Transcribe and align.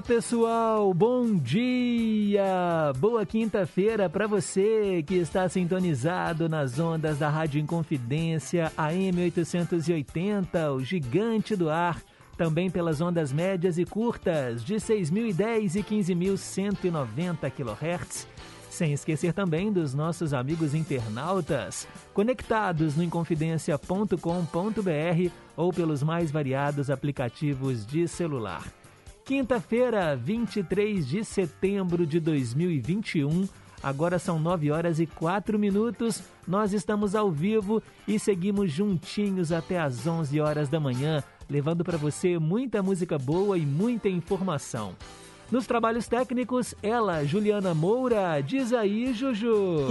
lá, 0.00 0.02
pessoal, 0.02 0.94
bom 0.94 1.34
dia! 1.34 2.92
Boa 2.98 3.26
quinta-feira 3.26 4.08
para 4.08 4.26
você 4.26 5.04
que 5.06 5.14
está 5.14 5.48
sintonizado 5.48 6.48
nas 6.48 6.78
ondas 6.78 7.18
da 7.18 7.28
Rádio 7.28 7.60
Inconfidência 7.60 8.72
AM 8.76 9.22
880, 9.22 10.72
o 10.72 10.82
gigante 10.82 11.54
do 11.54 11.68
ar, 11.68 12.00
também 12.36 12.70
pelas 12.70 13.00
ondas 13.00 13.32
médias 13.32 13.78
e 13.78 13.84
curtas 13.84 14.64
de 14.64 14.76
6.010 14.76 15.76
e 15.76 15.82
15.190 15.82 17.50
kHz. 17.50 18.26
Sem 18.70 18.92
esquecer 18.92 19.34
também 19.34 19.72
dos 19.72 19.92
nossos 19.92 20.32
amigos 20.32 20.74
internautas, 20.74 21.86
conectados 22.14 22.96
no 22.96 23.02
inconfidencia.com.br 23.02 25.30
ou 25.56 25.72
pelos 25.72 26.02
mais 26.02 26.30
variados 26.30 26.88
aplicativos 26.88 27.84
de 27.84 28.08
celular. 28.08 28.79
Quinta-feira, 29.30 30.16
23 30.16 31.06
de 31.06 31.24
setembro 31.24 32.04
de 32.04 32.18
2021. 32.18 33.48
Agora 33.80 34.18
são 34.18 34.40
9 34.40 34.72
horas 34.72 34.98
e 34.98 35.06
4 35.06 35.56
minutos. 35.56 36.20
Nós 36.48 36.72
estamos 36.72 37.14
ao 37.14 37.30
vivo 37.30 37.80
e 38.08 38.18
seguimos 38.18 38.72
juntinhos 38.72 39.52
até 39.52 39.78
às 39.78 40.04
11 40.04 40.40
horas 40.40 40.68
da 40.68 40.80
manhã, 40.80 41.22
levando 41.48 41.84
para 41.84 41.96
você 41.96 42.40
muita 42.40 42.82
música 42.82 43.16
boa 43.18 43.56
e 43.56 43.64
muita 43.64 44.08
informação. 44.08 44.96
Nos 45.50 45.66
trabalhos 45.66 46.06
técnicos, 46.06 46.76
ela, 46.80 47.24
Juliana 47.24 47.74
Moura, 47.74 48.40
diz 48.40 48.72
aí, 48.72 49.12
Juju. 49.12 49.84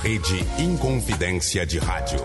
Rede 0.02 0.40
Inconfidência 0.58 1.66
de 1.66 1.78
Rádio. 1.78 2.20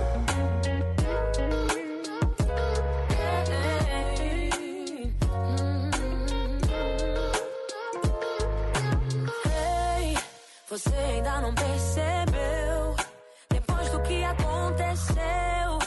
Você 10.72 10.96
ainda 10.96 11.42
não 11.42 11.54
percebeu? 11.54 12.96
Depois 13.50 13.90
do 13.90 14.02
que 14.04 14.24
aconteceu, 14.24 15.80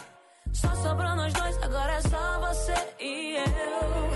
só 0.53 0.75
sobrou 0.77 1.17
nós 1.17 1.33
dois, 1.33 1.57
agora 1.63 1.93
é 1.93 2.01
só 2.03 2.41
você 2.41 2.75
e 3.01 3.37
eu. 3.37 4.14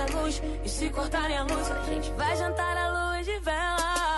Nossa 0.00 0.16
luz? 0.16 0.42
E 0.64 0.68
se 0.68 0.88
cortarem 0.90 1.36
a 1.36 1.42
luz, 1.42 1.70
a 1.70 1.84
gente 1.84 2.10
vai 2.12 2.36
jantar 2.36 2.76
à 2.76 3.12
luz 3.12 3.26
de 3.26 3.38
velas. 3.40 4.09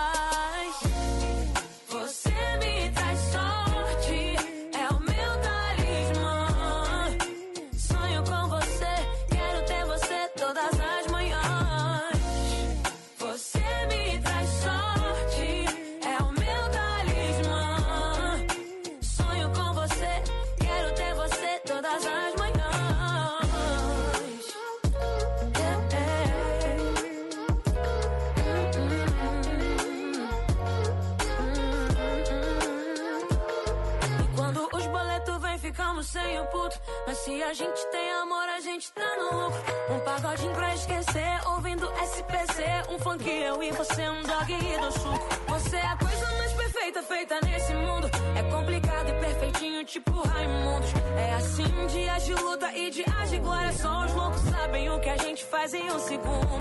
Sem 36.03 36.39
o 36.39 36.45
puto. 36.45 36.79
Mas 37.07 37.17
se 37.19 37.41
a 37.41 37.53
gente 37.53 37.85
tem 37.87 38.11
amor, 38.11 38.47
a 38.49 38.59
gente 38.59 38.91
tá 38.91 39.15
no 39.17 39.45
lucro. 39.45 39.63
Um 39.89 39.99
pagodinho 39.99 40.53
pra 40.53 40.73
esquecer, 40.75 41.47
ouvindo 41.47 41.91
SPC. 42.03 42.63
Um 42.89 42.99
funk 42.99 43.29
eu 43.29 43.63
e 43.63 43.71
você, 43.71 44.09
um 44.09 44.23
dog 44.23 44.53
e 44.53 44.77
do 44.79 44.91
suco. 44.91 45.27
Você 45.47 45.77
é 45.77 45.85
a 45.85 45.97
coisa 45.97 46.31
mais 46.37 46.53
perfeita 46.53 47.03
feita 47.03 47.39
nesse 47.45 47.73
mundo. 47.73 48.09
É 48.35 48.43
complicado 48.51 49.09
e 49.09 49.13
perfeitinho, 49.13 49.85
tipo 49.85 50.11
Raimundos. 50.11 50.91
É 51.17 51.33
assim, 51.35 51.87
dias 51.87 52.25
de 52.25 52.33
luta 52.33 52.71
e 52.75 52.89
dias 52.89 53.29
de 53.29 53.39
glória. 53.39 53.71
Só 53.73 54.05
os 54.05 54.13
loucos 54.13 54.41
sabem 54.41 54.89
o 54.89 54.99
que 54.99 55.09
a 55.09 55.17
gente 55.17 55.43
faz 55.45 55.73
em 55.73 55.91
um 55.91 55.99
segundo. 55.99 56.57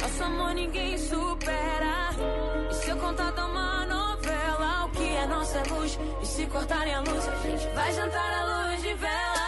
Nosso 0.00 0.24
amor 0.24 0.54
ninguém 0.54 0.98
supera. 0.98 2.10
E 2.70 2.74
se 2.74 2.90
eu 2.90 2.96
contar 2.96 3.32
uma 3.44 3.82
nossa 5.26 5.62
luz? 5.70 5.98
E 6.22 6.26
se 6.26 6.46
cortarem 6.46 6.94
a 6.94 7.00
luz, 7.00 7.28
a 7.28 7.36
gente 7.36 7.66
vai 7.74 7.92
jantar 7.92 8.32
à 8.32 8.68
luz 8.68 8.82
de 8.82 8.94
velas. 8.94 9.41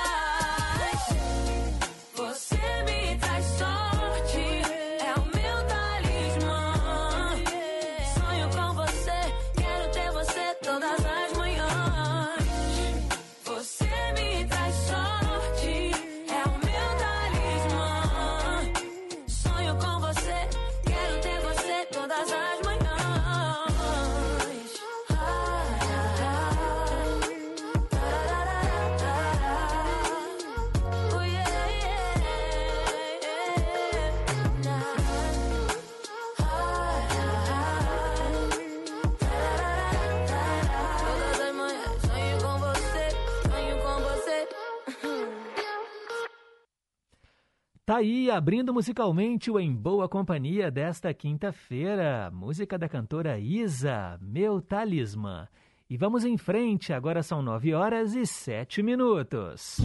Tá 47.95 47.99
aí, 47.99 48.29
abrindo 48.29 48.75
musicalmente 48.75 49.53
o 49.53 49.61
Em 49.61 49.73
Boa 49.73 50.09
Companhia 50.09 50.69
desta 50.69 51.15
quinta-feira, 51.15 52.29
música 52.33 52.77
da 52.77 52.89
cantora 52.89 53.39
Isa, 53.39 54.19
Meu 54.21 54.61
Talismã. 54.61 55.47
E 55.89 55.97
vamos 55.97 56.25
em 56.25 56.37
frente, 56.37 56.93
agora 56.93 57.23
são 57.23 57.41
nove 57.41 57.73
horas 57.73 58.17
e 58.17 58.27
sete 58.27 58.83
minutos. 58.83 59.79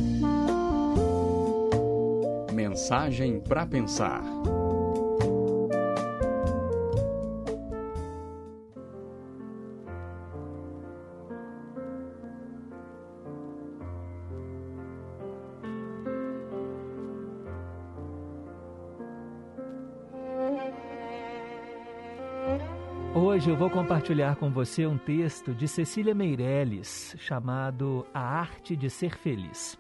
Mensagem 2.52 3.40
para 3.42 3.68
pensar. 3.68 4.24
Hoje 23.40 23.52
eu 23.52 23.56
vou 23.56 23.70
compartilhar 23.70 24.36
com 24.36 24.52
você 24.52 24.86
um 24.86 24.98
texto 24.98 25.54
de 25.54 25.66
Cecília 25.66 26.14
Meirelles 26.14 27.16
chamado 27.18 28.06
A 28.14 28.20
Arte 28.20 28.76
de 28.76 28.90
Ser 28.90 29.18
Feliz. 29.18 29.80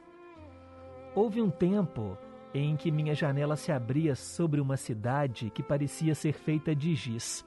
Houve 1.13 1.41
um 1.41 1.50
tempo 1.50 2.17
em 2.53 2.77
que 2.77 2.89
minha 2.89 3.13
janela 3.13 3.57
se 3.57 3.69
abria 3.69 4.15
sobre 4.15 4.61
uma 4.61 4.77
cidade 4.77 5.50
que 5.50 5.61
parecia 5.61 6.15
ser 6.15 6.31
feita 6.31 6.73
de 6.73 6.95
giz. 6.95 7.45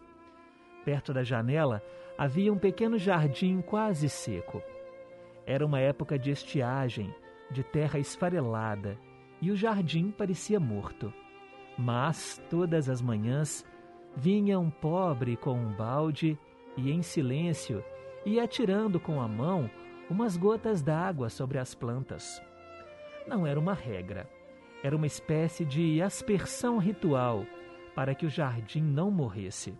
Perto 0.85 1.15
da 1.15 1.25
janela 1.25 1.83
havia 2.19 2.53
um 2.53 2.59
pequeno 2.59 2.99
jardim 2.99 3.63
quase 3.63 4.07
seco. 4.11 4.63
Era 5.47 5.65
uma 5.65 5.81
época 5.81 6.19
de 6.19 6.31
estiagem, 6.31 7.11
de 7.51 7.65
terra 7.65 7.99
esfarelada, 7.99 8.99
e 9.41 9.51
o 9.51 9.57
jardim 9.57 10.11
parecia 10.11 10.61
morto. 10.61 11.11
Mas, 11.79 12.39
todas 12.51 12.91
as 12.91 13.01
manhãs, 13.01 13.65
vinha 14.17 14.59
um 14.59 14.71
pobre 14.71 15.37
com 15.37 15.53
um 15.53 15.73
balde 15.73 16.39
e, 16.77 16.91
em 16.91 17.03
silêncio, 17.03 17.85
ia 18.25 18.45
atirando 18.45 19.01
com 19.01 19.21
a 19.21 19.29
mão 19.29 19.71
umas 20.09 20.37
gotas 20.37 20.83
d'água 20.83 21.29
sobre 21.29 21.59
as 21.59 21.75
plantas. 21.75 22.43
Não 23.27 23.47
era 23.47 23.59
uma 23.59 23.75
regra, 23.75 24.29
era 24.83 24.97
uma 24.97 25.07
espécie 25.07 25.65
de 25.65 26.03
aspersão 26.03 26.79
ritual 26.79 27.47
para 27.95 28.15
que 28.15 28.27
o 28.27 28.31
jardim 28.31 28.83
não 28.83 29.11
morresse. 29.11 29.75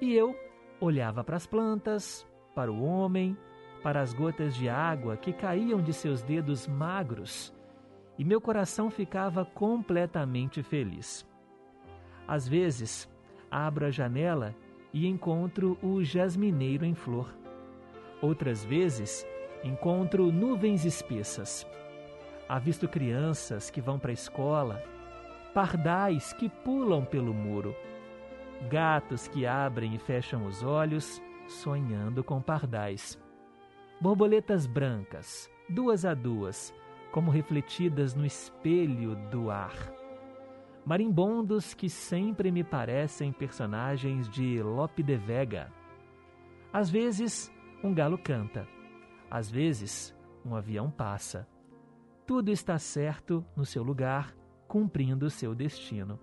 E 0.00 0.14
eu 0.14 0.36
olhava 0.80 1.22
para 1.22 1.36
as 1.36 1.46
plantas, 1.46 2.26
para 2.54 2.70
o 2.70 2.82
homem, 2.82 3.36
para 3.82 4.00
as 4.00 4.12
gotas 4.12 4.54
de 4.54 4.68
água 4.68 5.16
que 5.16 5.32
caíam 5.32 5.80
de 5.80 5.92
seus 5.92 6.22
dedos 6.22 6.66
magros, 6.66 7.54
e 8.18 8.24
meu 8.24 8.40
coração 8.40 8.90
ficava 8.90 9.44
completamente 9.44 10.62
feliz. 10.62 11.26
Às 12.28 12.46
vezes, 12.46 13.11
abro 13.52 13.84
a 13.84 13.90
janela 13.90 14.56
e 14.94 15.06
encontro 15.06 15.78
o 15.82 16.02
jasmineiro 16.02 16.86
em 16.86 16.94
flor. 16.94 17.28
Outras 18.22 18.64
vezes, 18.64 19.26
encontro 19.62 20.32
nuvens 20.32 20.86
espessas. 20.86 21.66
Avisto 22.48 22.88
crianças 22.88 23.68
que 23.68 23.80
vão 23.80 23.98
para 23.98 24.10
a 24.10 24.14
escola, 24.14 24.82
pardais 25.52 26.32
que 26.32 26.48
pulam 26.48 27.04
pelo 27.04 27.34
muro, 27.34 27.76
gatos 28.70 29.28
que 29.28 29.44
abrem 29.44 29.94
e 29.94 29.98
fecham 29.98 30.46
os 30.46 30.62
olhos, 30.62 31.22
sonhando 31.46 32.24
com 32.24 32.40
pardais. 32.40 33.18
Borboletas 34.00 34.66
brancas, 34.66 35.50
duas 35.68 36.04
a 36.04 36.14
duas, 36.14 36.74
como 37.10 37.30
refletidas 37.30 38.14
no 38.14 38.24
espelho 38.24 39.14
do 39.30 39.50
ar 39.50 40.01
marimbondos 40.84 41.74
que 41.74 41.88
sempre 41.88 42.50
me 42.50 42.64
parecem 42.64 43.32
personagens 43.32 44.28
de 44.28 44.60
Lope 44.62 45.02
de 45.02 45.16
Vega. 45.16 45.72
Às 46.72 46.90
vezes, 46.90 47.52
um 47.84 47.94
galo 47.94 48.18
canta, 48.18 48.66
às 49.30 49.50
vezes, 49.50 50.14
um 50.44 50.56
avião 50.56 50.90
passa. 50.90 51.46
Tudo 52.26 52.50
está 52.50 52.78
certo 52.78 53.44
no 53.56 53.64
seu 53.64 53.82
lugar, 53.82 54.34
cumprindo 54.66 55.30
seu 55.30 55.54
destino, 55.54 56.18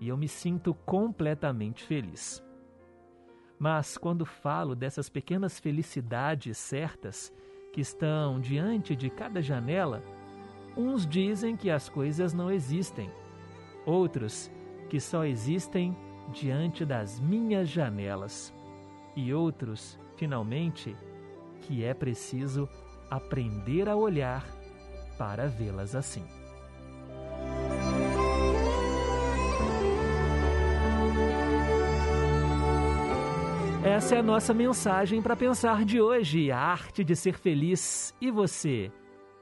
e 0.00 0.08
eu 0.08 0.16
me 0.16 0.28
sinto 0.28 0.72
completamente 0.72 1.84
feliz. 1.84 2.42
Mas 3.58 3.98
quando 3.98 4.24
falo 4.24 4.74
dessas 4.74 5.10
pequenas 5.10 5.58
felicidades 5.58 6.56
certas 6.56 7.32
que 7.72 7.80
estão 7.80 8.40
diante 8.40 8.94
de 8.94 9.10
cada 9.10 9.42
janela, 9.42 10.02
uns 10.76 11.04
dizem 11.06 11.56
que 11.56 11.68
as 11.70 11.88
coisas 11.88 12.32
não 12.32 12.50
existem 12.50 13.10
outros 13.88 14.50
que 14.90 15.00
só 15.00 15.24
existem 15.24 15.96
diante 16.32 16.84
das 16.84 17.18
minhas 17.18 17.68
janelas, 17.68 18.52
e 19.16 19.32
outros, 19.32 19.98
finalmente, 20.16 20.94
que 21.62 21.82
é 21.82 21.94
preciso 21.94 22.68
aprender 23.10 23.88
a 23.88 23.96
olhar 23.96 24.46
para 25.16 25.48
vê-las 25.48 25.94
assim. 25.94 26.24
Essa 33.82 34.16
é 34.16 34.18
a 34.18 34.22
nossa 34.22 34.52
mensagem 34.52 35.22
para 35.22 35.34
pensar 35.34 35.84
de 35.84 36.00
hoje, 36.00 36.52
a 36.52 36.58
arte 36.58 37.02
de 37.02 37.16
ser 37.16 37.38
feliz. 37.38 38.14
E 38.20 38.30
você? 38.30 38.92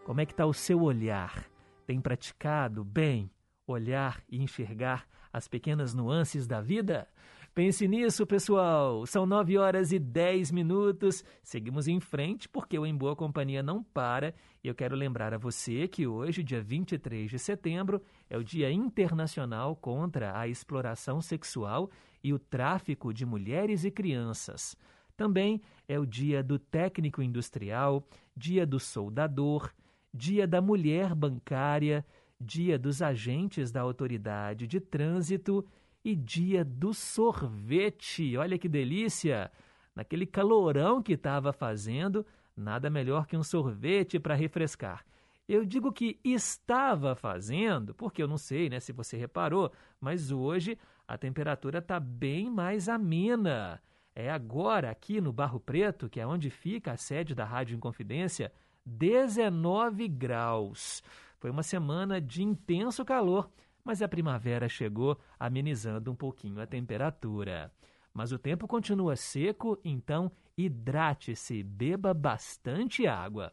Como 0.04 0.20
é 0.20 0.26
que 0.26 0.32
está 0.32 0.46
o 0.46 0.54
seu 0.54 0.80
olhar? 0.82 1.44
Tem 1.86 2.00
praticado 2.00 2.84
bem? 2.84 3.30
Olhar 3.66 4.22
e 4.28 4.42
enxergar 4.42 5.06
as 5.32 5.48
pequenas 5.48 5.94
nuances 5.94 6.46
da 6.46 6.60
vida? 6.60 7.08
Pense 7.56 7.88
nisso, 7.88 8.26
pessoal. 8.26 9.06
São 9.06 9.24
9 9.24 9.56
horas 9.56 9.90
e 9.90 9.98
10 9.98 10.50
minutos. 10.50 11.24
Seguimos 11.42 11.88
em 11.88 11.98
frente 11.98 12.46
porque 12.46 12.78
o 12.78 12.84
Em 12.84 12.94
Boa 12.94 13.16
Companhia 13.16 13.62
não 13.62 13.82
para. 13.82 14.34
E 14.62 14.68
eu 14.68 14.74
quero 14.74 14.94
lembrar 14.94 15.32
a 15.32 15.38
você 15.38 15.88
que 15.88 16.06
hoje, 16.06 16.42
dia 16.42 16.60
23 16.60 17.30
de 17.30 17.38
setembro, 17.38 18.02
é 18.28 18.36
o 18.36 18.44
Dia 18.44 18.70
Internacional 18.70 19.74
contra 19.74 20.38
a 20.38 20.46
Exploração 20.46 21.22
Sexual 21.22 21.90
e 22.22 22.30
o 22.30 22.38
Tráfico 22.38 23.10
de 23.14 23.24
Mulheres 23.24 23.84
e 23.84 23.90
Crianças. 23.90 24.76
Também 25.16 25.62
é 25.88 25.98
o 25.98 26.04
Dia 26.04 26.42
do 26.42 26.58
Técnico 26.58 27.22
Industrial, 27.22 28.06
Dia 28.36 28.66
do 28.66 28.78
Soldador, 28.78 29.72
Dia 30.12 30.46
da 30.46 30.60
Mulher 30.60 31.14
Bancária 31.14 32.04
Dia 32.40 32.78
dos 32.78 33.00
Agentes 33.00 33.72
da 33.72 33.80
Autoridade 33.80 34.66
de 34.66 34.78
Trânsito 34.78 35.66
e 36.04 36.14
Dia 36.14 36.64
do 36.64 36.92
Sorvete. 36.92 38.36
Olha 38.36 38.58
que 38.58 38.68
delícia! 38.68 39.50
Naquele 39.94 40.26
calorão 40.26 41.02
que 41.02 41.14
estava 41.14 41.52
fazendo, 41.52 42.26
nada 42.54 42.90
melhor 42.90 43.26
que 43.26 43.36
um 43.36 43.42
sorvete 43.42 44.18
para 44.18 44.34
refrescar. 44.34 45.04
Eu 45.48 45.64
digo 45.64 45.90
que 45.90 46.18
estava 46.22 47.14
fazendo, 47.14 47.94
porque 47.94 48.22
eu 48.22 48.28
não 48.28 48.36
sei 48.36 48.68
né, 48.68 48.80
se 48.80 48.92
você 48.92 49.16
reparou, 49.16 49.72
mas 49.98 50.30
hoje 50.30 50.76
a 51.08 51.16
temperatura 51.16 51.78
está 51.78 51.98
bem 51.98 52.50
mais 52.50 52.88
amena. 52.88 53.80
É 54.14 54.30
agora, 54.30 54.90
aqui 54.90 55.20
no 55.20 55.32
Barro 55.32 55.60
Preto, 55.60 56.08
que 56.08 56.20
é 56.20 56.26
onde 56.26 56.50
fica 56.50 56.92
a 56.92 56.96
sede 56.96 57.34
da 57.34 57.44
Rádio 57.44 57.76
Inconfidência, 57.76 58.52
19 58.84 60.08
graus. 60.08 61.02
Foi 61.38 61.50
uma 61.50 61.62
semana 61.62 62.20
de 62.20 62.42
intenso 62.42 63.04
calor, 63.04 63.50
mas 63.84 64.02
a 64.02 64.08
primavera 64.08 64.68
chegou 64.68 65.18
amenizando 65.38 66.10
um 66.10 66.14
pouquinho 66.14 66.60
a 66.60 66.66
temperatura. 66.66 67.72
Mas 68.12 68.32
o 68.32 68.38
tempo 68.38 68.66
continua 68.66 69.14
seco, 69.14 69.78
então 69.84 70.30
hidrate-se, 70.56 71.62
beba 71.62 72.14
bastante 72.14 73.06
água. 73.06 73.52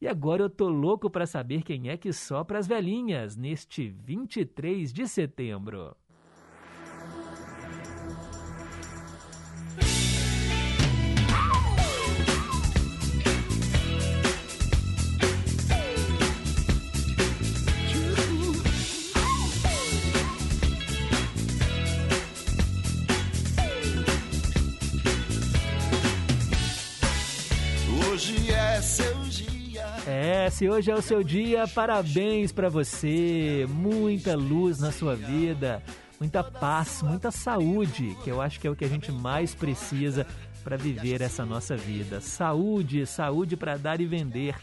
E 0.00 0.06
agora 0.06 0.42
eu 0.42 0.50
tô 0.50 0.68
louco 0.68 1.08
para 1.08 1.26
saber 1.26 1.62
quem 1.62 1.88
é 1.88 1.96
que 1.96 2.12
sopra 2.12 2.58
as 2.58 2.66
velhinhas 2.66 3.36
neste 3.36 3.88
23 3.88 4.92
de 4.92 5.08
setembro. 5.08 5.96
Se 30.50 30.68
hoje 30.68 30.90
é 30.90 30.94
o 30.94 31.02
seu 31.02 31.22
dia, 31.22 31.68
parabéns 31.68 32.52
para 32.52 32.68
você. 32.68 33.66
Muita 33.68 34.34
luz 34.34 34.78
na 34.80 34.90
sua 34.90 35.14
vida, 35.14 35.82
muita 36.18 36.42
paz, 36.42 37.02
muita 37.02 37.30
saúde, 37.30 38.16
que 38.24 38.30
eu 38.30 38.40
acho 38.40 38.58
que 38.58 38.66
é 38.66 38.70
o 38.70 38.74
que 38.74 38.84
a 38.84 38.88
gente 38.88 39.12
mais 39.12 39.54
precisa 39.54 40.26
para 40.64 40.76
viver 40.76 41.20
essa 41.20 41.44
nossa 41.44 41.76
vida. 41.76 42.20
Saúde, 42.20 43.04
saúde 43.04 43.56
para 43.56 43.76
dar 43.76 44.00
e 44.00 44.06
vender. 44.06 44.54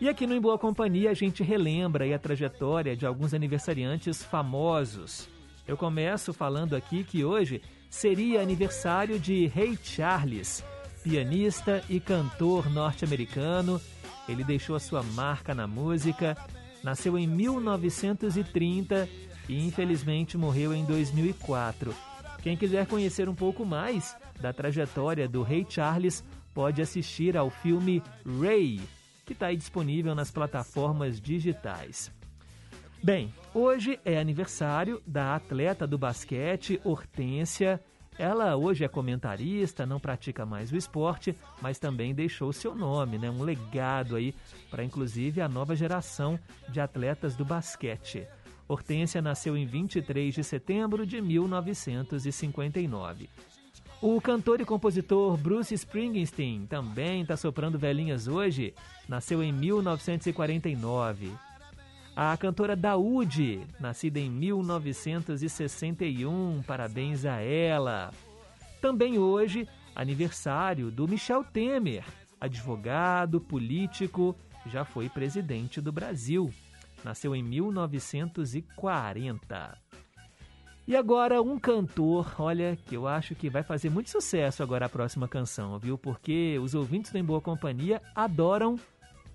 E 0.00 0.08
aqui 0.08 0.26
no 0.26 0.34
Em 0.34 0.40
Boa 0.40 0.58
Companhia 0.58 1.10
a 1.10 1.14
gente 1.14 1.42
relembra 1.42 2.12
a 2.14 2.18
trajetória 2.18 2.96
de 2.96 3.04
alguns 3.04 3.34
aniversariantes 3.34 4.22
famosos. 4.22 5.28
Eu 5.66 5.76
começo 5.76 6.32
falando 6.32 6.74
aqui 6.74 7.04
que 7.04 7.24
hoje 7.24 7.60
seria 7.90 8.40
aniversário 8.40 9.18
de 9.18 9.46
Ray 9.48 9.78
Charles, 9.82 10.64
pianista 11.02 11.82
e 11.90 12.00
cantor 12.00 12.70
norte-americano 12.70 13.80
ele 14.28 14.44
deixou 14.44 14.76
a 14.76 14.80
sua 14.80 15.02
marca 15.02 15.54
na 15.54 15.66
música, 15.66 16.36
nasceu 16.82 17.18
em 17.18 17.26
1930 17.26 19.08
e 19.48 19.66
infelizmente 19.66 20.36
morreu 20.36 20.74
em 20.74 20.84
2004. 20.84 21.94
Quem 22.42 22.56
quiser 22.56 22.86
conhecer 22.86 23.28
um 23.28 23.34
pouco 23.34 23.64
mais 23.64 24.16
da 24.40 24.52
trajetória 24.52 25.28
do 25.28 25.42
Rei 25.42 25.66
Charles 25.68 26.22
pode 26.52 26.80
assistir 26.80 27.36
ao 27.36 27.50
filme 27.50 28.02
Ray, 28.40 28.80
que 29.24 29.32
está 29.32 29.52
disponível 29.52 30.14
nas 30.14 30.30
plataformas 30.30 31.20
digitais. 31.20 32.12
Bem, 33.02 33.34
hoje 33.52 33.98
é 34.04 34.18
aniversário 34.18 35.02
da 35.06 35.34
atleta 35.34 35.86
do 35.86 35.98
basquete 35.98 36.80
Hortência. 36.84 37.80
Ela 38.18 38.56
hoje 38.56 38.84
é 38.84 38.88
comentarista, 38.88 39.84
não 39.84 39.98
pratica 39.98 40.46
mais 40.46 40.70
o 40.70 40.76
esporte, 40.76 41.36
mas 41.60 41.78
também 41.78 42.14
deixou 42.14 42.52
seu 42.52 42.74
nome, 42.74 43.18
né? 43.18 43.28
um 43.28 43.42
legado 43.42 44.14
aí 44.14 44.32
para 44.70 44.84
inclusive 44.84 45.40
a 45.40 45.48
nova 45.48 45.74
geração 45.74 46.38
de 46.68 46.80
atletas 46.80 47.34
do 47.34 47.44
basquete. 47.44 48.24
Hortência 48.68 49.20
nasceu 49.20 49.56
em 49.56 49.66
23 49.66 50.34
de 50.34 50.44
setembro 50.44 51.04
de 51.04 51.20
1959. 51.20 53.28
O 54.00 54.20
cantor 54.20 54.60
e 54.60 54.64
compositor 54.64 55.36
Bruce 55.36 55.74
Springsteen 55.74 56.66
também 56.66 57.22
está 57.22 57.36
soprando 57.36 57.78
velhinhas 57.78 58.28
hoje. 58.28 58.74
Nasceu 59.08 59.42
em 59.42 59.52
1949. 59.52 61.32
A 62.16 62.36
cantora 62.36 62.76
Daúde, 62.76 63.66
nascida 63.80 64.20
em 64.20 64.30
1961, 64.30 66.62
parabéns 66.62 67.24
a 67.24 67.40
ela. 67.40 68.12
Também 68.80 69.18
hoje, 69.18 69.68
aniversário 69.96 70.92
do 70.92 71.08
Michel 71.08 71.42
Temer, 71.42 72.04
advogado, 72.40 73.40
político, 73.40 74.36
já 74.66 74.84
foi 74.84 75.08
presidente 75.08 75.80
do 75.80 75.90
Brasil. 75.90 76.54
Nasceu 77.02 77.34
em 77.34 77.42
1940. 77.42 79.76
E 80.86 80.94
agora 80.94 81.42
um 81.42 81.58
cantor, 81.58 82.32
olha, 82.38 82.78
que 82.86 82.94
eu 82.94 83.08
acho 83.08 83.34
que 83.34 83.50
vai 83.50 83.64
fazer 83.64 83.90
muito 83.90 84.10
sucesso 84.10 84.62
agora 84.62 84.86
a 84.86 84.88
próxima 84.88 85.26
canção, 85.26 85.76
viu? 85.80 85.98
Porque 85.98 86.60
os 86.62 86.76
ouvintes 86.76 87.10
do 87.10 87.18
Em 87.18 87.24
Boa 87.24 87.40
Companhia 87.40 88.00
adoram 88.14 88.78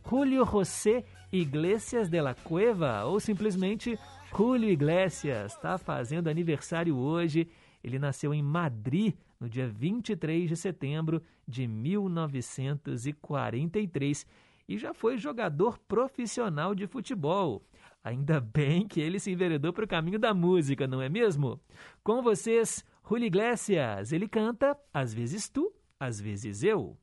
Julio 0.07 0.45
José 0.45 1.03
Iglesias 1.31 2.09
de 2.09 2.19
la 2.19 2.33
Cueva, 2.33 3.05
ou 3.05 3.19
simplesmente 3.19 4.00
Julio 4.36 4.67
Iglesias, 4.69 5.53
está 5.53 5.77
fazendo 5.77 6.27
aniversário 6.27 6.98
hoje. 6.98 7.48
Ele 7.83 8.00
nasceu 8.00 8.33
em 8.33 8.41
Madrid 8.41 9.13
no 9.39 9.48
dia 9.48 9.67
23 9.67 10.50
de 10.50 10.55
setembro 10.55 11.21
de 11.48 11.67
1943 11.67 14.25
e 14.67 14.75
já 14.77 14.91
foi 14.93 15.17
jogador 15.17 15.77
profissional 15.88 16.74
de 16.74 16.88
futebol. 16.88 17.63
Ainda 18.03 18.39
bem 18.39 18.88
que 18.88 19.00
ele 19.00 19.19
se 19.19 19.29
enveredou 19.31 19.71
para 19.71 19.86
o 19.86 19.88
caminho 19.88 20.17
da 20.17 20.33
música, 20.33 20.88
não 20.88 21.00
é 21.01 21.09
mesmo? 21.09 21.59
Com 22.03 22.24
vocês, 22.24 22.83
Julio 23.07 23.27
Iglesias. 23.27 24.12
Ele 24.12 24.27
canta 24.27 24.75
Às 24.91 25.13
vezes 25.13 25.48
tu, 25.48 25.71
às 26.00 26.19
vezes 26.19 26.63
eu. 26.63 26.98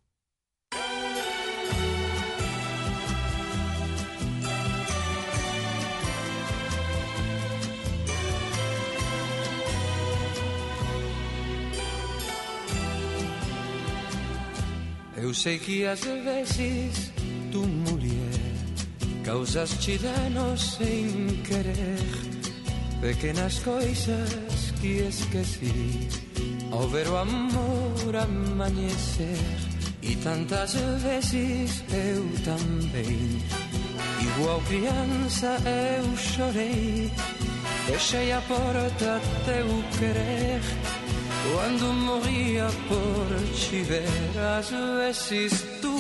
Eu 15.27 15.35
sei 15.35 15.59
que 15.59 15.85
às 15.85 16.03
vezes 16.03 17.13
tu, 17.51 17.59
mulher, 17.59 18.15
causaste 19.25 19.99
danos 19.99 20.77
sem 20.77 21.27
querer. 21.43 21.99
Pequenas 23.01 23.59
coisas 23.59 24.71
que 24.81 24.99
esqueci 24.99 26.09
ao 26.71 26.87
ver 26.89 27.09
o 27.09 27.17
amor 27.17 28.15
amanhecer. 28.15 29.37
E 30.01 30.15
tantas 30.15 30.75
vezes 30.75 31.83
eu 31.93 32.25
também, 32.45 33.43
igual 34.23 34.61
criança, 34.61 35.59
eu 35.67 36.17
chorei. 36.17 37.11
Deixei 37.89 38.31
a 38.31 38.41
porta 38.43 39.21
teu 39.45 39.67
querer. 39.99 40.96
Quando 41.55 41.93
morria 41.93 42.67
por 42.89 43.55
te 43.55 43.83
ver, 43.83 44.09
às 44.59 44.71
vezes 44.71 45.65
tu, 45.81 45.97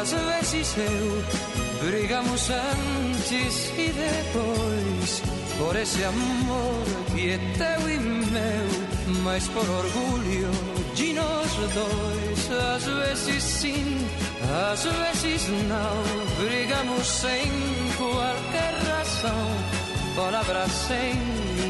às 0.00 0.12
vezes 0.12 0.76
eu, 0.76 1.86
brigamos 1.86 2.50
antes 2.50 3.72
e 3.78 3.92
depois, 3.92 5.22
por 5.58 5.76
esse 5.76 6.04
amor 6.04 6.84
que 7.14 7.30
é 7.30 7.38
teu 7.58 7.90
e 7.90 7.98
meu, 7.98 9.22
mas 9.22 9.46
por 9.48 9.68
orgulho 9.68 10.50
de 10.94 11.12
nós 11.12 11.50
dois, 11.74 12.60
às 12.74 12.84
vezes 12.84 13.42
sim, 13.42 14.06
às 14.70 14.84
vezes 14.84 15.48
não, 15.68 16.44
brigamos 16.44 17.06
sem 17.06 17.50
qualquer 17.96 18.74
razão, 18.88 19.46
palavras 20.16 20.70
sem 20.72 21.14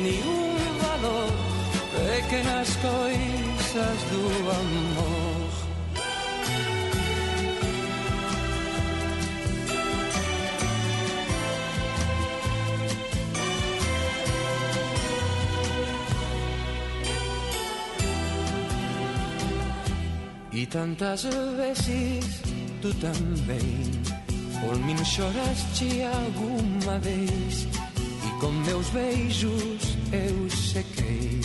nenhum 0.02 0.56
valor 0.78 1.60
pequenas 2.00 2.76
coisas 2.76 3.99
do 4.11 4.50
amor. 4.50 5.40
E 20.52 20.66
tantas 20.66 21.23
vezes 21.23 22.42
tu 22.83 22.92
também 22.95 24.21
por 24.61 24.76
mim 24.78 25.04
choraste 25.04 26.02
alguma 26.02 26.99
vez 26.99 27.66
e 28.26 28.40
com 28.40 28.50
meus 28.50 28.90
beijos 28.90 29.97
eu 30.12 30.50
sequei 30.50 31.40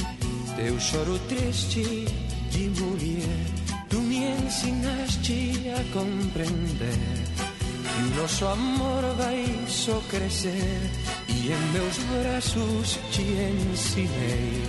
teu 0.55 0.79
choro 0.79 1.19
triste 1.27 2.05
de 2.49 2.69
mulher, 2.79 3.45
tu 3.89 3.99
me 3.99 4.17
ensinaste 4.17 5.71
a 5.77 5.93
compreender 5.93 7.35
que 7.83 8.01
o 8.01 8.21
nosso 8.21 8.45
amor 8.45 9.03
vai 9.17 9.45
só 9.67 10.01
crescer. 10.09 10.79
E 11.27 11.51
em 11.51 11.71
meus 11.73 11.97
braços 11.97 12.99
te 13.11 13.21
ensinei 13.21 14.63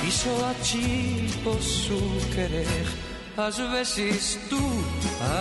que 0.00 0.10
só 0.12 0.50
a 0.50 0.54
ti 0.62 1.28
posso 1.42 1.98
querer. 2.34 2.86
Às 3.36 3.56
vezes 3.56 4.38
tu, 4.48 4.60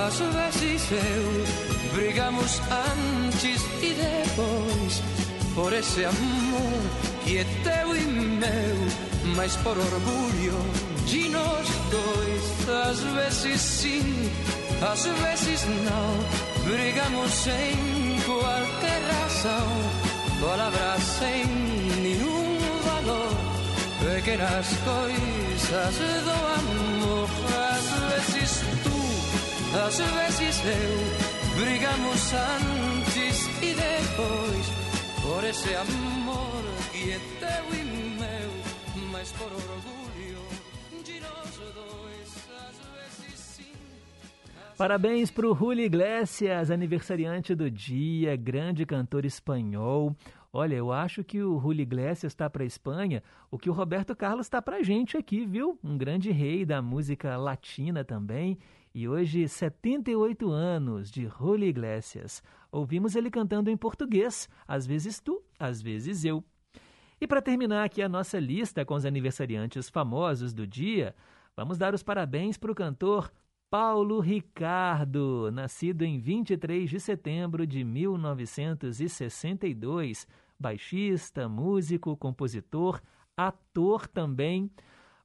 às 0.08 0.18
vezes 0.18 0.92
eu, 0.92 1.94
brigamos 1.94 2.60
antes 2.60 3.62
e 3.84 3.94
depois 3.94 5.04
por 5.54 5.72
esse 5.74 6.04
amor 6.06 7.13
que 7.24 7.38
é 7.38 7.46
teu 7.64 7.96
e 7.96 8.02
meu 8.02 9.14
mas 9.36 9.56
por 9.58 9.78
orgulho 9.78 10.58
de 11.06 11.30
nós 11.30 11.68
dois. 11.90 12.44
Às 12.88 13.00
vezes 13.00 13.62
sim, 13.62 14.32
às 14.82 15.04
vezes 15.06 15.66
não, 15.66 16.66
brigamos 16.66 17.32
sem 17.32 18.22
qualquer 18.26 19.02
razão, 19.12 19.68
palavras 20.42 21.04
sem 21.20 21.46
nenhum 22.02 22.58
valor, 22.86 23.30
pequenas 24.00 24.68
coisas 24.84 25.96
do 26.24 26.32
amor. 26.32 27.30
Às 27.72 28.30
vezes 28.32 28.62
tu, 28.84 29.78
às 29.78 29.98
vezes 29.98 30.62
eu, 30.66 31.62
brigamos 31.62 32.34
antes 32.34 33.48
e 33.62 33.74
depois, 33.74 34.66
por 35.22 35.44
esse 35.44 35.76
amor 35.76 36.53
é 37.12 37.34
mas 39.12 39.32
por 39.32 39.48
orgulho 39.48 41.04
de 41.04 41.20
nós 41.22 41.58
dois, 41.74 42.50
às 42.68 42.78
vezes 42.78 43.40
sim. 43.40 43.74
Parabéns 44.78 45.32
para 45.32 45.48
o 45.48 45.56
Julio 45.56 45.86
Iglesias, 45.86 46.70
aniversariante 46.70 47.56
do 47.56 47.72
dia, 47.72 48.36
grande 48.36 48.86
cantor 48.86 49.24
espanhol. 49.26 50.16
Olha, 50.52 50.76
eu 50.76 50.92
acho 50.92 51.24
que 51.24 51.42
o 51.42 51.60
Julio 51.60 51.84
Iglesias 51.84 52.34
está 52.34 52.50
para 52.50 52.64
a 52.64 52.66
Espanha, 52.66 53.24
o 53.50 53.58
que 53.58 53.70
o 53.70 53.74
Roberto 53.74 54.16
Carlos 54.16 54.46
está 54.46 54.62
para 54.62 54.78
a 54.78 54.84
gente 54.84 55.18
aqui, 55.18 55.46
viu? 55.46 55.80
Um 55.84 55.98
grande 55.98 56.32
rei 56.32 56.66
da 56.66 56.82
música 56.82 57.38
latina 57.38 58.04
também. 58.04 58.58
E 58.94 59.08
hoje, 59.08 59.48
78 59.48 60.52
anos 60.52 61.10
de 61.10 61.28
Julio 61.28 61.68
Iglesias. 61.68 62.44
Ouvimos 62.72 63.16
ele 63.16 63.32
cantando 63.32 63.70
em 63.70 63.78
português, 63.78 64.48
às 64.68 64.86
vezes 64.86 65.20
tu, 65.20 65.42
às 65.58 65.82
vezes 65.82 66.24
eu. 66.26 66.44
E 67.24 67.26
para 67.26 67.42
terminar 67.42 67.86
aqui 67.86 68.02
a 68.02 68.10
nossa 68.10 68.38
lista 68.38 68.84
com 68.84 68.96
os 68.96 69.06
aniversariantes 69.06 69.88
famosos 69.88 70.54
do 70.54 70.68
dia, 70.68 71.16
vamos 71.56 71.78
dar 71.78 71.94
os 71.94 72.04
parabéns 72.04 72.58
para 72.58 72.70
o 72.70 72.76
cantor 72.76 73.32
Paulo 73.70 74.20
Ricardo, 74.20 75.50
nascido 75.50 76.02
em 76.02 76.20
23 76.20 76.90
de 76.90 77.00
setembro 77.00 77.66
de 77.66 77.82
1962, 77.82 80.28
baixista, 80.60 81.48
músico, 81.48 82.18
compositor, 82.18 83.02
ator 83.38 84.06
também. 84.06 84.70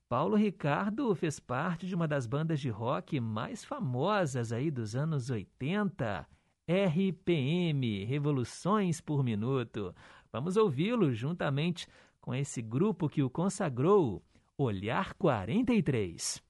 Paulo 0.08 0.36
Ricardo 0.36 1.12
fez 1.16 1.40
parte 1.40 1.84
de 1.84 1.96
uma 1.96 2.06
das 2.06 2.28
bandas 2.28 2.60
de 2.60 2.70
rock 2.70 3.18
mais 3.18 3.64
famosas 3.64 4.52
aí 4.52 4.70
dos 4.70 4.94
anos 4.94 5.30
80, 5.30 6.28
RPM, 6.68 8.04
Revoluções 8.04 9.00
por 9.00 9.24
Minuto. 9.24 9.94
Vamos 10.32 10.56
ouvi-lo 10.56 11.12
juntamente 11.14 11.86
com 12.20 12.34
esse 12.34 12.60
grupo 12.60 13.08
que 13.08 13.22
o 13.22 13.30
consagrou, 13.30 14.22
Olhar 14.56 15.14
43. 15.14 16.42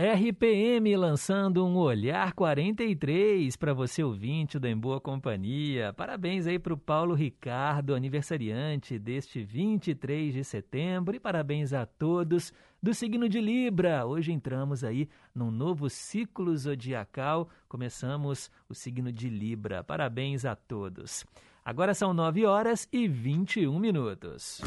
RPM 0.00 0.96
lançando 0.96 1.66
um 1.66 1.76
Olhar 1.76 2.32
43 2.32 3.56
para 3.56 3.74
você 3.74 4.00
ouvinte 4.00 4.56
do 4.56 4.68
Em 4.68 4.76
Boa 4.76 5.00
Companhia. 5.00 5.92
Parabéns 5.92 6.46
aí 6.46 6.56
para 6.56 6.72
o 6.72 6.78
Paulo 6.78 7.14
Ricardo, 7.14 7.96
aniversariante 7.96 8.96
deste 8.96 9.42
23 9.42 10.34
de 10.34 10.44
setembro 10.44 11.16
e 11.16 11.18
parabéns 11.18 11.72
a 11.72 11.84
todos 11.84 12.52
do 12.80 12.94
signo 12.94 13.28
de 13.28 13.40
Libra. 13.40 14.06
Hoje 14.06 14.30
entramos 14.30 14.84
aí 14.84 15.08
num 15.34 15.50
novo 15.50 15.90
ciclo 15.90 16.56
zodiacal, 16.56 17.48
começamos 17.68 18.52
o 18.68 18.74
signo 18.74 19.10
de 19.10 19.28
Libra. 19.28 19.82
Parabéns 19.82 20.44
a 20.44 20.54
todos. 20.54 21.26
Agora 21.64 21.92
são 21.92 22.14
9 22.14 22.46
horas 22.46 22.88
e 22.92 23.08
21 23.08 23.76
minutos. 23.80 24.60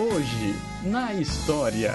Hoje, 0.00 0.52
na 0.90 1.14
história. 1.14 1.92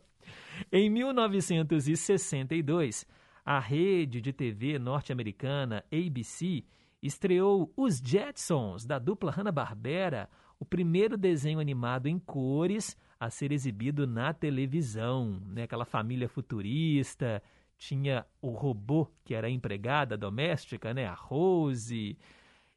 Em 0.72 0.90
1962, 0.90 3.06
a 3.44 3.58
rede 3.58 4.20
de 4.20 4.32
TV 4.32 4.78
norte-americana 4.78 5.84
ABC 5.92 6.64
estreou 7.02 7.72
Os 7.76 7.98
Jetsons, 7.98 8.84
da 8.84 8.98
dupla 8.98 9.30
Hanna-Barbera, 9.30 10.28
o 10.58 10.64
primeiro 10.64 11.16
desenho 11.16 11.60
animado 11.60 12.08
em 12.08 12.18
cores 12.18 12.96
a 13.18 13.30
ser 13.30 13.52
exibido 13.52 14.06
na 14.06 14.32
televisão. 14.32 15.40
Né? 15.46 15.62
Aquela 15.62 15.84
família 15.84 16.28
futurista, 16.28 17.42
tinha 17.76 18.26
o 18.42 18.50
robô 18.50 19.08
que 19.24 19.34
era 19.34 19.48
empregada 19.48 20.16
doméstica, 20.16 20.92
né? 20.92 21.06
a 21.06 21.14
Rose, 21.14 22.18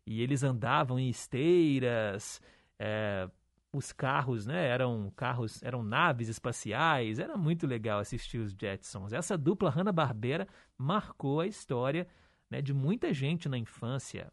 e 0.06 0.22
eles 0.22 0.44
andavam 0.44 1.00
em 1.00 1.10
esteiras, 1.10 2.40
é, 2.80 3.28
os 3.74 3.92
carros, 3.94 4.46
né? 4.46 4.68
Eram 4.68 5.10
carros, 5.16 5.64
eram 5.64 5.82
naves 5.82 6.28
espaciais. 6.28 7.20
Era 7.20 7.38
muito 7.38 7.66
legal 7.66 8.00
assistir 8.00 8.40
os 8.40 8.52
Jetsons. 8.52 9.14
Essa 9.14 9.38
dupla 9.38 9.70
Hanna-Barbera 9.70 10.46
marcou 10.78 11.40
a 11.40 11.48
história 11.48 12.06
né, 12.50 12.62
de 12.62 12.74
muita 12.74 13.14
gente 13.14 13.48
na 13.48 13.58
infância. 13.58 14.30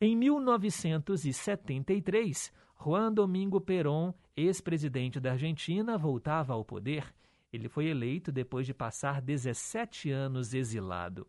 Em 0.00 0.16
1973, 0.16 2.52
Juan 2.82 3.12
Domingo 3.12 3.60
Perón, 3.60 4.14
ex-presidente 4.36 5.18
da 5.18 5.32
Argentina, 5.32 5.98
voltava 5.98 6.52
ao 6.52 6.64
poder. 6.64 7.12
Ele 7.52 7.68
foi 7.68 7.86
eleito 7.86 8.30
depois 8.30 8.64
de 8.66 8.74
passar 8.74 9.20
17 9.22 10.10
anos 10.10 10.54
exilado. 10.54 11.26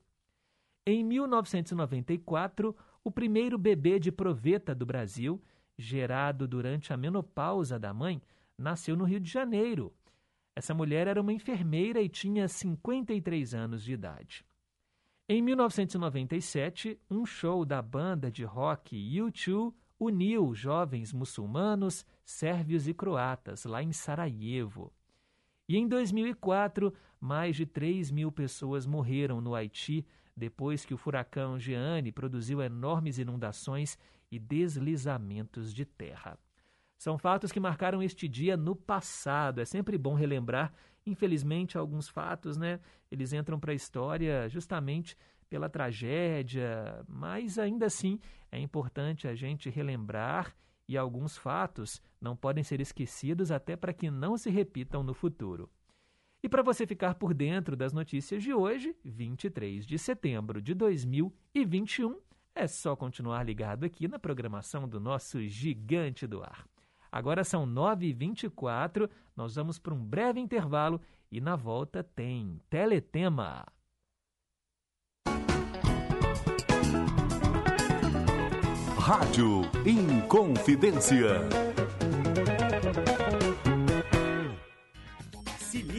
Em 0.86 1.04
1994, 1.04 2.76
o 3.06 3.12
primeiro 3.12 3.56
bebê 3.56 4.00
de 4.00 4.12
proveta 4.12 4.74
do 4.74 4.84
Brasil, 4.84 5.39
gerado 5.78 6.48
durante 6.48 6.91
a 6.91 6.98
menopausa 6.98 7.78
da 7.78 7.94
mãe, 7.94 8.20
nasceu 8.58 8.98
no 8.98 9.04
Rio 9.04 9.20
de 9.20 9.32
Janeiro. 9.32 9.94
Essa 10.56 10.74
mulher 10.74 11.06
era 11.08 11.22
uma 11.22 11.32
enfermeira 11.32 12.02
e 12.02 12.10
tinha 12.10 12.48
53 12.48 13.54
anos 13.54 13.84
de 13.84 13.94
idade. 13.94 14.44
Em 15.30 15.39
1997, 15.39 17.00
um 17.08 17.28
show 17.28 17.63
da 17.63 17.80
banda 17.80 18.32
de 18.32 18.44
rock 18.44 18.96
U2 18.96 19.72
uniu 20.00 20.56
jovens 20.56 21.13
muçulmanos, 21.13 22.04
sérvios 22.24 22.88
e 22.88 22.94
croatas 22.94 23.65
lá 23.65 23.84
em 23.84 23.91
Sarajevo. 23.91 24.91
E 25.70 25.78
em 25.78 25.88
2004, 25.88 26.91
mais 27.20 27.56
de 27.56 27.68
3 27.68 28.10
mil 28.10 28.32
pessoas 28.32 28.88
morreram 28.88 29.39
no 29.41 29.54
Haiti 29.54 30.08
depois 30.36 30.86
que 30.86 30.93
o 30.93 30.98
furacão 30.98 31.60
Jeanne 31.60 32.12
produziu 32.12 32.62
enormes 32.62 33.17
inundações 33.17 33.98
e 34.32 34.38
deslizamentos 34.38 35.74
de 35.74 35.86
terra. 35.86 36.38
São 36.98 37.17
fatos 37.17 37.52
que 37.52 37.60
marcaram 37.60 38.02
este 38.02 38.28
dia 38.28 38.58
no 38.58 38.76
passado. 38.76 39.62
É 39.62 39.65
sempre 39.65 39.98
bom 39.98 40.13
relembrar. 40.13 40.74
Infelizmente, 41.06 41.78
alguns 41.78 42.10
fatos, 42.10 42.58
né? 42.58 42.80
Eles 43.12 43.32
entram 43.32 43.60
para 43.60 43.71
a 43.71 43.76
história 43.76 44.50
justamente 44.50 45.15
pela 45.50 45.69
tragédia, 45.69 47.04
mas 47.08 47.60
ainda 47.60 47.86
assim 47.86 48.19
é 48.52 48.60
importante 48.60 49.28
a 49.28 49.36
gente 49.36 49.69
relembrar 49.69 50.56
e 50.88 50.98
alguns 50.98 51.38
fatos 51.38 52.02
não 52.19 52.36
podem 52.36 52.63
ser 52.63 52.82
esquecidos 52.82 53.52
até 53.52 53.76
para 53.76 53.93
que 53.93 54.10
não 54.10 54.38
se 54.38 54.50
repitam 54.50 55.04
no 55.04 55.13
futuro. 55.13 55.69
E 56.45 56.47
para 56.47 56.62
você 56.62 56.86
ficar 56.86 57.15
por 57.15 57.34
dentro 57.34 57.75
das 57.75 57.91
notícias 57.91 58.43
de 58.43 58.53
hoje, 58.53 58.95
23 59.03 59.84
de 59.84 59.97
setembro 59.97 60.62
de 60.62 60.75
2021, 60.75 62.19
é 62.53 62.67
só 62.67 62.95
continuar 62.95 63.41
ligado 63.41 63.84
aqui 63.84 64.08
na 64.08 64.19
programação 64.19 64.88
do 64.88 64.99
nosso 64.99 65.41
Gigante 65.41 66.27
do 66.27 66.43
Ar. 66.43 66.67
Agora 67.12 67.43
são 67.43 67.65
9h24, 67.65 69.10
nós 69.36 69.55
vamos 69.55 69.79
para 69.79 69.95
um 69.95 70.05
breve 70.05 70.39
intervalo 70.39 71.01
e 71.31 71.41
na 71.41 71.55
volta 71.55 72.03
tem 72.03 72.62
Teletema. 72.69 73.65
Rádio 78.99 79.62
Inconfidência. 79.84 81.74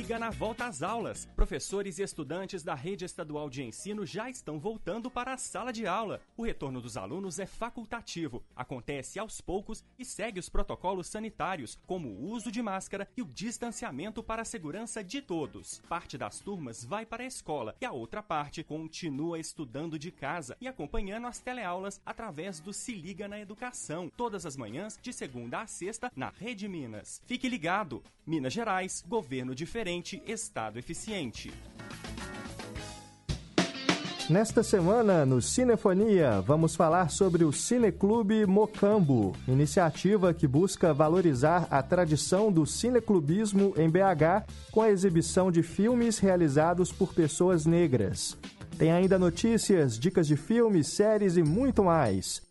Liga 0.07 0.21
na 0.21 0.31
volta 0.31 0.67
às 0.67 0.85
aulas. 0.85 1.27
Professores 1.35 1.99
e 1.99 2.03
estudantes 2.05 2.63
da 2.63 2.77
rede 2.77 3.05
estadual 3.05 3.51
de 3.51 3.65
ensino 3.65 4.07
já 4.07 4.31
estão 4.31 4.57
voltando 4.57 5.11
para 5.11 5.35
a 5.35 5.37
sala 5.37 5.73
de 5.73 5.85
aula. 5.85 6.21
O 6.37 6.45
retorno 6.45 6.81
dos 6.81 6.97
alunos 6.97 7.41
é 7.41 7.47
facultativo, 7.47 8.41
acontece 8.55 9.19
aos 9.19 9.41
poucos 9.41 9.85
e 9.99 10.05
segue 10.05 10.39
os 10.39 10.49
protocolos 10.49 11.09
sanitários, 11.09 11.77
como 11.89 12.09
o 12.09 12.31
uso 12.31 12.53
de 12.53 12.63
máscara 12.63 13.09
e 13.17 13.23
o 13.23 13.27
distanciamento 13.27 14.23
para 14.23 14.43
a 14.43 14.45
segurança 14.45 15.03
de 15.03 15.21
todos. 15.21 15.83
Parte 15.89 16.17
das 16.17 16.39
turmas 16.39 16.85
vai 16.85 17.05
para 17.05 17.25
a 17.25 17.27
escola 17.27 17.75
e 17.81 17.85
a 17.85 17.91
outra 17.91 18.23
parte 18.23 18.63
continua 18.63 19.41
estudando 19.41 19.99
de 19.99 20.13
casa 20.13 20.57
e 20.61 20.69
acompanhando 20.69 21.27
as 21.27 21.41
teleaulas 21.41 22.01
através 22.07 22.61
do 22.61 22.73
Se 22.73 22.95
Liga 22.95 23.27
na 23.27 23.41
Educação, 23.41 24.09
todas 24.17 24.47
as 24.47 24.57
manhãs, 24.57 24.97
de 25.03 25.13
segunda 25.13 25.63
a 25.63 25.67
sexta, 25.67 26.13
na 26.15 26.29
Rede 26.29 26.69
Minas. 26.69 27.21
Fique 27.27 27.49
ligado! 27.49 28.05
Minas 28.25 28.53
Gerais, 28.53 29.05
governo 29.07 29.55
diferente 29.55 29.96
Estado 30.27 30.79
eficiente. 30.79 31.53
Nesta 34.29 34.63
semana, 34.63 35.25
no 35.25 35.41
Cinefonia, 35.41 36.41
vamos 36.41 36.75
falar 36.75 37.11
sobre 37.11 37.45
o 37.45 37.53
Cineclube 37.53 38.45
Mocambo, 38.45 39.33
iniciativa 39.47 40.35
que 40.35 40.47
busca 40.47 40.93
valorizar 40.93 41.67
a 41.71 41.81
tradição 41.83 42.51
do 42.51 42.67
cineclubismo 42.67 43.73
em 43.77 43.89
BH 43.89 44.45
com 44.73 44.83
a 44.83 44.91
exibição 44.91 45.51
de 45.51 45.63
filmes 45.63 46.19
realizados 46.19 46.93
por 46.93 47.15
pessoas 47.15 47.65
negras. 47.65 48.37
Tem 48.77 48.91
ainda 48.91 49.19
notícias, 49.19 49.99
dicas 49.99 50.27
de 50.27 50.37
filmes, 50.37 50.89
séries 50.89 51.37
e 51.37 51.43
muito 51.43 51.85
mais. 51.85 52.43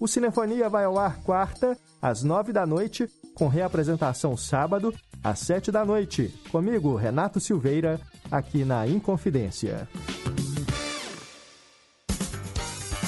O 0.00 0.06
Cinefonia 0.06 0.68
vai 0.68 0.84
ao 0.84 0.98
ar 0.98 1.20
quarta, 1.22 1.76
às 2.00 2.22
nove 2.22 2.52
da 2.52 2.64
noite, 2.64 3.08
com 3.34 3.48
reapresentação 3.48 4.36
sábado 4.36 4.94
às 5.24 5.38
sete 5.38 5.72
da 5.72 5.84
noite. 5.84 6.28
Comigo, 6.52 6.94
Renato 6.94 7.40
Silveira, 7.40 7.98
aqui 8.30 8.64
na 8.64 8.86
Inconfidência. 8.86 9.88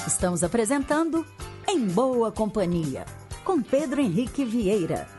Estamos 0.07 0.43
apresentando 0.43 1.27
Em 1.69 1.87
Boa 1.87 2.33
Companhia, 2.33 3.05
com 3.45 3.61
Pedro 3.63 4.01
Henrique 4.01 4.45
Vieira. 4.47 5.16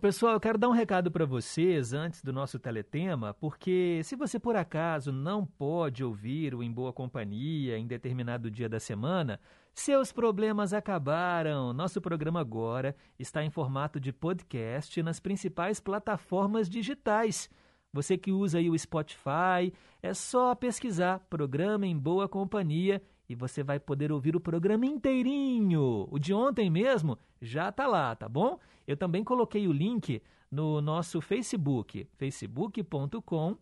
Pessoal, 0.00 0.32
eu 0.32 0.40
quero 0.40 0.56
dar 0.56 0.70
um 0.70 0.72
recado 0.72 1.10
para 1.10 1.26
vocês 1.26 1.92
antes 1.92 2.22
do 2.22 2.32
nosso 2.32 2.58
teletema, 2.58 3.34
porque 3.34 4.00
se 4.02 4.16
você 4.16 4.38
por 4.38 4.56
acaso 4.56 5.12
não 5.12 5.44
pode 5.44 6.02
ouvir 6.02 6.54
o 6.54 6.62
Em 6.62 6.72
Boa 6.72 6.90
Companhia 6.90 7.76
em 7.76 7.86
determinado 7.86 8.50
dia 8.50 8.66
da 8.66 8.80
semana, 8.80 9.38
seus 9.74 10.10
problemas 10.10 10.72
acabaram. 10.72 11.74
Nosso 11.74 12.00
programa 12.00 12.40
agora 12.40 12.96
está 13.18 13.44
em 13.44 13.50
formato 13.50 14.00
de 14.00 14.10
podcast 14.10 15.02
nas 15.02 15.20
principais 15.20 15.80
plataformas 15.80 16.66
digitais. 16.66 17.50
Você 17.92 18.16
que 18.16 18.32
usa 18.32 18.56
aí 18.56 18.70
o 18.70 18.78
Spotify, 18.78 19.70
é 20.02 20.14
só 20.14 20.54
pesquisar 20.54 21.18
Programa 21.28 21.86
em 21.86 21.98
Boa 21.98 22.26
Companhia 22.26 23.02
e 23.28 23.34
você 23.34 23.62
vai 23.62 23.78
poder 23.78 24.10
ouvir 24.10 24.34
o 24.34 24.40
programa 24.40 24.86
inteirinho. 24.86 26.08
O 26.10 26.18
de 26.18 26.32
ontem 26.32 26.70
mesmo 26.70 27.18
já 27.40 27.70
tá 27.70 27.86
lá, 27.86 28.16
tá 28.16 28.28
bom? 28.28 28.58
Eu 28.90 28.96
também 28.96 29.22
coloquei 29.22 29.68
o 29.68 29.72
link 29.72 30.20
no 30.50 30.80
nosso 30.80 31.20
Facebook, 31.20 32.08
facebook.com 32.18 33.56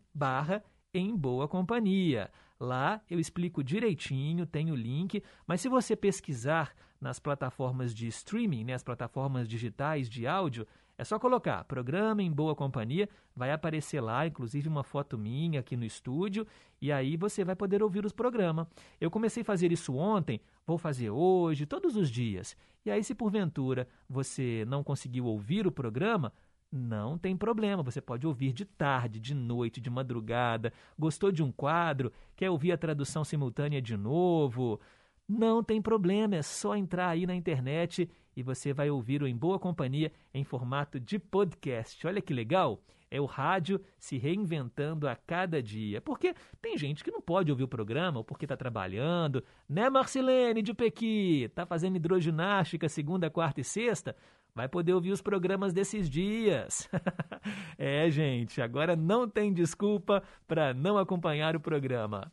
em 0.95 1.15
boa 1.15 1.47
companhia. 1.47 2.31
Lá 2.59 3.03
eu 3.11 3.21
explico 3.21 3.63
direitinho, 3.63 4.47
tem 4.47 4.71
o 4.71 4.75
link, 4.75 5.23
mas 5.47 5.61
se 5.61 5.69
você 5.69 5.95
pesquisar 5.95 6.75
nas 6.99 7.19
plataformas 7.19 7.95
de 7.95 8.07
streaming, 8.07 8.65
né, 8.65 8.73
as 8.73 8.83
plataformas 8.83 9.47
digitais 9.47 10.09
de 10.09 10.27
áudio, 10.27 10.67
é 10.99 11.05
só 11.05 11.17
colocar 11.17 11.63
programa 11.65 12.23
em 12.23 12.31
boa 12.31 12.57
companhia, 12.57 13.09
vai 13.35 13.53
aparecer 13.53 14.01
lá, 14.01 14.27
inclusive 14.27 14.69
uma 14.69 14.83
foto 14.83 15.17
minha 15.17 15.61
aqui 15.61 15.77
no 15.77 15.85
estúdio, 15.85 16.45
e 16.83 16.91
aí 16.91 17.17
você 17.17 17.45
vai 17.45 17.55
poder 17.55 17.85
ouvir 17.85 18.05
os 18.05 18.13
programas. 18.13 18.67
Eu 19.01 19.09
comecei 19.09 19.43
a 19.43 19.47
fazer 19.47 19.71
isso 19.71 19.95
ontem, 19.95 20.41
vou 20.67 20.77
fazer 20.77 21.11
hoje, 21.11 21.65
todos 21.67 21.95
os 21.97 22.11
dias. 22.11 22.57
E 22.85 22.91
aí, 22.91 23.05
se 23.05 23.15
porventura 23.15 23.87
você 24.09 24.65
não 24.67 24.83
conseguiu 24.83 25.27
ouvir 25.27 25.67
o 25.67 25.73
programa, 25.73 26.33
não 26.71 27.17
tem 27.17 27.37
problema, 27.37 27.83
você 27.83 28.01
pode 28.01 28.27
ouvir 28.27 28.53
de 28.53 28.65
tarde, 28.65 29.19
de 29.19 29.35
noite, 29.35 29.81
de 29.81 29.89
madrugada. 29.89 30.73
Gostou 30.99 31.33
de 31.33 31.43
um 31.43 31.51
quadro? 31.51 32.13
Quer 32.37 32.51
ouvir 32.51 32.73
a 32.73 32.77
tradução 32.77 33.25
simultânea 33.25 33.81
de 33.81 33.97
novo? 33.97 34.81
Não 35.29 35.63
tem 35.63 35.83
problema, 35.83 36.37
é 36.37 36.43
só 36.43 36.75
entrar 36.75 37.11
aí 37.11 37.27
na 37.27 37.35
internet 37.35 38.09
e 38.35 38.43
você 38.43 38.73
vai 38.73 38.89
ouvir 38.89 39.23
o 39.23 39.27
Em 39.27 39.37
Boa 39.37 39.59
Companhia 39.59 40.11
em 40.33 40.43
formato 40.43 40.99
de 40.99 41.19
podcast. 41.19 42.07
Olha 42.07 42.23
que 42.23 42.33
legal! 42.33 42.83
É 43.11 43.21
o 43.21 43.27
rádio 43.27 43.81
se 43.99 44.19
reinventando 44.19 45.09
a 45.09 45.17
cada 45.17 45.63
dia. 45.63 46.01
Porque 46.01 46.35
tem 46.61 46.77
gente 46.77 47.03
que 47.03 47.11
não 47.11 47.21
pode 47.21 47.51
ouvir 47.51 47.65
o 47.65 47.69
programa 47.69 48.19
ou 48.19 48.25
porque 48.25 48.45
está 48.45 48.57
trabalhando, 48.57 49.43
né, 49.69 49.89
Marcelene 49.91 50.63
de 50.63 50.73
Pequi? 50.73 51.45
Está 51.45 51.67
fazendo 51.67 51.97
hidroginástica 51.97 52.89
segunda, 52.89 53.31
quarta 53.31 53.61
e 53.61 53.65
sexta? 53.65 54.15
Vai 54.59 54.69
poder 54.69 54.93
ouvir 54.93 55.13
os 55.13 55.23
programas 55.23 55.73
desses 55.73 56.11
dias. 56.11 56.91
é, 57.79 58.11
gente, 58.11 58.61
agora 58.61 58.97
não 58.97 59.29
tem 59.29 59.53
desculpa 59.53 60.21
para 60.49 60.75
não 60.75 60.99
acompanhar 60.99 61.55
o 61.55 61.61
programa. 61.61 62.33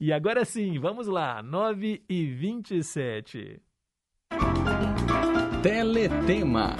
E 0.00 0.10
agora 0.10 0.42
sim, 0.46 0.78
vamos 0.78 1.06
lá, 1.06 1.42
9 1.42 2.02
e 2.08 2.24
27. 2.24 3.60
Teletema. 5.62 6.76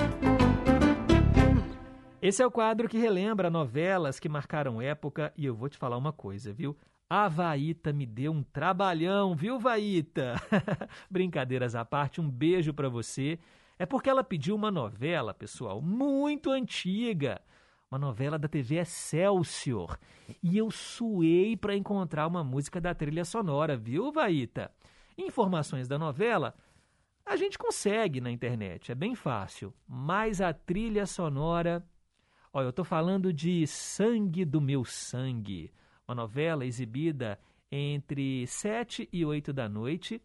Esse 2.23 2.43
é 2.43 2.47
o 2.47 2.51
quadro 2.51 2.89
que 2.89 2.97
relembra 2.97 3.51
novelas 3.51 4.19
que 4.19 4.31
marcaram 4.31 4.81
época 4.81 5.31
e 5.37 5.45
eu 5.45 5.55
vou 5.55 5.69
te 5.69 5.77
falar 5.77 5.99
uma 5.99 6.13
coisa, 6.13 6.55
viu? 6.55 6.75
A 7.09 7.29
Vaíta 7.29 7.93
me 7.93 8.07
deu 8.07 8.33
um 8.33 8.43
trabalhão, 8.43 9.37
viu, 9.37 9.59
Vaíta? 9.59 10.37
Brincadeiras 11.11 11.75
à 11.75 11.85
parte, 11.85 12.19
um 12.19 12.31
beijo 12.31 12.73
para 12.73 12.89
você. 12.89 13.39
É 13.79 13.85
porque 13.85 14.09
ela 14.09 14.25
pediu 14.25 14.55
uma 14.55 14.71
novela, 14.71 15.35
pessoal, 15.35 15.81
muito 15.81 16.51
antiga. 16.51 17.41
Uma 17.91 17.99
novela 17.99 18.39
da 18.39 18.49
TV 18.49 18.77
Excelsior. 18.77 19.99
E 20.43 20.59
eu 20.59 20.71
suei 20.71 21.57
para 21.57 21.77
encontrar 21.77 22.27
uma 22.27 22.43
música 22.43 22.81
da 22.81 22.95
trilha 22.95 23.25
sonora, 23.25 23.77
viu, 23.77 24.11
Vaíta? 24.11 24.73
Informações 25.17 25.87
da 25.87 25.99
novela 25.99 26.55
a 27.25 27.37
gente 27.37 27.59
consegue 27.59 28.21
na 28.21 28.31
internet, 28.31 28.93
é 28.93 28.95
bem 28.95 29.15
fácil. 29.15 29.75
Mas 29.87 30.41
a 30.41 30.53
trilha 30.53 31.07
sonora. 31.07 31.85
Olha, 32.53 32.67
eu 32.67 32.71
estou 32.71 32.85
falando 32.85 33.33
de 33.33 33.67
Sangue 33.67 34.45
do 34.45 34.61
Meu 34.61 34.85
Sangue 34.85 35.73
uma 36.07 36.15
novela 36.15 36.65
exibida 36.65 37.39
entre 37.71 38.47
7 38.47 39.09
e 39.13 39.25
8 39.25 39.53
da 39.53 39.69
noite, 39.69 40.23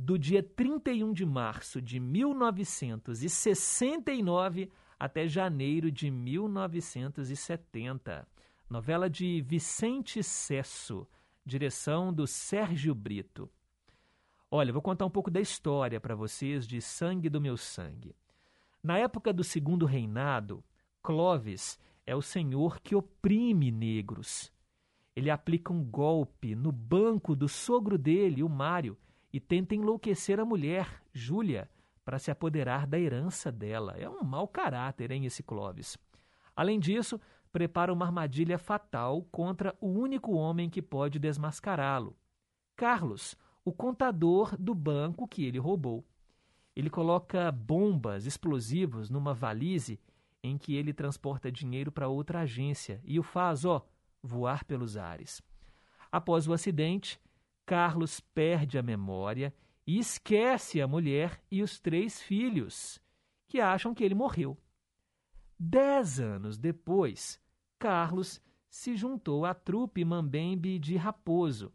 do 0.00 0.16
dia 0.16 0.44
31 0.44 1.12
de 1.12 1.26
março 1.26 1.82
de 1.82 1.98
1969 1.98 4.70
até 4.96 5.26
janeiro 5.26 5.90
de 5.90 6.08
1970. 6.08 8.24
Novela 8.70 9.10
de 9.10 9.42
Vicente 9.42 10.22
Cesso, 10.22 11.04
direção 11.44 12.12
do 12.12 12.28
Sérgio 12.28 12.94
Brito. 12.94 13.50
Olha, 14.48 14.72
vou 14.72 14.80
contar 14.80 15.04
um 15.04 15.10
pouco 15.10 15.32
da 15.32 15.40
história 15.40 16.00
para 16.00 16.14
vocês 16.14 16.64
de 16.64 16.80
Sangue 16.80 17.28
do 17.28 17.40
Meu 17.40 17.56
Sangue. 17.56 18.14
Na 18.80 18.98
época 18.98 19.32
do 19.32 19.42
Segundo 19.42 19.84
Reinado, 19.84 20.62
Clovis 21.02 21.76
é 22.06 22.14
o 22.14 22.22
senhor 22.22 22.78
que 22.80 22.94
oprime 22.94 23.72
negros. 23.72 24.52
Ele 25.16 25.28
aplica 25.28 25.72
um 25.72 25.82
golpe 25.82 26.54
no 26.54 26.70
banco 26.70 27.34
do 27.34 27.48
sogro 27.48 27.98
dele, 27.98 28.44
o 28.44 28.48
Mário, 28.48 28.96
e 29.32 29.38
tenta 29.40 29.74
enlouquecer 29.74 30.40
a 30.40 30.44
mulher, 30.44 31.02
Júlia, 31.12 31.68
para 32.04 32.18
se 32.18 32.30
apoderar 32.30 32.86
da 32.86 32.98
herança 32.98 33.52
dela. 33.52 33.94
É 33.98 34.08
um 34.08 34.24
mau 34.24 34.48
caráter, 34.48 35.10
hein, 35.10 35.26
esse 35.26 35.42
Clovis. 35.42 35.98
Além 36.56 36.80
disso, 36.80 37.20
prepara 37.52 37.92
uma 37.92 38.06
armadilha 38.06 38.58
fatal 38.58 39.22
contra 39.30 39.76
o 39.80 39.88
único 39.88 40.32
homem 40.32 40.70
que 40.70 40.80
pode 40.80 41.18
desmascará-lo. 41.18 42.16
Carlos, 42.74 43.36
o 43.64 43.72
contador 43.72 44.56
do 44.58 44.74
banco 44.74 45.28
que 45.28 45.44
ele 45.44 45.58
roubou. 45.58 46.04
Ele 46.74 46.88
coloca 46.88 47.50
bombas, 47.52 48.24
explosivos 48.24 49.10
numa 49.10 49.34
valise 49.34 50.00
em 50.42 50.56
que 50.56 50.76
ele 50.76 50.92
transporta 50.92 51.50
dinheiro 51.50 51.90
para 51.90 52.08
outra 52.08 52.40
agência 52.40 53.00
e 53.04 53.18
o 53.18 53.22
faz, 53.22 53.64
ó, 53.64 53.84
voar 54.22 54.64
pelos 54.64 54.96
ares. 54.96 55.42
Após 56.10 56.46
o 56.46 56.52
acidente, 56.52 57.20
Carlos 57.68 58.18
perde 58.18 58.78
a 58.78 58.82
memória 58.82 59.52
e 59.86 59.98
esquece 59.98 60.80
a 60.80 60.88
mulher 60.88 61.38
e 61.50 61.62
os 61.62 61.78
três 61.78 62.18
filhos, 62.18 62.98
que 63.46 63.60
acham 63.60 63.92
que 63.92 64.02
ele 64.02 64.14
morreu. 64.14 64.56
Dez 65.58 66.18
anos 66.18 66.56
depois, 66.56 67.38
Carlos 67.78 68.40
se 68.70 68.96
juntou 68.96 69.44
à 69.44 69.52
trupe 69.52 70.02
Mambembe 70.02 70.78
de 70.78 70.96
Raposo. 70.96 71.70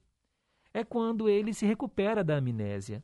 É 0.74 0.84
quando 0.84 1.30
ele 1.30 1.54
se 1.54 1.64
recupera 1.64 2.24
da 2.24 2.38
amnésia 2.38 3.04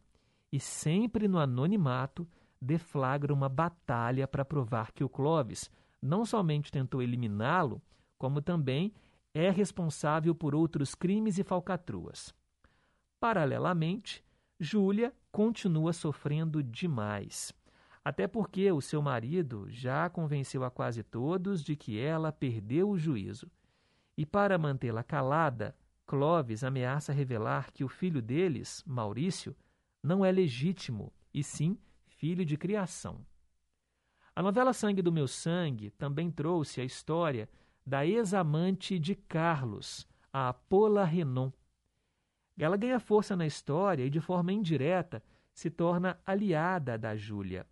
e, 0.52 0.60
sempre 0.60 1.28
no 1.28 1.38
anonimato, 1.38 2.28
deflagra 2.60 3.32
uma 3.32 3.48
batalha 3.48 4.28
para 4.28 4.44
provar 4.44 4.92
que 4.94 5.04
o 5.04 5.10
Clovis 5.10 5.70
não 6.02 6.26
somente 6.26 6.72
tentou 6.72 7.04
eliminá-lo, 7.04 7.84
como 8.18 8.42
também 8.42 8.92
é 9.32 9.52
responsável 9.52 10.34
por 10.34 10.56
outros 10.56 10.96
crimes 10.96 11.38
e 11.38 11.44
falcatruas. 11.44 12.34
Paralelamente, 13.20 14.24
Júlia 14.60 15.14
continua 15.32 15.94
sofrendo 15.94 16.64
demais. 16.64 17.54
Até 18.04 18.28
porque 18.28 18.72
o 18.72 18.82
seu 18.82 19.02
marido 19.02 19.68
já 19.70 20.10
convenceu 20.10 20.64
a 20.64 20.72
quase 20.72 21.04
todos 21.04 21.64
de 21.64 21.76
que 21.76 22.00
ela 22.00 22.32
perdeu 22.32 22.90
o 22.90 22.98
juízo. 22.98 23.52
E 24.18 24.26
para 24.26 24.58
mantê-la 24.58 25.04
calada, 25.04 25.76
Clovis 26.06 26.64
ameaça 26.64 27.14
revelar 27.14 27.72
que 27.72 27.84
o 27.84 27.88
filho 27.88 28.22
deles, 28.22 28.84
Maurício, 28.88 29.56
não 30.02 30.26
é 30.26 30.32
legítimo, 30.32 31.14
e 31.34 31.44
sim 31.44 31.78
filho 32.08 32.44
de 32.44 32.58
criação. 32.58 33.26
A 34.36 34.42
novela 34.42 34.74
Sangue 34.74 35.02
do 35.02 35.12
Meu 35.12 35.28
Sangue 35.28 35.90
também 35.92 36.32
trouxe 36.32 36.82
a 36.82 36.86
história 36.86 37.50
da 37.86 38.06
ex-amante 38.06 38.98
de 38.98 39.14
Carlos, 39.16 40.08
a 40.32 40.54
Paula 40.54 41.04
Renon. 41.04 41.52
Ela 42.60 42.76
ganha 42.76 43.00
força 43.00 43.36
na 43.36 43.48
história 43.48 44.04
e, 44.04 44.10
de 44.10 44.20
forma 44.20 44.52
indireta, 44.52 45.24
se 45.54 45.70
torna 45.70 46.20
aliada 46.26 46.98
da 46.98 47.16
Júlia. 47.16 47.66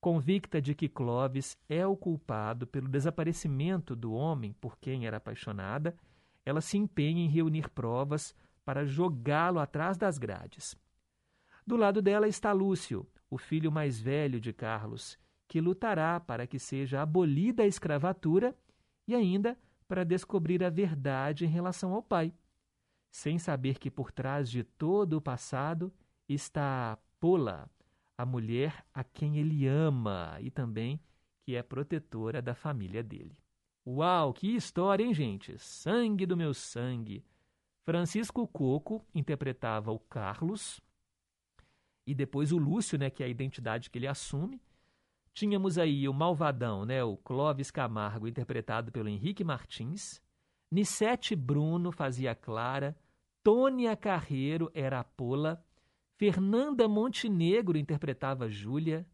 Convicta 0.00 0.60
de 0.60 0.74
que 0.74 0.88
Clovis 0.88 1.56
é 1.68 1.86
o 1.86 1.96
culpado 1.96 2.66
pelo 2.66 2.88
desaparecimento 2.88 3.96
do 3.96 4.12
homem 4.12 4.52
por 4.52 4.76
quem 4.78 5.06
era 5.06 5.16
apaixonada, 5.16 5.96
ela 6.44 6.60
se 6.60 6.76
empenha 6.76 7.22
em 7.24 7.28
reunir 7.28 7.68
provas 7.70 8.34
para 8.64 8.84
jogá-lo 8.84 9.60
atrás 9.60 9.96
das 9.96 10.18
grades. 10.18 10.76
Do 11.66 11.76
lado 11.76 12.02
dela 12.02 12.28
está 12.28 12.52
Lúcio, 12.52 13.06
o 13.30 13.38
filho 13.38 13.70
mais 13.70 14.00
velho 14.00 14.40
de 14.40 14.52
Carlos, 14.52 15.18
que 15.46 15.60
lutará 15.60 16.18
para 16.18 16.46
que 16.46 16.58
seja 16.58 17.02
abolida 17.02 17.62
a 17.62 17.66
escravatura 17.66 18.54
e 19.06 19.14
ainda 19.14 19.56
para 19.86 20.04
descobrir 20.04 20.62
a 20.62 20.70
verdade 20.70 21.44
em 21.44 21.48
relação 21.48 21.92
ao 21.92 22.02
pai, 22.02 22.32
sem 23.10 23.38
saber 23.38 23.78
que 23.78 23.90
por 23.90 24.12
trás 24.12 24.50
de 24.50 24.62
todo 24.62 25.14
o 25.14 25.20
passado 25.20 25.92
está 26.28 26.98
Pola, 27.20 27.70
a 28.16 28.24
mulher 28.24 28.84
a 28.92 29.02
quem 29.02 29.38
ele 29.38 29.66
ama 29.66 30.36
e 30.40 30.50
também 30.50 31.00
que 31.42 31.56
é 31.56 31.62
protetora 31.62 32.40
da 32.42 32.54
família 32.54 33.02
dele. 33.02 33.36
Uau, 33.86 34.32
que 34.32 34.54
história, 34.54 35.02
hein, 35.02 35.14
gente? 35.14 35.58
Sangue 35.58 36.26
do 36.26 36.36
meu 36.36 36.52
sangue. 36.52 37.24
Francisco 37.84 38.46
Coco 38.46 39.04
interpretava 39.14 39.90
o 39.90 39.98
Carlos 39.98 40.80
e 42.06 42.14
depois 42.14 42.52
o 42.52 42.58
Lúcio, 42.58 42.98
né, 42.98 43.08
que 43.08 43.22
é 43.22 43.26
a 43.26 43.30
identidade 43.30 43.88
que 43.88 43.98
ele 43.98 44.06
assume, 44.06 44.60
Tínhamos 45.38 45.78
aí 45.78 46.08
o 46.08 46.12
Malvadão, 46.12 46.84
né, 46.84 47.04
o 47.04 47.16
Clóvis 47.16 47.70
Camargo, 47.70 48.26
interpretado 48.26 48.90
pelo 48.90 49.08
Henrique 49.08 49.44
Martins. 49.44 50.20
Nissete 50.70 51.34
Bruno 51.34 51.90
fazia 51.90 52.34
Clara. 52.34 52.96
Tônia 53.42 53.96
Carreiro 53.96 54.70
era 54.74 55.00
a 55.00 55.04
Pola. 55.04 55.64
Fernanda 56.16 56.86
Montenegro 56.86 57.78
interpretava 57.78 58.50
Júlia. 58.50 59.06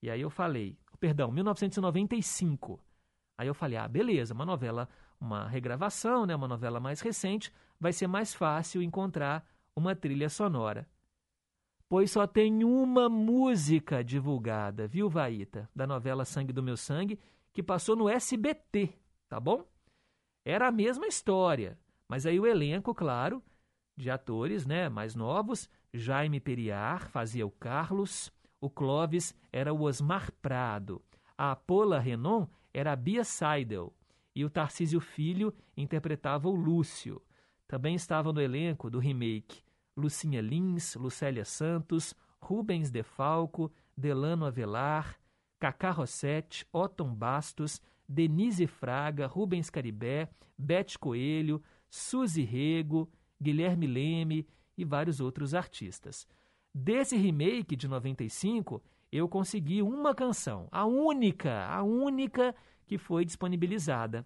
E 0.01 0.09
aí 0.09 0.21
eu 0.21 0.29
falei, 0.29 0.77
perdão, 0.99 1.31
1995. 1.31 2.79
Aí 3.37 3.47
eu 3.47 3.53
falei, 3.53 3.77
ah, 3.77 3.87
beleza, 3.87 4.33
uma 4.33 4.45
novela, 4.45 4.89
uma 5.19 5.47
regravação, 5.47 6.25
né, 6.25 6.35
uma 6.35 6.47
novela 6.47 6.79
mais 6.79 7.01
recente, 7.01 7.51
vai 7.79 7.93
ser 7.93 8.07
mais 8.07 8.33
fácil 8.33 8.81
encontrar 8.81 9.45
uma 9.75 9.95
trilha 9.95 10.29
sonora. 10.29 10.87
Pois 11.87 12.11
só 12.11 12.25
tem 12.25 12.63
uma 12.63 13.07
música 13.07 14.03
divulgada, 14.03 14.87
viu, 14.87 15.09
Vaíta, 15.09 15.69
da 15.75 15.85
novela 15.85 16.25
Sangue 16.25 16.51
do 16.51 16.63
Meu 16.63 16.75
Sangue, 16.75 17.19
que 17.53 17.61
passou 17.61 17.95
no 17.95 18.09
SBT, 18.09 18.93
tá 19.29 19.39
bom? 19.39 19.63
Era 20.43 20.67
a 20.67 20.71
mesma 20.71 21.07
história, 21.07 21.77
mas 22.07 22.25
aí 22.25 22.39
o 22.39 22.45
elenco, 22.45 22.93
claro, 22.93 23.41
de 23.95 24.09
atores, 24.09 24.65
né, 24.65 24.89
mais 24.89 25.15
novos, 25.15 25.69
Jaime 25.93 26.39
Periar 26.39 27.07
fazia 27.09 27.45
o 27.45 27.51
Carlos, 27.51 28.31
o 28.59 28.69
Clovis 28.69 29.35
era 29.51 29.73
o 29.73 29.83
Osmar 29.83 30.31
Prado, 30.41 31.01
a 31.37 31.55
Paula 31.55 31.99
Renon 31.99 32.47
era 32.73 32.91
a 32.91 32.95
Bia 32.95 33.23
Seidel 33.23 33.93
e 34.35 34.43
o 34.43 34.49
Tarcísio 34.49 34.99
Filho 34.99 35.53
interpretava 35.77 36.49
o 36.49 36.55
Lúcio. 36.55 37.21
Também 37.67 37.95
estavam 37.95 38.33
no 38.33 38.41
elenco 38.41 38.89
do 38.89 38.99
remake 38.99 39.63
Lucinha 39.95 40.41
Lins, 40.41 40.95
Lucélia 40.95 41.45
Santos, 41.45 42.13
Rubens 42.39 42.91
Defalco, 42.91 43.71
Delano 43.97 44.45
Avelar, 44.45 45.17
Cacá 45.59 45.89
Rossetti, 45.89 46.67
Otton 46.71 47.13
Bastos, 47.15 47.81
Denise 48.07 48.67
Fraga, 48.67 49.25
Rubens 49.25 49.69
Caribé, 49.69 50.29
Bete 50.57 50.99
Coelho, 50.99 51.63
Suzy 51.89 52.43
Rego, 52.43 53.09
Guilherme 53.41 53.87
Leme 53.87 54.47
e 54.77 54.83
vários 54.83 55.19
outros 55.19 55.53
artistas. 55.53 56.27
Desse 56.73 57.15
remake 57.15 57.75
de 57.75 57.87
95, 57.87 58.83
eu 59.11 59.29
consegui 59.29 59.81
uma 59.81 60.13
canção, 60.13 60.67
a 60.71 60.85
única, 60.85 61.65
a 61.67 61.81
única 61.83 62.53
que 62.85 62.97
foi 62.97 63.25
disponibilizada. 63.25 64.25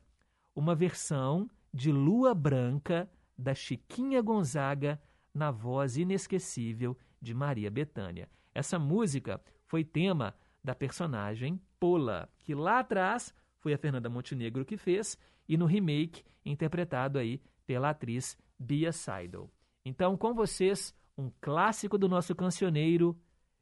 Uma 0.56 0.76
versão 0.76 1.50
de 1.74 1.92
Lua 1.92 2.34
Branca 2.34 3.10
da 3.38 3.54
Chiquinha 3.54 4.22
Gonzaga 4.22 5.02
na 5.34 5.52
voz 5.52 5.98
inesquecível 5.98 6.98
de 7.22 7.34
Maria 7.34 7.72
Bethânia. 7.72 8.30
Essa 8.54 8.78
música 8.78 9.42
foi 9.66 9.84
tema 9.84 10.36
da 10.64 10.76
personagem 10.76 11.62
Pola, 11.80 12.30
que 12.40 12.54
lá 12.54 12.80
atrás 12.80 13.34
foi 13.60 13.74
a 13.74 13.78
Fernanda 13.78 14.10
Montenegro 14.10 14.66
que 14.66 14.78
fez 14.78 15.18
e 15.48 15.56
no 15.56 15.66
remake 15.66 16.24
interpretado 16.46 17.18
aí 17.18 17.42
pela 17.66 17.92
atriz 17.92 18.38
Bia 18.58 18.92
Seidel. 18.92 19.50
Então, 19.86 20.18
com 20.18 20.34
vocês, 20.34 20.94
um 21.18 21.32
clássico 21.40 21.98
do 21.98 22.10
nosso 22.10 22.36
cancioneiro 22.36 23.18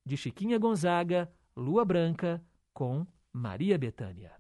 de 0.06 0.18
Chiquinha 0.18 0.58
Gonzaga, 0.58 1.32
Lua 1.56 1.84
Branca, 1.86 2.44
com 2.74 3.06
Maria 3.32 3.78
Bethânia. 3.78 4.32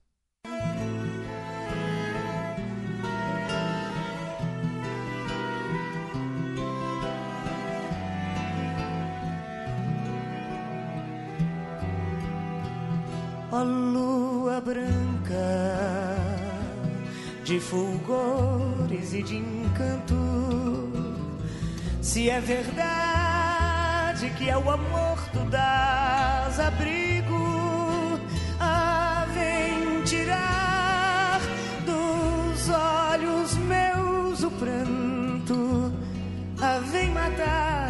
Ó 13.49 13.63
lua 13.63 14.59
branca 14.59 15.33
de 17.45 17.61
fulgores 17.61 19.13
e 19.13 19.23
de 19.23 19.37
encanto, 19.37 20.91
se 22.01 22.29
é 22.29 22.41
verdade 22.41 24.29
que 24.37 24.49
é 24.49 24.57
o 24.57 24.69
amor 24.69 25.17
tu 25.31 25.39
dás 25.49 26.59
abrigo, 26.59 27.36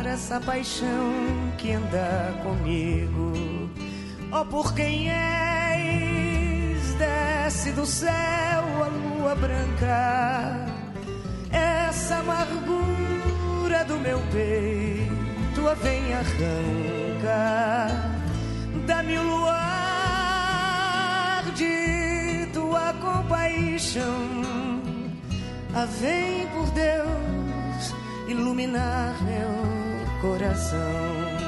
essa 0.07 0.39
paixão 0.39 1.13
que 1.57 1.73
anda 1.73 2.33
comigo. 2.43 3.33
Oh, 4.31 4.45
por 4.45 4.73
quem 4.73 5.09
és, 5.11 6.93
desce 6.95 7.71
do 7.71 7.85
céu 7.85 8.13
a 8.13 8.87
lua 8.87 9.35
branca, 9.35 10.65
essa 11.51 12.15
amargura 12.17 13.85
do 13.85 13.99
meu 13.99 14.19
peito 14.31 15.67
a 15.67 15.73
vem 15.73 16.13
arranca, 16.13 17.87
dá-me 18.85 19.17
o 19.17 19.23
luar 19.23 19.53
de 21.55 22.47
tua 22.53 22.93
compaixão, 22.93 24.41
a 25.73 25.85
vem 25.85 26.47
por 26.47 26.69
Deus 26.71 27.93
iluminar 28.27 29.15
meu 29.23 29.76
coração. 30.21 31.47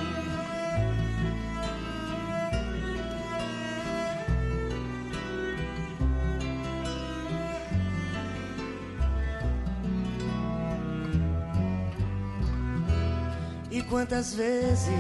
quantas 13.90 14.34
vezes 14.36 14.94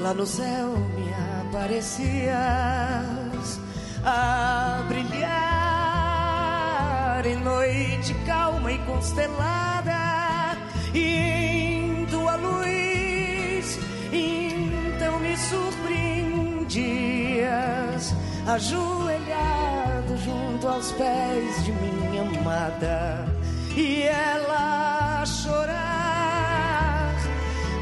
lá 0.00 0.14
no 0.14 0.24
céu 0.24 0.70
me 0.96 1.12
aparecias 1.48 2.30
a 4.04 4.84
brilhar 4.88 5.34
em 7.26 7.36
noite 7.42 8.14
calma 8.24 8.70
e 8.70 8.78
constelada 8.78 9.63
e 10.94 11.18
em 11.18 12.06
tua 12.06 12.36
luz 12.36 13.78
então 14.12 15.18
me 15.20 15.36
surpreendias 15.36 18.14
ajoelhado 18.46 20.16
junto 20.24 20.66
aos 20.68 20.92
pés 20.92 21.64
de 21.64 21.72
minha 21.72 22.22
amada 22.22 23.26
e 23.76 24.04
ela 24.04 25.24
chorar 25.26 27.14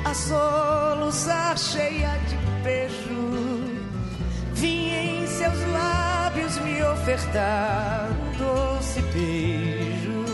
a 0.05 0.15
soluçar 0.15 1.57
cheia 1.59 2.19
de 2.29 2.37
beijo. 2.63 3.73
Vim 4.55 4.89
em 4.91 5.27
seus 5.27 5.59
lábios 5.73 6.59
me 6.59 6.83
ofertar 6.85 8.09
um 8.11 8.31
doce 8.39 9.01
beijo. 9.13 10.25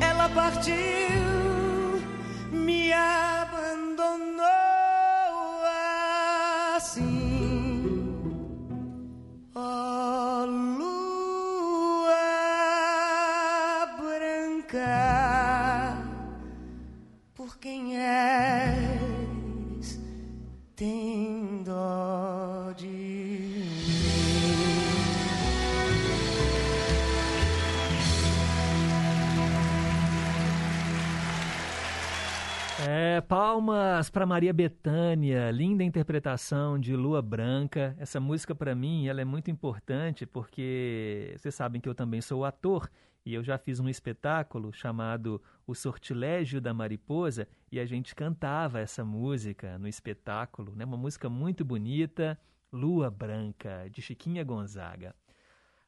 Ela 0.00 0.28
partiu, 0.28 0.74
me 2.86 3.25
Palmas 33.22 34.10
para 34.10 34.26
Maria 34.26 34.52
Bethânia, 34.52 35.50
linda 35.50 35.82
interpretação 35.82 36.78
de 36.78 36.94
Lua 36.94 37.20
Branca. 37.22 37.96
Essa 37.98 38.20
música 38.20 38.54
para 38.54 38.74
mim, 38.74 39.06
ela 39.06 39.20
é 39.20 39.24
muito 39.24 39.50
importante 39.50 40.26
porque 40.26 41.34
vocês 41.36 41.54
sabem 41.54 41.80
que 41.80 41.88
eu 41.88 41.94
também 41.94 42.20
sou 42.20 42.44
ator 42.44 42.90
e 43.24 43.34
eu 43.34 43.42
já 43.42 43.58
fiz 43.58 43.80
um 43.80 43.88
espetáculo 43.88 44.72
chamado 44.72 45.42
O 45.66 45.74
Sortilégio 45.74 46.60
da 46.60 46.72
Mariposa 46.72 47.48
e 47.70 47.80
a 47.80 47.86
gente 47.86 48.14
cantava 48.14 48.80
essa 48.80 49.04
música 49.04 49.78
no 49.78 49.88
espetáculo, 49.88 50.74
né? 50.74 50.84
Uma 50.84 50.96
música 50.96 51.28
muito 51.28 51.64
bonita, 51.64 52.38
Lua 52.72 53.10
Branca, 53.10 53.88
de 53.90 54.00
Chiquinha 54.00 54.44
Gonzaga. 54.44 55.14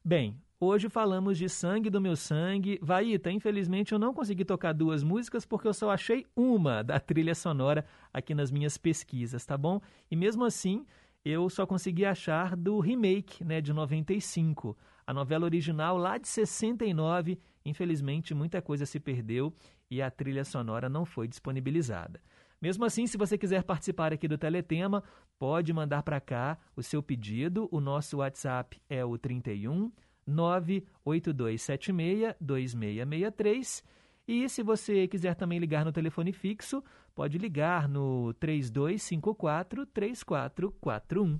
Bem, 0.03 0.41
hoje 0.59 0.89
falamos 0.89 1.37
de 1.37 1.47
Sangue 1.47 1.89
do 1.89 2.01
Meu 2.01 2.15
Sangue. 2.15 2.77
Vaíta, 2.81 3.31
infelizmente 3.31 3.93
eu 3.93 3.99
não 3.99 4.13
consegui 4.13 4.43
tocar 4.43 4.73
duas 4.73 5.03
músicas 5.03 5.45
porque 5.45 5.67
eu 5.67 5.73
só 5.73 5.89
achei 5.89 6.25
uma 6.35 6.83
da 6.83 6.99
trilha 6.99 7.33
sonora 7.33 7.85
aqui 8.13 8.35
nas 8.35 8.51
minhas 8.51 8.77
pesquisas, 8.77 9.45
tá 9.45 9.57
bom? 9.57 9.79
E 10.11 10.15
mesmo 10.15 10.43
assim, 10.43 10.85
eu 11.23 11.49
só 11.49 11.65
consegui 11.65 12.05
achar 12.05 12.55
do 12.55 12.79
remake, 12.79 13.43
né, 13.43 13.61
de 13.61 13.71
95. 13.71 14.77
A 15.07 15.13
novela 15.13 15.45
original 15.45 15.97
lá 15.97 16.17
de 16.17 16.27
69, 16.27 17.39
infelizmente 17.65 18.33
muita 18.33 18.61
coisa 18.61 18.85
se 18.85 18.99
perdeu 18.99 19.53
e 19.89 20.01
a 20.01 20.11
trilha 20.11 20.43
sonora 20.43 20.89
não 20.89 21.05
foi 21.05 21.27
disponibilizada. 21.27 22.21
Mesmo 22.61 22.83
assim, 22.83 23.07
se 23.07 23.17
você 23.17 23.37
quiser 23.37 23.63
participar 23.63 24.11
aqui 24.11 24.27
do 24.27 24.37
Teletema, 24.37 25.01
pode 25.39 25.71
mandar 25.71 26.03
para 26.03 26.19
cá 26.19 26.57
o 26.75 26.83
seu 26.83 27.01
pedido. 27.01 27.69
O 27.71 27.79
nosso 27.79 28.17
WhatsApp 28.17 28.81
é 28.89 29.05
o 29.05 29.17
31 29.17 29.89
98276 30.27 32.35
2663. 32.39 33.83
E 34.27 34.47
se 34.47 34.61
você 34.61 35.07
quiser 35.07 35.35
também 35.35 35.57
ligar 35.57 35.83
no 35.83 35.91
telefone 35.91 36.31
fixo, 36.31 36.83
pode 37.15 37.37
ligar 37.37 37.89
no 37.89 38.33
3254 38.35 39.87
3441. 39.87 41.39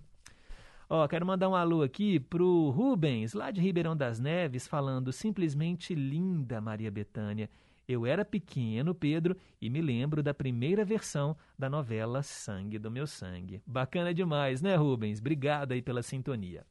Ó, 0.90 1.08
quero 1.08 1.24
mandar 1.24 1.50
um 1.50 1.56
alô 1.56 1.84
aqui 1.84 2.20
pro 2.20 2.72
Rubens, 2.72 3.34
lá 3.34 3.52
de 3.52 3.62
Ribeirão 3.62 3.96
das 3.96 4.20
Neves, 4.20 4.68
falando 4.68 5.14
simplesmente 5.14 5.94
linda 5.94 6.60
Maria 6.60 6.90
Betânia. 6.90 7.48
Eu 7.88 8.08
era 8.08 8.26
pequeno, 8.26 8.96
Pedro, 8.96 9.38
e 9.62 9.70
me 9.70 9.82
lembro 9.82 10.24
da 10.24 10.34
primeira 10.34 10.84
versão 10.84 11.38
da 11.58 11.70
novela 11.70 12.24
Sangue 12.24 12.80
do 12.80 12.90
Meu 12.90 13.06
Sangue. 13.06 13.62
Bacana 13.68 14.14
demais, 14.14 14.64
né, 14.64 14.76
Rubens? 14.76 15.20
Obrigado 15.20 15.74
aí 15.74 15.82
pela 15.82 16.02
sintonia. 16.02 16.66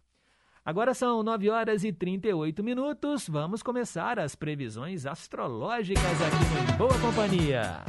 Agora 0.69 0.93
são 0.93 1.23
9 1.23 1.49
horas 1.49 1.83
e 1.83 1.91
38 1.91 2.63
minutos. 2.63 3.27
Vamos 3.27 3.63
começar 3.63 4.19
as 4.19 4.35
previsões 4.35 5.07
astrológicas 5.07 6.05
aqui 6.05 6.73
no 6.73 6.77
Boa 6.77 6.99
Companhia. 7.01 7.83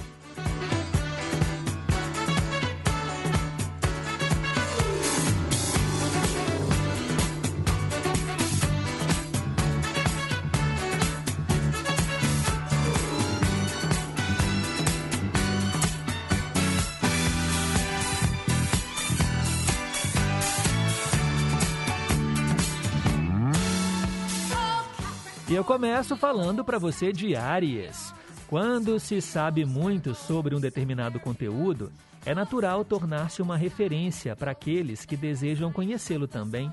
Eu 25.59 25.63
começo 25.65 26.15
falando 26.15 26.63
para 26.63 26.79
você 26.79 27.11
de 27.11 27.35
Áries. 27.35 28.13
Quando 28.47 28.97
se 28.97 29.19
sabe 29.19 29.65
muito 29.65 30.15
sobre 30.15 30.55
um 30.55 30.59
determinado 30.59 31.19
conteúdo, 31.19 31.91
é 32.25 32.33
natural 32.33 32.85
tornar-se 32.85 33.41
uma 33.41 33.57
referência 33.57 34.37
para 34.37 34.51
aqueles 34.51 35.03
que 35.03 35.17
desejam 35.17 35.69
conhecê-lo 35.69 36.29
também. 36.29 36.71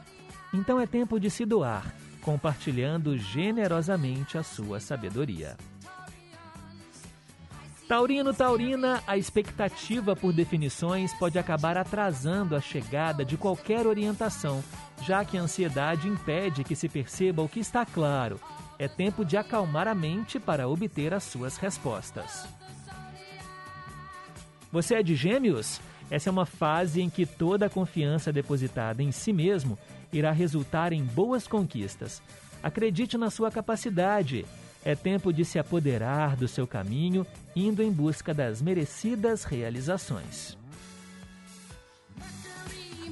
Então 0.55 0.81
é 0.81 0.87
tempo 0.87 1.19
de 1.19 1.29
se 1.29 1.45
doar, 1.45 1.93
compartilhando 2.23 3.19
generosamente 3.19 4.39
a 4.39 4.45
sua 4.45 4.79
sabedoria. 4.79 5.57
Taurino, 7.89 8.33
Taurina, 8.33 9.03
a 9.05 9.17
expectativa 9.17 10.15
por 10.15 10.33
definições 10.33 11.13
pode 11.15 11.41
acabar 11.41 11.77
atrasando 11.77 12.55
a 12.55 12.61
chegada 12.61 13.25
de 13.25 13.37
qualquer 13.37 13.85
orientação, 13.85 14.63
já 15.03 15.25
que 15.25 15.37
a 15.37 15.43
ansiedade 15.43 16.07
impede 16.07 16.63
que 16.63 16.77
se 16.77 16.89
perceba 16.89 17.43
o 17.43 17.49
que 17.49 17.59
está 17.59 17.85
claro 17.85 18.39
é 18.79 18.89
tempo 18.89 19.25
de 19.25 19.37
acalmar 19.37 19.89
a 19.89 19.95
mente 19.95 20.39
para 20.39 20.69
obter 20.69 21.15
as 21.15 21.25
suas 21.25 21.57
respostas. 21.57 22.47
Você 24.71 24.97
é 24.97 25.03
de 25.03 25.15
Gêmeos? 25.15 25.81
Essa 26.11 26.29
é 26.29 26.33
uma 26.33 26.47
fase 26.47 27.01
em 27.01 27.11
que 27.11 27.27
toda 27.27 27.67
a 27.67 27.71
confiança 27.71 28.33
depositada 28.33 29.03
em 29.03 29.11
si 29.11 29.33
mesmo 29.33 29.79
irá 30.13 30.31
resultar 30.31 30.93
em 30.93 31.03
boas 31.03 31.49
conquistas. 31.49 32.23
Acredite 32.63 33.17
na 33.17 33.31
sua 33.31 33.51
capacidade. 33.51 34.45
É 34.85 34.95
tempo 34.95 35.33
de 35.33 35.45
se 35.45 35.59
apoderar 35.59 36.37
do 36.37 36.47
seu 36.47 36.67
caminho, 36.67 37.27
indo 37.57 37.83
em 37.83 37.91
busca 37.91 38.33
das 38.33 38.63
merecidas 38.63 39.43
realizações. 39.43 40.57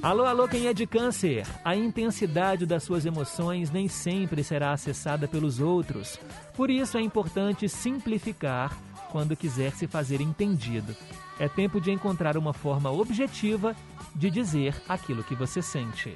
Alô, 0.05 0.23
alô, 0.23 0.47
quem 0.47 0.67
é 0.67 0.73
de 0.73 0.85
câncer? 0.85 1.47
A 1.63 1.75
intensidade 1.75 2.63
das 2.63 2.83
suas 2.83 3.07
emoções 3.07 3.71
nem 3.71 3.87
sempre 3.87 4.43
será 4.43 4.71
acessada 4.71 5.27
pelos 5.27 5.59
outros. 5.59 6.19
Por 6.53 6.69
isso 6.69 6.95
é 6.95 7.01
importante 7.01 7.67
simplificar 7.67 8.77
quando 9.11 9.35
quiser 9.35 9.71
se 9.71 9.87
fazer 9.87 10.21
entendido. 10.21 10.95
É 11.39 11.49
tempo 11.49 11.81
de 11.81 11.89
encontrar 11.89 12.37
uma 12.37 12.53
forma 12.53 12.91
objetiva 12.91 13.75
de 14.15 14.29
dizer 14.29 14.75
aquilo 14.87 15.23
que 15.23 15.33
você 15.33 15.59
sente. 15.59 16.15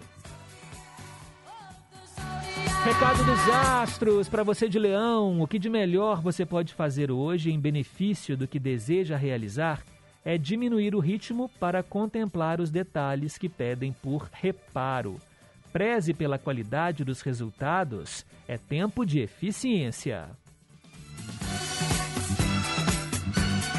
Recado 2.84 3.24
dos 3.24 3.50
astros 3.50 4.30
para 4.30 4.44
você 4.44 4.70
de 4.70 4.78
Leão: 4.78 5.42
o 5.42 5.48
que 5.48 5.58
de 5.58 5.68
melhor 5.68 6.22
você 6.22 6.46
pode 6.46 6.76
fazer 6.76 7.10
hoje 7.10 7.50
em 7.50 7.60
benefício 7.60 8.38
do 8.38 8.48
que 8.48 8.60
deseja 8.60 9.18
realizar? 9.18 9.82
É 10.24 10.38
diminuir 10.38 10.96
o 10.96 11.00
ritmo 11.00 11.50
para 11.60 11.82
contemplar 11.82 12.60
os 12.60 12.70
detalhes 12.70 13.38
que 13.38 13.50
pedem 13.50 13.94
por 13.94 14.30
reparo. 14.32 15.20
Preze 15.72 16.14
pela 16.14 16.38
qualidade 16.38 17.04
dos 17.04 17.22
resultados, 17.22 18.26
é 18.48 18.58
tempo 18.58 19.06
de 19.06 19.20
eficiência. 19.20 20.30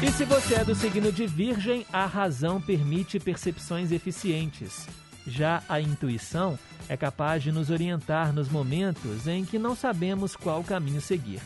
E 0.01 0.11
se 0.11 0.25
você 0.25 0.55
é 0.55 0.65
do 0.65 0.73
signo 0.73 1.11
de 1.11 1.27
Virgem, 1.27 1.85
a 1.93 2.05
razão 2.05 2.59
permite 2.59 3.19
percepções 3.19 3.91
eficientes. 3.91 4.87
Já 5.27 5.61
a 5.69 5.79
intuição 5.79 6.57
é 6.89 6.97
capaz 6.97 7.43
de 7.43 7.51
nos 7.51 7.69
orientar 7.69 8.33
nos 8.33 8.49
momentos 8.49 9.27
em 9.27 9.45
que 9.45 9.59
não 9.59 9.75
sabemos 9.75 10.35
qual 10.35 10.63
caminho 10.63 11.01
seguir. 11.01 11.39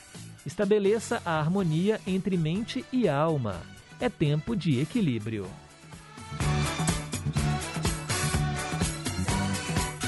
Estabeleça 0.46 1.22
a 1.26 1.38
harmonia 1.38 2.00
entre 2.08 2.38
mente 2.38 2.86
e 2.94 3.10
alma 3.10 3.75
é 4.00 4.10
tempo 4.10 4.56
de 4.56 4.80
equilíbrio. 4.80 5.48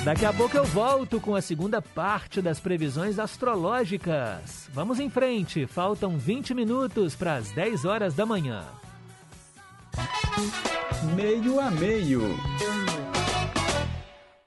Daqui 0.03 0.25
a 0.25 0.31
pouco 0.31 0.55
eu 0.55 0.63
volto 0.63 1.19
com 1.19 1.35
a 1.35 1.41
segunda 1.41 1.81
parte 1.81 2.41
das 2.41 2.61
previsões 2.61 3.19
astrológicas. 3.19 4.69
Vamos 4.73 5.01
em 5.01 5.09
frente, 5.09 5.67
faltam 5.67 6.17
20 6.17 6.53
minutos 6.53 7.13
para 7.13 7.35
as 7.35 7.51
10 7.51 7.83
horas 7.83 8.13
da 8.13 8.25
manhã. 8.25 8.63
Meio 11.13 11.59
a 11.59 11.69
meio. 11.69 12.21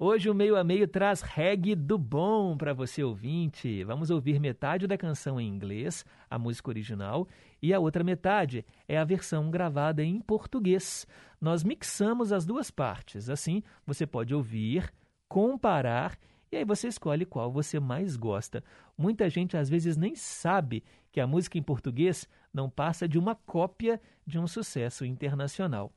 Hoje 0.03 0.31
o 0.31 0.35
meio 0.35 0.57
a 0.57 0.65
meio 0.65 0.89
traz 0.89 1.21
reggae 1.21 1.75
do 1.75 1.99
bom 1.99 2.57
para 2.57 2.73
você 2.73 3.05
ouvinte. 3.05 3.85
Vamos 3.85 4.09
ouvir 4.09 4.41
metade 4.41 4.87
da 4.87 4.97
canção 4.97 5.39
em 5.39 5.47
inglês, 5.47 6.07
a 6.31 6.39
música 6.39 6.71
original, 6.71 7.29
e 7.61 7.75
a 7.75 7.79
outra 7.79 8.03
metade 8.03 8.65
é 8.89 8.97
a 8.97 9.05
versão 9.05 9.51
gravada 9.51 10.03
em 10.03 10.19
português. 10.19 11.07
Nós 11.39 11.63
mixamos 11.63 12.33
as 12.33 12.47
duas 12.47 12.71
partes. 12.71 13.29
Assim, 13.29 13.63
você 13.87 14.07
pode 14.07 14.35
ouvir, 14.35 14.91
comparar 15.29 16.17
e 16.51 16.57
aí 16.57 16.65
você 16.65 16.89
escolhe 16.89 17.27
qual 17.27 17.53
você 17.53 17.79
mais 17.79 18.17
gosta. 18.17 18.65
Muita 18.97 19.29
gente 19.29 19.55
às 19.55 19.69
vezes 19.69 19.99
nem 19.99 20.15
sabe 20.15 20.83
que 21.13 21.21
a 21.21 21.27
música 21.27 21.59
em 21.59 21.63
português 21.63 22.27
não 22.55 22.71
passa 22.71 23.07
de 23.07 23.19
uma 23.19 23.35
cópia 23.35 24.01
de 24.27 24.39
um 24.39 24.47
sucesso 24.47 25.05
internacional. 25.05 25.93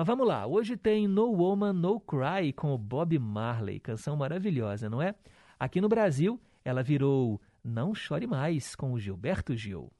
Mas 0.00 0.06
vamos 0.06 0.26
lá, 0.26 0.46
hoje 0.46 0.78
tem 0.78 1.06
No 1.06 1.26
Woman 1.26 1.74
No 1.74 2.00
Cry 2.00 2.54
com 2.54 2.72
o 2.72 2.78
Bob 2.78 3.18
Marley, 3.18 3.78
canção 3.78 4.16
maravilhosa, 4.16 4.88
não 4.88 5.02
é? 5.02 5.14
Aqui 5.58 5.78
no 5.78 5.90
Brasil, 5.90 6.40
ela 6.64 6.82
virou 6.82 7.38
Não 7.62 7.94
Chore 7.94 8.26
Mais 8.26 8.74
com 8.74 8.94
o 8.94 8.98
Gilberto 8.98 9.54
Gil. 9.54 9.92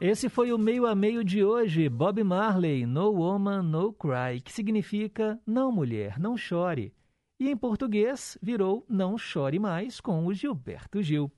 Esse 0.00 0.30
foi 0.30 0.50
o 0.50 0.56
meio 0.56 0.86
a 0.86 0.94
meio 0.94 1.22
de 1.22 1.44
hoje, 1.44 1.86
Bob 1.86 2.24
Marley, 2.24 2.86
No 2.86 3.10
Woman, 3.10 3.62
No 3.62 3.92
Cry, 3.92 4.40
que 4.42 4.50
significa 4.50 5.38
Não 5.46 5.70
mulher, 5.70 6.18
não 6.18 6.38
chore. 6.38 6.94
E 7.38 7.50
em 7.50 7.56
português 7.56 8.38
virou 8.40 8.82
Não 8.88 9.18
chore 9.18 9.58
mais 9.58 10.00
com 10.00 10.24
o 10.24 10.32
Gilberto 10.32 11.02
Gil. 11.02 11.30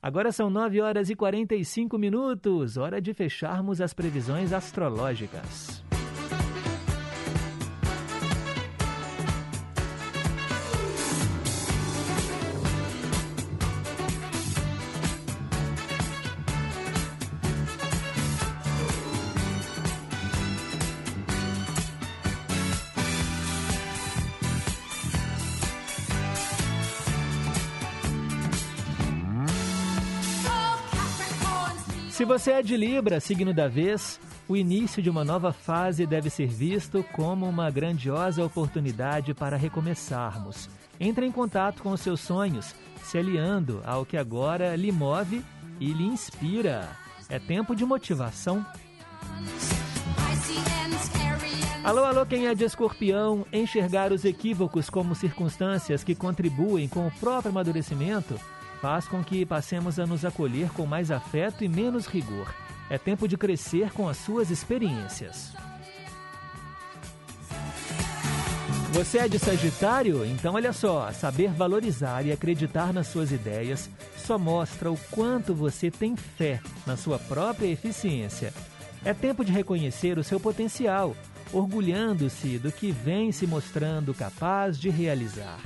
Agora 0.00 0.32
são 0.32 0.48
9 0.48 0.80
horas 0.80 1.10
e 1.10 1.14
45 1.14 1.98
minutos, 1.98 2.78
hora 2.78 2.98
de 2.98 3.12
fecharmos 3.12 3.78
as 3.78 3.92
previsões 3.92 4.54
astrológicas. 4.54 5.84
Você 32.28 32.50
é 32.50 32.62
de 32.62 32.76
Libra, 32.76 33.20
signo 33.20 33.54
da 33.54 33.68
vez, 33.68 34.20
o 34.46 34.54
início 34.54 35.02
de 35.02 35.08
uma 35.08 35.24
nova 35.24 35.50
fase 35.50 36.04
deve 36.04 36.28
ser 36.28 36.46
visto 36.46 37.02
como 37.14 37.48
uma 37.48 37.70
grandiosa 37.70 38.44
oportunidade 38.44 39.32
para 39.32 39.56
recomeçarmos. 39.56 40.68
Entre 41.00 41.24
em 41.24 41.32
contato 41.32 41.82
com 41.82 41.90
os 41.90 42.02
seus 42.02 42.20
sonhos, 42.20 42.74
se 43.02 43.16
aliando 43.16 43.80
ao 43.82 44.04
que 44.04 44.14
agora 44.14 44.76
lhe 44.76 44.92
move 44.92 45.42
e 45.80 45.90
lhe 45.90 46.04
inspira. 46.04 46.90
É 47.30 47.38
tempo 47.38 47.74
de 47.74 47.86
motivação. 47.86 48.64
Alô, 51.82 52.04
alô, 52.04 52.26
quem 52.26 52.46
é 52.46 52.54
de 52.54 52.64
escorpião, 52.64 53.46
enxergar 53.50 54.12
os 54.12 54.26
equívocos 54.26 54.90
como 54.90 55.14
circunstâncias 55.14 56.04
que 56.04 56.14
contribuem 56.14 56.88
com 56.88 57.06
o 57.06 57.10
próprio 57.12 57.52
amadurecimento 57.52 58.38
faz 58.80 59.06
com 59.06 59.22
que 59.22 59.44
passemos 59.44 59.98
a 59.98 60.06
nos 60.06 60.24
acolher 60.24 60.70
com 60.70 60.86
mais 60.86 61.10
afeto 61.10 61.64
e 61.64 61.68
menos 61.68 62.06
rigor. 62.06 62.54
É 62.90 62.96
tempo 62.96 63.28
de 63.28 63.36
crescer 63.36 63.92
com 63.92 64.08
as 64.08 64.16
suas 64.16 64.50
experiências. 64.50 65.52
Você 68.92 69.18
é 69.18 69.28
de 69.28 69.38
Sagitário? 69.38 70.24
Então 70.24 70.54
olha 70.54 70.72
só, 70.72 71.12
saber 71.12 71.52
valorizar 71.52 72.24
e 72.24 72.32
acreditar 72.32 72.92
nas 72.92 73.08
suas 73.08 73.30
ideias 73.30 73.88
só 74.16 74.38
mostra 74.38 74.90
o 74.90 74.98
quanto 75.10 75.54
você 75.54 75.90
tem 75.90 76.16
fé 76.16 76.60
na 76.86 76.96
sua 76.96 77.18
própria 77.18 77.66
eficiência. 77.66 78.52
É 79.04 79.12
tempo 79.12 79.44
de 79.44 79.52
reconhecer 79.52 80.18
o 80.18 80.24
seu 80.24 80.40
potencial, 80.40 81.14
orgulhando-se 81.52 82.58
do 82.58 82.72
que 82.72 82.90
vem 82.90 83.30
se 83.30 83.46
mostrando 83.46 84.12
capaz 84.14 84.78
de 84.78 84.88
realizar. 84.88 85.60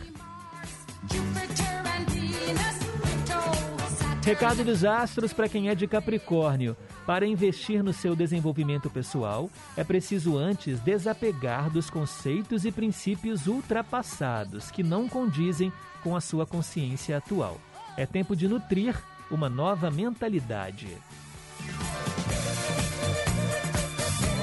Recado 4.25 4.63
dos 4.63 4.85
astros 4.85 5.33
para 5.33 5.49
quem 5.49 5.69
é 5.69 5.75
de 5.75 5.89
Capricórnio. 5.89 6.77
Para 7.05 7.27
investir 7.27 7.83
no 7.83 7.93
seu 7.93 8.15
desenvolvimento 8.15 8.89
pessoal, 8.89 9.51
é 9.77 9.83
preciso 9.83 10.39
antes 10.39 10.79
desapegar 10.79 11.69
dos 11.69 11.91
conceitos 11.91 12.65
e 12.65 12.71
princípios 12.71 13.49
ultrapassados 13.49 14.71
que 14.71 14.85
não 14.85 15.09
condizem 15.09 15.73
com 16.05 16.15
a 16.15 16.21
sua 16.21 16.47
consciência 16.47 17.17
atual. 17.17 17.61
É 17.97 18.07
tempo 18.07 18.37
de 18.37 18.47
nutrir 18.47 18.97
uma 19.29 19.49
nova 19.49 19.91
mentalidade. 19.91 20.87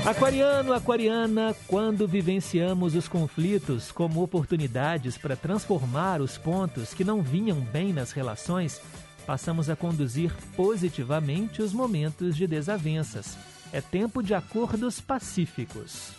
Aquariano, 0.05 0.73
aquariana, 0.73 1.55
quando 1.67 2.07
vivenciamos 2.07 2.95
os 2.95 3.07
conflitos 3.07 3.91
como 3.91 4.21
oportunidades 4.21 5.17
para 5.17 5.37
transformar 5.37 6.19
os 6.19 6.37
pontos 6.37 6.93
que 6.93 7.03
não 7.03 7.21
vinham 7.21 7.59
bem 7.61 7.93
nas 7.93 8.11
relações, 8.11 8.81
passamos 9.29 9.69
a 9.69 9.75
conduzir 9.75 10.33
positivamente 10.55 11.61
os 11.61 11.71
momentos 11.71 12.35
de 12.35 12.47
desavenças. 12.47 13.37
É 13.71 13.79
tempo 13.79 14.23
de 14.23 14.33
acordos 14.33 14.99
pacíficos. 14.99 16.13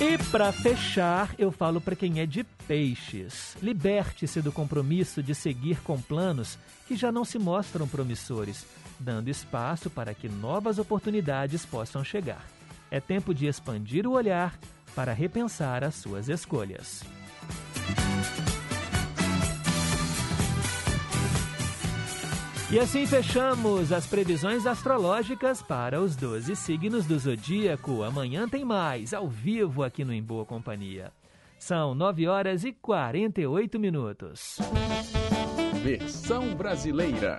E 0.00 0.18
para 0.32 0.50
fechar, 0.50 1.32
eu 1.38 1.52
falo 1.52 1.80
para 1.80 1.94
quem 1.94 2.18
é 2.18 2.26
de 2.26 2.42
peixes. 2.66 3.56
Liberte-se 3.62 4.42
do 4.42 4.50
compromisso 4.50 5.22
de 5.22 5.32
seguir 5.32 5.80
com 5.82 6.00
planos 6.00 6.58
que 6.88 6.96
já 6.96 7.12
não 7.12 7.24
se 7.24 7.38
mostram 7.38 7.86
promissores, 7.86 8.66
dando 8.98 9.28
espaço 9.28 9.88
para 9.88 10.12
que 10.12 10.28
novas 10.28 10.76
oportunidades 10.76 11.64
possam 11.64 12.02
chegar. 12.02 12.44
É 12.90 12.98
tempo 12.98 13.32
de 13.32 13.46
expandir 13.46 14.08
o 14.08 14.14
olhar 14.14 14.58
para 14.92 15.12
repensar 15.12 15.84
as 15.84 15.94
suas 15.94 16.28
escolhas. 16.28 17.04
E 22.70 22.78
assim 22.78 23.06
fechamos 23.06 23.92
as 23.92 24.06
previsões 24.06 24.66
astrológicas 24.66 25.62
para 25.62 26.02
os 26.02 26.14
12 26.14 26.54
signos 26.54 27.06
do 27.06 27.18
zodíaco. 27.18 28.02
Amanhã 28.02 28.46
tem 28.46 28.62
mais, 28.62 29.14
ao 29.14 29.26
vivo 29.26 29.82
aqui 29.82 30.04
no 30.04 30.12
Em 30.12 30.22
Boa 30.22 30.44
Companhia. 30.44 31.10
São 31.58 31.94
9 31.94 32.28
horas 32.28 32.64
e 32.64 32.72
48 32.74 33.80
minutos. 33.80 34.58
Versão 35.82 36.54
brasileira. 36.54 37.38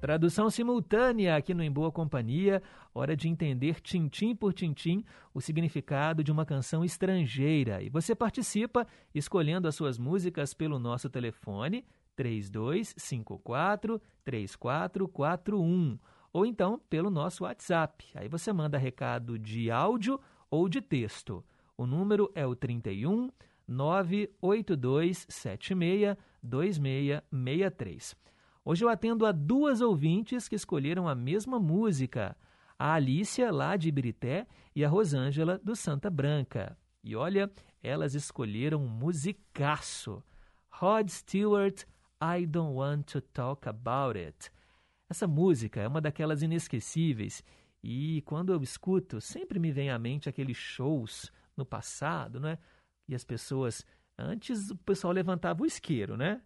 Tradução 0.00 0.50
simultânea 0.50 1.36
aqui 1.36 1.54
no 1.54 1.62
Em 1.62 1.70
Boa 1.70 1.92
Companhia. 1.92 2.60
Hora 2.92 3.16
de 3.16 3.28
entender 3.28 3.80
tintim 3.80 4.34
por 4.34 4.52
tintim 4.52 5.04
o 5.32 5.40
significado 5.40 6.24
de 6.24 6.32
uma 6.32 6.44
canção 6.44 6.84
estrangeira. 6.84 7.80
E 7.84 7.88
você 7.88 8.16
participa 8.16 8.84
escolhendo 9.14 9.68
as 9.68 9.76
suas 9.76 9.96
músicas 9.96 10.52
pelo 10.52 10.76
nosso 10.76 11.08
telefone 11.08 11.84
3254 12.16 14.00
3441 14.24 15.98
ou 16.32 16.46
então 16.46 16.80
pelo 16.88 17.10
nosso 17.10 17.44
WhatsApp. 17.44 18.06
Aí 18.14 18.28
você 18.28 18.50
manda 18.52 18.78
recado 18.78 19.38
de 19.38 19.70
áudio 19.70 20.18
ou 20.50 20.68
de 20.68 20.80
texto. 20.80 21.44
O 21.76 21.86
número 21.86 22.32
é 22.34 22.46
o 22.46 22.56
31 22.56 23.30
98276 23.68 26.16
2663. 26.42 28.16
Hoje 28.64 28.84
eu 28.84 28.88
atendo 28.88 29.26
a 29.26 29.32
duas 29.32 29.80
ouvintes 29.80 30.48
que 30.48 30.54
escolheram 30.54 31.08
a 31.08 31.14
mesma 31.14 31.58
música, 31.58 32.36
a 32.78 32.94
Alícia, 32.94 33.50
lá 33.50 33.76
de 33.76 33.88
Ibirité, 33.88 34.46
e 34.74 34.84
a 34.84 34.88
Rosângela, 34.88 35.60
do 35.62 35.74
Santa 35.74 36.08
Branca. 36.08 36.76
E 37.02 37.16
olha, 37.16 37.50
elas 37.82 38.14
escolheram 38.14 38.84
um 38.84 38.88
musicaço. 38.88 40.22
Rod 40.70 41.08
Stewart, 41.08 41.84
I 42.22 42.46
Don't 42.46 42.74
Want 42.76 43.02
to 43.12 43.20
Talk 43.20 43.68
About 43.68 44.16
It. 44.16 44.48
Essa 45.10 45.26
música 45.26 45.80
é 45.80 45.88
uma 45.88 46.00
daquelas 46.00 46.40
inesquecíveis 46.40 47.42
e 47.82 48.22
quando 48.22 48.52
eu 48.52 48.62
escuto, 48.62 49.20
sempre 49.20 49.58
me 49.58 49.72
vem 49.72 49.90
à 49.90 49.98
mente 49.98 50.28
aqueles 50.28 50.56
shows 50.56 51.32
no 51.56 51.66
passado, 51.66 52.38
né? 52.38 52.58
E 53.08 53.14
as 53.16 53.24
pessoas, 53.24 53.84
antes 54.16 54.70
o 54.70 54.76
pessoal 54.76 55.12
levantava 55.12 55.64
o 55.64 55.66
isqueiro, 55.66 56.16
né? 56.16 56.40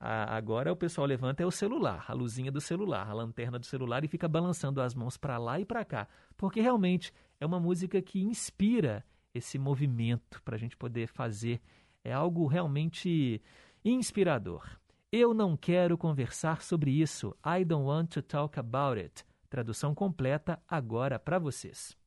agora 0.00 0.72
o 0.72 0.76
pessoal 0.76 1.06
levanta 1.06 1.42
é 1.42 1.46
o 1.46 1.50
celular, 1.50 2.06
a 2.08 2.14
luzinha 2.14 2.50
do 2.50 2.60
celular, 2.60 3.06
a 3.06 3.12
lanterna 3.12 3.58
do 3.58 3.66
celular 3.66 4.02
e 4.02 4.08
fica 4.08 4.26
balançando 4.26 4.80
as 4.80 4.94
mãos 4.94 5.18
para 5.18 5.36
lá 5.36 5.60
e 5.60 5.64
para 5.66 5.84
cá, 5.84 6.08
porque 6.38 6.58
realmente 6.58 7.12
é 7.38 7.44
uma 7.44 7.60
música 7.60 8.00
que 8.00 8.18
inspira 8.18 9.04
esse 9.34 9.58
movimento 9.58 10.42
para 10.42 10.56
a 10.56 10.58
gente 10.58 10.74
poder 10.74 11.06
fazer. 11.06 11.60
É 12.02 12.14
algo 12.14 12.46
realmente 12.46 13.42
inspirador. 13.84 14.79
Eu 15.12 15.34
não 15.34 15.56
quero 15.56 15.98
conversar 15.98 16.62
sobre 16.62 16.92
isso. 16.92 17.36
I 17.44 17.64
don't 17.64 17.84
want 17.84 18.10
to 18.12 18.22
talk 18.22 18.60
about 18.60 18.96
it. 18.96 19.24
Tradução 19.48 19.92
completa 19.92 20.62
agora 20.68 21.18
para 21.18 21.36
vocês. 21.36 21.98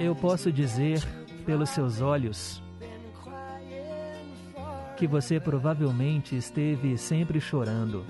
Eu 0.00 0.16
posso 0.16 0.50
dizer 0.50 1.00
pelos 1.46 1.70
seus 1.70 2.00
olhos 2.00 2.60
que 5.00 5.06
você 5.06 5.40
provavelmente 5.40 6.36
esteve 6.36 6.98
sempre 6.98 7.40
chorando. 7.40 8.04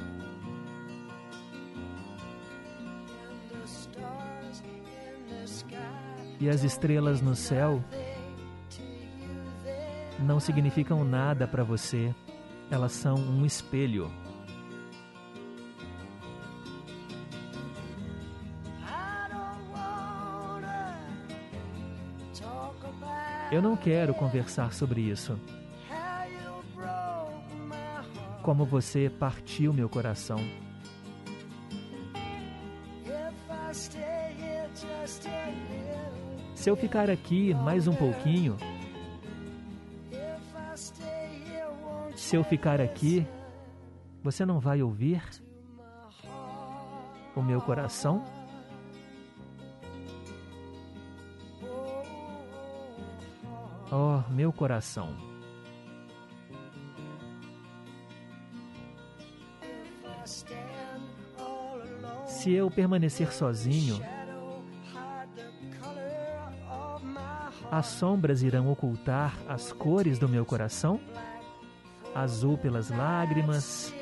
E 6.40 6.48
as 6.48 6.64
estrelas 6.64 7.22
no 7.22 7.36
céu 7.36 7.80
não 10.18 10.40
significam 10.40 11.04
nada 11.04 11.46
para 11.46 11.62
você, 11.62 12.12
elas 12.68 12.90
são 12.90 13.14
um 13.14 13.46
espelho. 13.46 14.10
Eu 23.52 23.62
não 23.62 23.76
quero 23.76 24.12
conversar 24.12 24.72
sobre 24.72 25.02
isso. 25.02 25.38
Como 28.42 28.64
você 28.64 29.10
partiu 29.10 29.72
meu 29.72 29.88
coração. 29.88 30.38
Se 36.54 36.68
eu 36.68 36.76
ficar 36.76 37.08
aqui 37.10 37.54
mais 37.54 37.86
um 37.86 37.94
pouquinho, 37.94 38.56
se 42.16 42.36
eu 42.36 42.44
ficar 42.44 42.80
aqui, 42.80 43.26
você 44.22 44.44
não 44.44 44.58
vai 44.58 44.82
ouvir 44.82 45.22
o 47.34 47.42
meu 47.42 47.60
coração? 47.60 48.24
Oh, 53.92 54.22
meu 54.30 54.52
coração. 54.52 55.29
Se 62.40 62.52
eu 62.52 62.70
permanecer 62.70 63.32
sozinho, 63.32 64.00
as 67.70 67.86
sombras 67.86 68.42
irão 68.42 68.70
ocultar 68.70 69.36
as 69.48 69.72
cores 69.72 70.18
do 70.18 70.28
meu 70.28 70.44
coração? 70.44 71.00
Azul 72.14 72.58
pelas 72.58 72.90
lágrimas, 72.90 73.94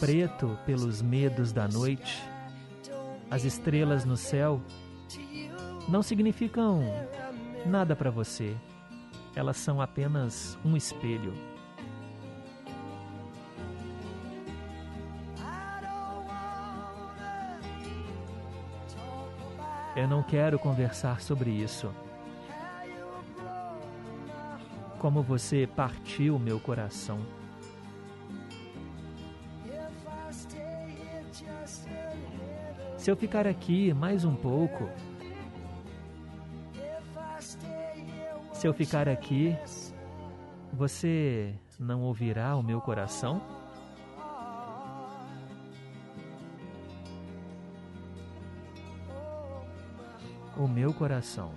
preto 0.00 0.58
pelos 0.64 1.00
medos 1.00 1.52
da 1.52 1.68
noite. 1.68 2.22
As 3.30 3.44
estrelas 3.44 4.04
no 4.04 4.16
céu 4.16 4.60
não 5.88 6.02
significam 6.02 6.82
nada 7.66 7.94
para 7.94 8.10
você 8.10 8.56
elas 9.34 9.56
são 9.56 9.80
apenas 9.80 10.58
um 10.64 10.76
espelho. 10.76 11.32
Eu 19.94 20.08
não 20.08 20.22
quero 20.22 20.58
conversar 20.58 21.20
sobre 21.20 21.50
isso. 21.50 21.92
Como 24.98 25.22
você 25.22 25.68
partiu 25.76 26.38
meu 26.38 26.58
coração. 26.60 27.20
Se 32.96 33.10
eu 33.10 33.16
ficar 33.16 33.46
aqui 33.46 33.92
mais 33.92 34.24
um 34.24 34.34
pouco, 34.34 34.88
Se 38.62 38.68
eu 38.68 38.72
ficar 38.72 39.08
aqui, 39.08 39.58
você 40.72 41.52
não 41.80 42.02
ouvirá 42.02 42.54
o 42.54 42.62
meu 42.62 42.80
coração? 42.80 43.42
O 50.62 50.68
meu 50.68 50.94
coração. 50.94 51.50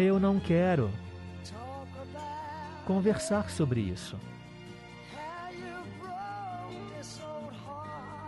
Eu 0.00 0.20
não 0.20 0.38
quero 0.38 0.92
conversar 2.86 3.50
sobre 3.50 3.80
isso. 3.80 4.16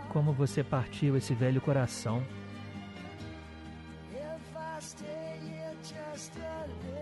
Como 0.08 0.32
você 0.32 0.64
partiu 0.64 1.16
esse 1.16 1.32
velho 1.32 1.60
coração. 1.60 2.24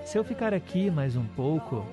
Se 0.04 0.18
eu 0.18 0.22
ficar 0.22 0.52
aqui 0.52 0.90
mais 0.90 1.16
um 1.16 1.26
pouco, 1.26 1.86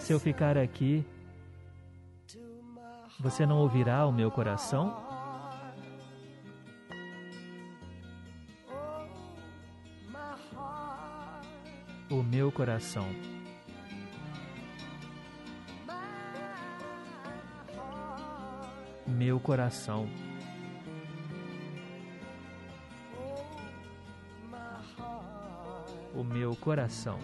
se 0.00 0.12
eu 0.12 0.18
ficar 0.18 0.58
aqui, 0.58 1.06
você 3.20 3.46
não 3.46 3.58
ouvirá 3.58 4.04
o 4.06 4.12
meu 4.12 4.28
coração? 4.28 5.13
meu 12.34 12.50
coração. 12.50 13.06
Meu 19.06 19.38
coração. 19.38 20.08
O 26.12 26.24
meu 26.24 26.56
coração. 26.56 27.20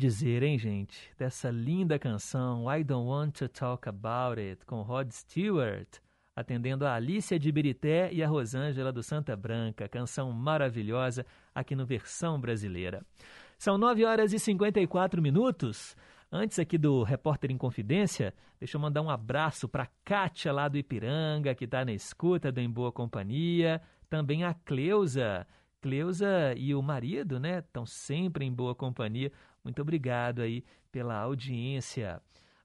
Dizer, 0.00 0.42
hein, 0.42 0.58
gente, 0.58 1.12
dessa 1.18 1.50
linda 1.50 1.98
canção 1.98 2.64
I 2.74 2.82
Don't 2.82 3.06
Want 3.06 3.32
to 3.32 3.48
Talk 3.50 3.86
About 3.86 4.40
It, 4.40 4.64
com 4.64 4.80
Rod 4.80 5.10
Stewart, 5.12 5.98
atendendo 6.34 6.86
a 6.86 6.94
Alicia 6.94 7.38
de 7.38 7.52
Birité 7.52 8.10
e 8.10 8.22
a 8.22 8.26
Rosângela 8.26 8.90
do 8.90 9.02
Santa 9.02 9.36
Branca, 9.36 9.86
canção 9.90 10.32
maravilhosa 10.32 11.26
aqui 11.54 11.76
no 11.76 11.84
Versão 11.84 12.40
Brasileira. 12.40 13.04
São 13.58 13.76
9 13.76 14.06
horas 14.06 14.32
e 14.32 14.38
54 14.38 15.20
minutos. 15.20 15.94
Antes 16.32 16.58
aqui 16.58 16.78
do 16.78 17.02
Repórter 17.02 17.50
em 17.50 17.58
Confidência, 17.58 18.32
deixa 18.58 18.78
eu 18.78 18.80
mandar 18.80 19.02
um 19.02 19.10
abraço 19.10 19.68
para 19.68 19.90
Kátia 20.02 20.50
lá 20.50 20.66
do 20.66 20.78
Ipiranga, 20.78 21.54
que 21.54 21.66
está 21.66 21.84
na 21.84 21.92
escuta 21.92 22.50
do 22.50 22.58
Em 22.58 22.70
Boa 22.70 22.90
Companhia, 22.90 23.82
também 24.08 24.44
a 24.44 24.54
Cleusa, 24.54 25.46
Cleusa 25.80 26.54
e 26.56 26.74
o 26.74 26.82
marido, 26.82 27.40
né, 27.40 27.58
estão 27.58 27.86
sempre 27.86 28.44
em 28.44 28.52
boa 28.52 28.74
companhia. 28.74 29.32
Muito 29.64 29.80
obrigado 29.80 30.42
aí 30.42 30.64
pela 30.92 31.16
audiência. 31.16 32.20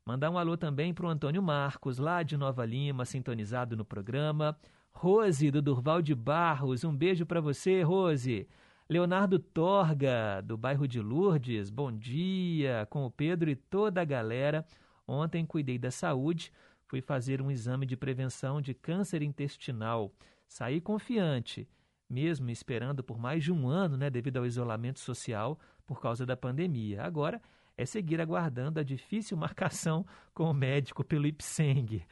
Mandar 0.06 0.30
um 0.30 0.38
alô 0.38 0.56
também 0.56 0.94
para 0.94 1.06
o 1.06 1.10
Antônio 1.10 1.42
Marcos, 1.42 1.98
lá 1.98 2.22
de 2.22 2.38
Nova 2.38 2.66
Lima, 2.66 3.06
sintonizado 3.06 3.76
no 3.76 3.84
programa. 3.84 4.58
Rose, 4.92 5.50
do 5.50 5.62
Durval 5.62 6.02
de 6.02 6.14
Barros, 6.14 6.84
um 6.84 6.96
beijo 6.96 7.26
para 7.26 7.42
você, 7.42 7.82
Rose. 7.82 8.48
Leonardo 8.88 9.40
Torga, 9.40 10.42
do 10.42 10.56
bairro 10.56 10.88
de 10.88 11.02
Lourdes, 11.02 11.72
bom 11.72 11.92
dia, 11.92 12.86
com 12.90 13.04
o 13.04 13.10
Pedro 13.10 13.50
e 13.50 13.56
toda 13.56 14.02
a 14.02 14.06
galera. 14.06 14.64
Ontem 15.08 15.44
cuidei 15.44 15.80
da 15.80 15.90
saúde, 15.90 16.52
fui 16.86 17.02
fazer 17.02 17.42
um 17.42 17.50
exame 17.50 17.86
de 17.88 17.98
prevenção 17.98 18.62
de 18.62 18.76
câncer 18.76 19.24
intestinal. 19.24 20.14
Saí 20.48 20.80
confiante, 20.80 21.68
mesmo 22.10 22.50
esperando 22.50 23.04
por 23.04 23.18
mais 23.18 23.44
de 23.44 23.52
um 23.52 23.68
ano, 23.68 23.98
né, 23.98 24.10
devido 24.10 24.38
ao 24.38 24.46
isolamento 24.46 25.00
social, 25.00 25.60
por 25.86 26.02
causa 26.02 26.26
da 26.26 26.38
pandemia. 26.38 27.04
Agora 27.04 27.42
é 27.78 27.86
seguir 27.86 28.22
aguardando 28.22 28.80
a 28.80 28.84
difícil 28.84 29.36
marcação 29.38 30.06
com 30.34 30.50
o 30.50 30.54
médico 30.54 31.04
pelo 31.04 31.28
IPSENG. 31.28 32.04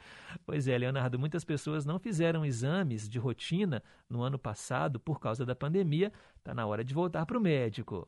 Pois 0.45 0.67
é, 0.67 0.77
Leonardo, 0.77 1.17
muitas 1.17 1.43
pessoas 1.43 1.85
não 1.85 1.99
fizeram 1.99 2.45
exames 2.45 3.07
de 3.07 3.17
rotina 3.19 3.81
no 4.09 4.21
ano 4.21 4.37
passado 4.37 4.99
por 4.99 5.19
causa 5.19 5.45
da 5.45 5.55
pandemia. 5.55 6.11
Está 6.37 6.53
na 6.53 6.65
hora 6.65 6.83
de 6.83 6.93
voltar 6.93 7.25
para 7.25 7.37
o 7.37 7.41
médico. 7.41 8.07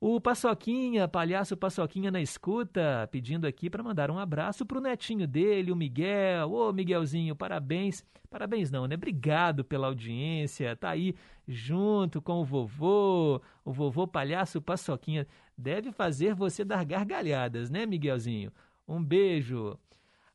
O 0.00 0.20
Paçoquinha, 0.20 1.08
palhaço 1.08 1.56
Paçoquinha 1.56 2.08
na 2.08 2.20
escuta, 2.20 3.08
pedindo 3.10 3.48
aqui 3.48 3.68
para 3.68 3.82
mandar 3.82 4.12
um 4.12 4.18
abraço 4.18 4.64
para 4.64 4.78
o 4.78 4.80
netinho 4.80 5.26
dele, 5.26 5.72
o 5.72 5.76
Miguel. 5.76 6.52
Ô, 6.52 6.72
Miguelzinho, 6.72 7.34
parabéns. 7.34 8.04
Parabéns 8.30 8.70
não, 8.70 8.86
né? 8.86 8.94
Obrigado 8.94 9.64
pela 9.64 9.88
audiência. 9.88 10.76
Tá 10.76 10.90
aí 10.90 11.16
junto 11.48 12.22
com 12.22 12.40
o 12.40 12.44
vovô, 12.44 13.42
o 13.64 13.72
vovô 13.72 14.06
palhaço 14.06 14.62
Paçoquinha. 14.62 15.26
Deve 15.56 15.90
fazer 15.90 16.32
você 16.32 16.64
dar 16.64 16.84
gargalhadas, 16.84 17.68
né, 17.68 17.84
Miguelzinho? 17.84 18.52
Um 18.86 19.02
beijo. 19.02 19.76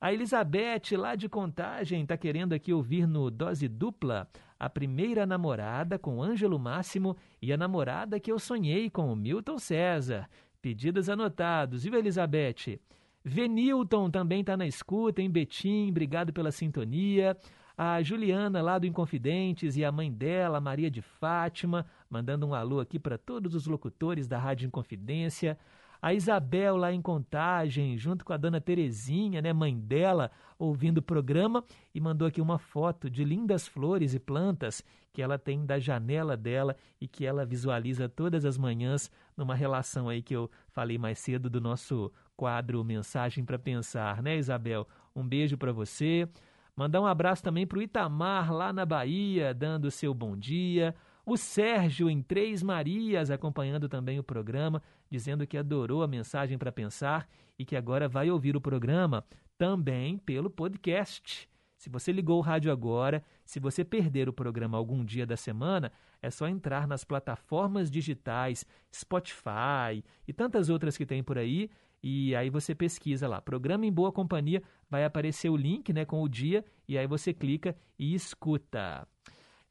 A 0.02 0.12
Elizabeth, 0.12 0.98
lá 0.98 1.16
de 1.16 1.30
Contagem, 1.30 2.02
está 2.02 2.18
querendo 2.18 2.52
aqui 2.52 2.74
ouvir 2.74 3.08
no 3.08 3.32
Dose 3.32 3.70
Dupla 3.70 4.28
a 4.64 4.70
primeira 4.70 5.26
namorada 5.26 6.00
com 6.00 6.24
Ângelo 6.24 6.58
Máximo 6.58 7.18
e 7.42 7.52
a 7.52 7.58
namorada 7.58 8.18
que 8.18 8.32
eu 8.32 8.40
sonhei 8.40 8.90
com 8.90 9.12
o 9.12 9.16
Milton 9.16 9.60
César. 9.60 10.30
Pedidos 10.62 11.10
anotados, 11.10 11.84
viu, 11.84 11.96
Elizabeth? 11.96 12.80
Venilton 13.26 14.10
também 14.10 14.40
está 14.40 14.56
na 14.56 14.66
escuta, 14.66 15.22
em 15.22 15.30
Betim, 15.30 15.90
obrigado 15.90 16.32
pela 16.32 16.50
sintonia. 16.50 17.36
A 17.78 18.02
Juliana, 18.02 18.62
lá 18.62 18.80
do 18.80 18.88
Inconfidentes, 18.88 19.76
e 19.76 19.84
a 19.84 19.92
mãe 19.92 20.10
dela, 20.10 20.62
Maria 20.62 20.90
de 20.90 21.02
Fátima, 21.02 21.86
mandando 22.10 22.48
um 22.48 22.54
alô 22.54 22.80
aqui 22.80 22.98
para 22.98 23.18
todos 23.18 23.56
os 23.56 23.68
locutores 23.68 24.30
da 24.30 24.40
Rádio 24.40 24.68
Inconfidência 24.68 25.58
a 26.04 26.14
Isabel 26.14 26.76
lá 26.76 26.92
em 26.92 27.02
Contagem, 27.02 27.98
junto 27.98 28.26
com 28.26 28.34
a 28.34 28.38
dona 28.38 28.60
Terezinha, 28.60 29.42
né, 29.42 29.54
mãe 29.54 29.80
dela, 29.80 30.32
ouvindo 30.60 30.98
o 30.98 31.02
programa 31.02 31.64
e 31.96 32.02
mandou 32.02 32.28
aqui 32.28 32.42
uma 32.42 32.60
foto 32.60 33.10
de 33.10 33.24
lindas 33.24 33.66
flores 33.66 34.14
e 34.14 34.20
plantas 34.20 34.84
que 35.14 35.22
ela 35.22 35.40
tem 35.40 35.66
da 35.66 35.80
janela 35.80 36.36
dela 36.36 36.76
e 37.00 37.08
que 37.08 37.26
ela 37.26 37.46
visualiza 37.46 38.10
todas 38.10 38.44
as 38.44 38.58
manhãs 38.58 39.10
numa 39.38 39.56
relação 39.56 40.10
aí 40.10 40.22
que 40.22 40.36
eu 40.36 40.52
falei 40.68 40.98
mais 40.98 41.20
cedo 41.20 41.50
do 41.50 41.62
nosso 41.62 42.12
quadro 42.36 42.84
Mensagem 42.84 43.46
para 43.46 43.58
Pensar, 43.58 44.22
né, 44.22 44.36
Isabel? 44.36 44.86
Um 45.16 45.26
beijo 45.26 45.58
para 45.58 45.72
você. 45.72 46.28
Mandar 46.76 47.00
um 47.00 47.06
abraço 47.06 47.42
também 47.42 47.66
para 47.66 47.80
o 47.80 47.82
Itamar, 47.82 48.52
lá 48.52 48.74
na 48.74 48.86
Bahia, 48.86 49.54
dando 49.54 49.86
o 49.86 49.92
seu 49.92 50.14
bom 50.14 50.36
dia. 50.36 50.94
O 51.26 51.38
Sérgio, 51.38 52.10
em 52.10 52.22
Três 52.22 52.62
Marias, 52.62 53.32
acompanhando 53.32 53.88
também 53.88 54.20
o 54.20 54.24
programa, 54.24 54.84
dizendo 55.10 55.48
que 55.48 55.58
adorou 55.58 56.04
a 56.04 56.08
mensagem 56.08 56.58
para 56.58 56.70
pensar 56.70 57.30
e 57.58 57.64
que 57.64 57.78
agora 57.78 58.10
vai 58.10 58.30
ouvir 58.30 58.58
o 58.58 58.62
programa 58.62 59.26
também 59.58 60.18
pelo 60.18 60.50
podcast. 60.50 61.48
Se 61.78 61.90
você 61.90 62.12
ligou 62.12 62.40
o 62.40 62.42
rádio 62.42 62.74
agora, 62.74 63.24
se 63.46 63.58
você 63.58 63.86
perder 63.86 64.28
o 64.28 64.34
programa 64.34 64.78
algum 64.78 65.04
dia 65.04 65.26
da 65.26 65.38
semana, 65.38 65.94
é 66.22 66.30
só 66.30 66.46
entrar 66.46 66.88
nas 66.88 67.06
plataformas 67.06 67.90
digitais, 67.90 68.66
Spotify 68.94 70.04
e 70.28 70.34
tantas 70.34 70.70
outras 70.70 70.98
que 70.98 71.06
tem 71.06 71.24
por 71.24 71.38
aí, 71.38 71.70
e 72.02 72.36
aí 72.36 72.50
você 72.50 72.76
pesquisa 72.76 73.30
lá, 73.30 73.42
programa 73.42 73.86
em 73.86 73.94
boa 73.94 74.12
companhia, 74.12 74.62
vai 74.90 75.06
aparecer 75.06 75.50
o 75.50 75.56
link 75.56 75.94
né, 75.94 76.04
com 76.04 76.22
o 76.22 76.28
dia, 76.28 76.66
e 76.86 76.98
aí 76.98 77.08
você 77.08 77.34
clica 77.34 77.78
e 77.98 78.14
escuta. 78.14 79.08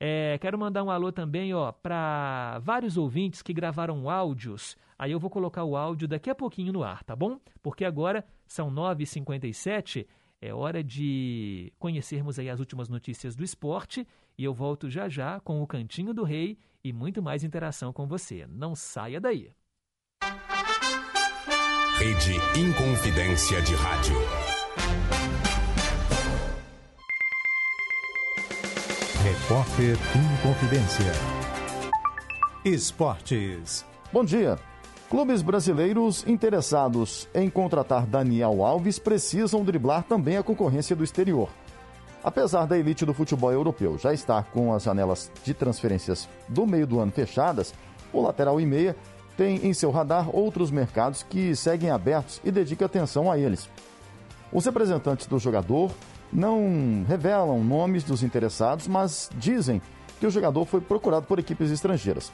É, 0.05 0.37
quero 0.39 0.59
mandar 0.59 0.83
um 0.83 0.91
alô 0.91 1.13
também 1.13 1.55
ó 1.55 1.71
para 1.71 2.59
vários 2.59 2.97
ouvintes 2.97 3.41
que 3.41 3.53
gravaram 3.53 4.11
áudios. 4.11 4.77
Aí 4.99 5.13
eu 5.13 5.21
vou 5.21 5.31
colocar 5.31 5.63
o 5.63 5.77
áudio 5.77 6.09
daqui 6.09 6.29
a 6.29 6.35
pouquinho 6.35 6.73
no 6.73 6.83
ar, 6.83 7.05
tá 7.05 7.15
bom? 7.15 7.39
Porque 7.63 7.85
agora 7.85 8.25
são 8.45 8.69
9h57, 8.69 10.05
é 10.41 10.53
hora 10.53 10.83
de 10.83 11.73
conhecermos 11.79 12.37
aí 12.37 12.51
as 12.51 12.59
últimas 12.59 12.89
notícias 12.89 13.37
do 13.37 13.45
esporte 13.45 14.05
e 14.37 14.43
eu 14.43 14.53
volto 14.53 14.91
já 14.91 15.09
já 15.09 15.39
com 15.39 15.63
o 15.63 15.67
Cantinho 15.69 16.13
do 16.13 16.25
Rei 16.25 16.59
e 16.83 16.93
muito 16.93 17.23
mais 17.23 17.45
interação 17.45 17.93
com 17.93 18.05
você. 18.05 18.45
Não 18.49 18.75
saia 18.75 19.21
daí. 19.21 19.53
Rede 21.97 22.35
Inconfidência 22.59 23.63
de 23.63 23.77
Rádio. 23.77 24.17
Repórter 29.53 29.99
em 30.17 30.49
Confidência. 30.49 31.13
Esportes. 32.65 33.85
Bom 34.11 34.25
dia. 34.25 34.59
Clubes 35.11 35.43
brasileiros 35.43 36.27
interessados 36.27 37.29
em 37.35 37.51
contratar 37.51 38.07
Daniel 38.07 38.65
Alves 38.65 38.99
precisam 38.99 39.63
driblar 39.63 40.05
também 40.05 40.39
a 40.39 40.43
concorrência 40.43 40.97
do 40.97 41.05
exterior. 41.05 41.51
Apesar 42.25 42.65
da 42.65 42.79
elite 42.79 43.05
do 43.05 43.13
futebol 43.13 43.53
europeu 43.53 43.99
já 43.99 44.15
estar 44.15 44.45
com 44.45 44.73
as 44.73 44.85
janelas 44.85 45.31
de 45.45 45.53
transferências 45.53 46.27
do 46.49 46.67
meio 46.67 46.87
do 46.87 46.99
ano 46.99 47.13
fechadas, 47.13 47.75
o 48.11 48.23
lateral 48.23 48.59
e 48.59 48.65
meia 48.65 48.97
tem 49.37 49.67
em 49.67 49.75
seu 49.75 49.91
radar 49.91 50.35
outros 50.35 50.71
mercados 50.71 51.23
que 51.23 51.55
seguem 51.55 51.91
abertos 51.91 52.41
e 52.43 52.51
dedica 52.51 52.87
atenção 52.87 53.31
a 53.31 53.37
eles. 53.37 53.69
Os 54.51 54.65
representantes 54.65 55.27
do 55.27 55.39
jogador 55.39 55.91
não 56.33 57.05
revelam 57.07 57.63
nomes 57.63 58.03
dos 58.05 58.23
interessados, 58.23 58.89
mas 58.89 59.29
dizem 59.37 59.83
que 60.19 60.27
o 60.27 60.31
jogador 60.31 60.65
foi 60.65 60.81
procurado 60.81 61.27
por 61.27 61.39
equipes 61.39 61.71
estrangeiras. 61.71 62.33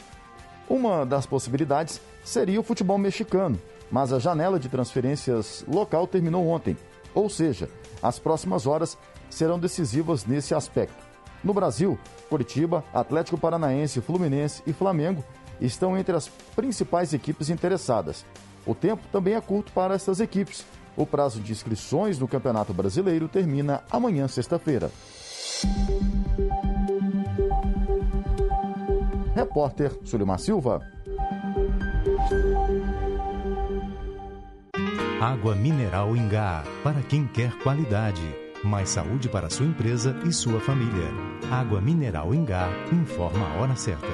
Uma 0.68 1.05
das 1.05 1.26
possibilidades 1.26 2.01
seria 2.22 2.61
o 2.61 2.62
futebol 2.62 2.99
mexicano, 2.99 3.61
mas 3.90 4.12
a 4.12 4.18
janela 4.18 4.61
de 4.61 4.68
transferências 4.68 5.64
local 5.66 6.07
terminou 6.07 6.46
ontem, 6.46 6.76
ou 7.14 7.28
seja, 7.30 7.68
as 8.03 8.18
próximas 8.18 8.66
horas 8.66 8.96
serão 9.30 9.59
decisivas 9.59 10.26
nesse 10.26 10.55
aspecto. 10.55 11.09
No 11.42 11.55
Brasil, 11.55 11.99
Curitiba, 12.28 12.84
Atlético 12.92 13.38
Paranaense, 13.38 14.01
Fluminense 14.01 14.62
e 14.66 14.72
Flamengo 14.72 15.24
estão 15.61 15.96
entre 15.96 16.14
as 16.14 16.28
principais 16.55 17.12
equipes 17.12 17.49
interessadas. 17.49 18.24
O 18.66 18.74
tempo 18.74 19.03
também 19.11 19.34
é 19.34 19.40
curto 19.40 19.72
para 19.72 19.94
essas 19.94 20.20
equipes. 20.20 20.64
O 20.99 21.07
prazo 21.07 21.40
de 21.40 21.53
inscrições 21.53 22.18
no 22.18 22.26
Campeonato 22.26 22.74
Brasileiro 22.74 23.28
termina 23.28 23.84
amanhã, 23.88 24.26
sexta-feira. 24.26 24.90
Repórter 29.32 29.96
Sulimar 30.05 30.40
Silva. 30.40 30.82
Água 35.20 35.55
mineral 35.55 36.16
Ingá, 36.16 36.64
para 36.82 37.01
quem 37.03 37.28
quer 37.28 37.57
qualidade. 37.62 38.22
Mais 38.64 38.88
saúde 38.88 39.28
para 39.28 39.49
sua 39.49 39.66
empresa 39.66 40.18
e 40.26 40.32
sua 40.32 40.59
família. 40.59 41.12
Água 41.49 41.80
mineral 41.80 42.34
Ingá 42.34 42.68
informa 42.92 43.46
a 43.46 43.61
hora 43.61 43.76
certa. 43.76 44.09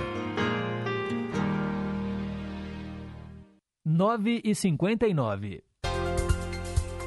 9 3.87 4.43
e 4.45 4.55
59. 4.55 5.64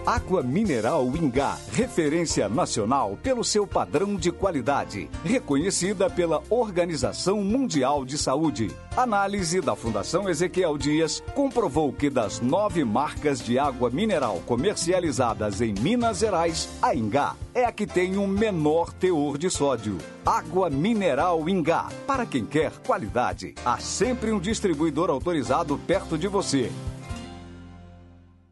Água 0.08 0.42
Mineral 0.42 1.06
Ingá, 1.18 1.58
referência 1.74 2.48
nacional 2.48 3.20
pelo 3.22 3.44
seu 3.44 3.68
padrão 3.68 4.16
de 4.16 4.32
qualidade, 4.32 5.10
reconhecida 5.22 6.10
pela 6.10 6.42
Organização 6.50 7.44
Mundial 7.44 8.06
de 8.06 8.18
Saúde. 8.18 8.72
Análise 8.96 9.60
da 9.60 9.76
Fundação 9.76 10.30
Ezequiel 10.30 10.78
Dias 10.78 11.22
comprovou 11.36 11.92
que 11.92 12.10
das 12.10 12.40
nove 12.40 12.86
marcas 12.86 13.42
de 13.42 13.60
água 13.60 13.90
mineral 13.90 14.42
comercializadas 14.46 15.60
em 15.60 15.74
Minas 15.74 16.20
Gerais, 16.20 16.70
a 16.82 16.96
Ingá 16.96 17.36
é 17.54 17.66
a 17.66 17.72
que 17.74 17.86
tem 17.86 18.16
o 18.16 18.22
um 18.22 18.28
menor 18.28 18.94
teor 18.94 19.38
de 19.38 19.50
sódio. 19.50 19.98
Água 20.26 20.70
Mineral 20.70 21.50
Ingá. 21.50 21.90
Para 22.06 22.26
quem 22.26 22.46
quer 22.46 22.72
qualidade, 22.86 23.56
há 23.66 23.78
sempre 23.78 24.32
um 24.32 24.40
distribuidor 24.40 25.10
autorizado 25.10 25.78
perto 25.86 26.18
de 26.18 26.30
você. 26.30 26.72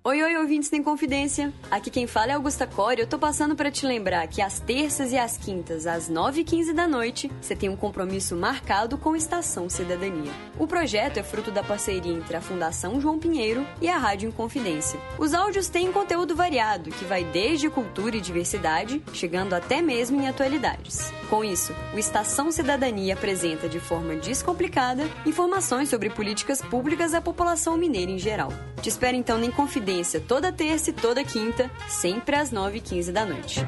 Oi, 0.08 0.22
oi, 0.22 0.38
ouvintes 0.38 0.70
tem 0.70 0.84
confidência. 0.84 1.52
Aqui 1.72 1.90
quem 1.90 2.06
fala 2.06 2.32
é 2.32 2.36
Augusta 2.36 2.68
Core. 2.68 3.02
Eu 3.02 3.08
tô 3.08 3.18
passando 3.18 3.56
para 3.56 3.72
te 3.72 3.88
lembrar 3.88 4.28
que 4.28 4.40
às 4.40 4.60
terças 4.60 5.12
e 5.12 5.18
às 5.18 5.36
quintas, 5.36 5.88
às 5.88 6.12
9h15 6.12 6.74
da 6.74 6.88
noite, 6.88 7.32
você 7.42 7.56
tem 7.56 7.70
um 7.70 7.76
compromisso 7.76 8.36
marcado 8.36 9.00
com 9.00 9.16
Estação 9.16 9.68
Cidadania. 9.68 10.32
O 10.60 10.68
projeto 10.68 11.18
é 11.18 11.24
fruto 11.24 11.50
da 11.50 11.64
parceria 11.64 12.14
entre 12.14 12.38
a 12.38 12.42
Fundação 12.42 13.02
João 13.02 13.18
Pinheiro 13.18 13.66
e 13.82 13.90
a 13.90 13.98
Rádio 13.98 14.30
Inconfidência. 14.30 15.00
Os 15.18 15.34
áudios 15.34 15.70
têm 15.70 15.92
conteúdo 15.92 16.36
variado, 16.36 16.92
que 16.92 17.04
vai 17.04 17.24
desde 17.24 17.68
cultura 17.68 18.16
e 18.16 18.22
diversidade, 18.22 19.02
chegando 19.12 19.56
até 19.56 19.82
mesmo 19.82 20.22
em 20.22 20.28
atualidades. 20.28 21.12
Com 21.32 21.44
isso, 21.44 21.74
o 21.96 21.98
Estação 21.98 22.52
Cidadania 22.52 23.16
apresenta 23.16 23.68
de 23.68 23.80
forma 23.80 24.16
descomplicada 24.18 25.10
informações 25.26 25.90
sobre 25.90 26.12
políticas 26.12 26.62
públicas 26.62 27.16
à 27.16 27.22
população 27.22 27.76
mineira 27.76 28.12
em 28.12 28.20
geral. 28.20 28.54
Te 28.84 28.90
espero 28.90 29.18
então 29.18 29.40
na 29.40 29.48
Inconfidência 29.48 29.95
toda 30.28 30.52
terça 30.52 30.90
e 30.90 30.94
toda 30.94 31.24
quinta, 31.24 31.70
sempre 31.88 32.36
às 32.36 32.52
9h15 32.52 33.12
da 33.12 33.26
noite. 33.26 33.66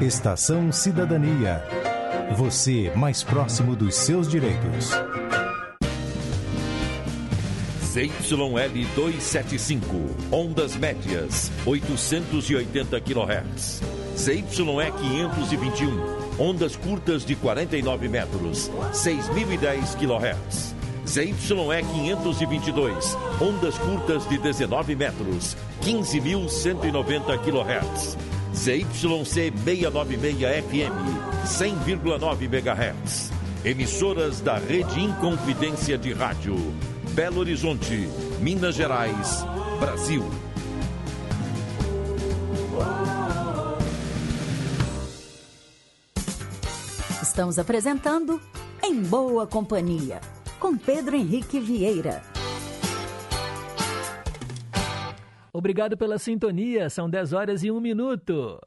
Estação 0.00 0.70
Cidadania. 0.70 1.62
Você 2.36 2.92
mais 2.94 3.22
próximo 3.22 3.74
dos 3.74 3.94
seus 3.94 4.28
direitos. 4.28 4.90
ZYL 7.96 8.86
275, 8.94 9.86
ondas 10.30 10.76
médias, 10.76 11.50
880 11.64 13.00
kHz. 13.00 13.80
ZYE 14.18 14.42
521, 14.42 16.38
ondas 16.38 16.76
curtas 16.76 17.24
de 17.24 17.34
49 17.34 18.08
metros, 18.08 18.70
6.010 18.92 19.96
kHz. 19.96 20.75
ZYE 21.06 21.32
522, 21.32 23.16
ondas 23.40 23.78
curtas 23.78 24.26
de 24.26 24.38
19 24.38 24.96
metros, 24.96 25.56
15.190 25.82 27.38
kHz. 27.38 28.16
ZYC 28.52 28.86
696 29.24 30.44
FM, 30.68 30.92
100,9 31.46 32.48
MHz. 32.48 33.30
Emissoras 33.64 34.40
da 34.40 34.58
Rede 34.58 35.00
Inconfidência 35.00 35.96
de 35.96 36.12
Rádio. 36.12 36.56
Belo 37.12 37.40
Horizonte, 37.40 38.08
Minas 38.40 38.74
Gerais, 38.74 39.44
Brasil. 39.80 40.24
Estamos 47.22 47.58
apresentando 47.58 48.40
Em 48.82 49.02
Boa 49.02 49.46
Companhia, 49.46 50.20
com 50.66 50.76
Pedro 50.76 51.14
Henrique 51.14 51.60
Vieira. 51.60 52.20
Obrigado 55.52 55.96
pela 55.96 56.18
sintonia, 56.18 56.90
são 56.90 57.08
10 57.08 57.32
horas 57.32 57.62
e 57.62 57.70
1 57.70 57.80
minuto. 57.80 58.58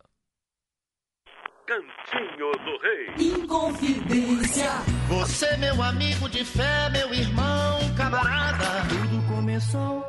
Cantinho 1.67 2.51
do 2.53 2.77
Rei. 2.81 3.33
Inconfidência. 3.33 4.69
Você, 5.09 5.57
meu 5.57 5.83
amigo 5.83 6.29
de 6.29 6.45
fé, 6.45 6.89
meu 6.89 7.13
irmão, 7.13 7.79
camarada. 7.97 8.87
Tudo 8.87 9.35
começou 9.35 10.01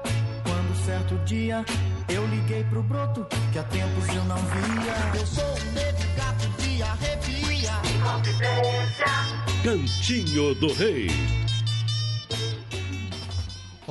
quando 0.45 0.77
certo 0.85 1.17
dia 1.25 1.65
eu 2.09 2.25
liguei 2.29 2.63
pro 2.71 2.85
broto 2.85 3.27
que 3.53 3.59
há 3.59 3.65
tempos 3.65 4.09
eu 4.15 4.25
não 4.27 4.37
via. 4.37 5.21
Eu 5.21 5.27
sou 5.27 5.45
um 5.45 5.73
negro 5.73 6.09
gato 6.17 6.49
de 6.63 6.83
arrepia. 6.85 7.73
Inconfidência. 7.97 9.07
Cantinho 9.65 10.55
do 10.55 10.73
Rei. 10.73 11.50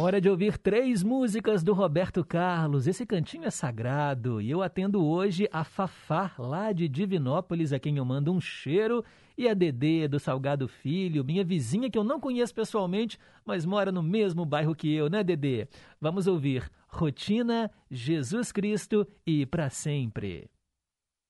Hora 0.02 0.22
de 0.22 0.30
ouvir 0.30 0.58
três 0.58 1.04
músicas 1.04 1.62
do 1.62 1.74
Roberto 1.74 2.24
Carlos. 2.24 2.88
Esse 2.88 3.06
cantinho 3.06 3.44
é 3.44 3.50
sagrado 3.50 4.40
e 4.40 4.50
eu 4.50 4.64
atendo 4.64 5.06
hoje 5.06 5.50
a 5.52 5.66
Fafá, 5.66 6.32
lá 6.40 6.72
de 6.72 6.88
Divinópolis, 6.88 7.74
a 7.74 7.80
quem 7.80 7.98
eu 7.98 8.06
mando 8.06 8.32
um 8.32 8.40
cheiro, 8.40 9.04
e 9.38 9.46
a 9.46 9.54
Dedê 9.54 10.08
do 10.08 10.18
Salgado 10.18 10.70
Filho, 10.70 11.26
minha 11.26 11.44
vizinha 11.44 11.90
que 11.90 11.98
eu 11.98 12.04
não 12.06 12.18
conheço 12.18 12.56
pessoalmente, 12.56 13.20
mas 13.46 13.66
mora 13.66 13.92
no 13.92 14.02
mesmo 14.02 14.46
bairro 14.46 14.74
que 14.74 14.90
eu, 14.90 15.10
né, 15.10 15.22
Dedê? 15.22 15.68
Vamos 16.00 16.28
ouvir 16.28 16.72
Rotina, 16.88 17.70
Jesus 17.92 18.54
Cristo 18.54 19.06
e 19.28 19.46
Pra 19.46 19.70
Sempre. 19.70 20.50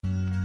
O 0.05 0.38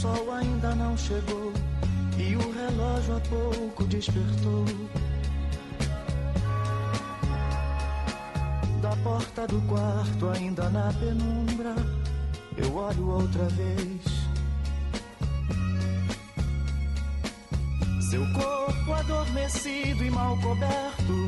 sol 0.00 0.32
ainda 0.32 0.74
não 0.74 0.96
chegou 0.96 1.52
e 2.16 2.34
o 2.34 2.52
relógio 2.52 3.16
há 3.16 3.20
pouco 3.20 3.84
despertou. 3.84 4.64
Da 8.80 8.96
porta 9.04 9.46
do 9.46 9.60
quarto, 9.68 10.30
ainda 10.30 10.70
na 10.70 10.90
penumbra, 10.94 11.74
eu 12.56 12.74
olho 12.74 13.08
outra 13.10 13.44
vez. 13.50 14.00
Seu 18.08 18.22
corpo 18.32 18.92
adormecido 18.94 20.02
e 20.02 20.10
mal 20.10 20.34
coberto, 20.38 21.26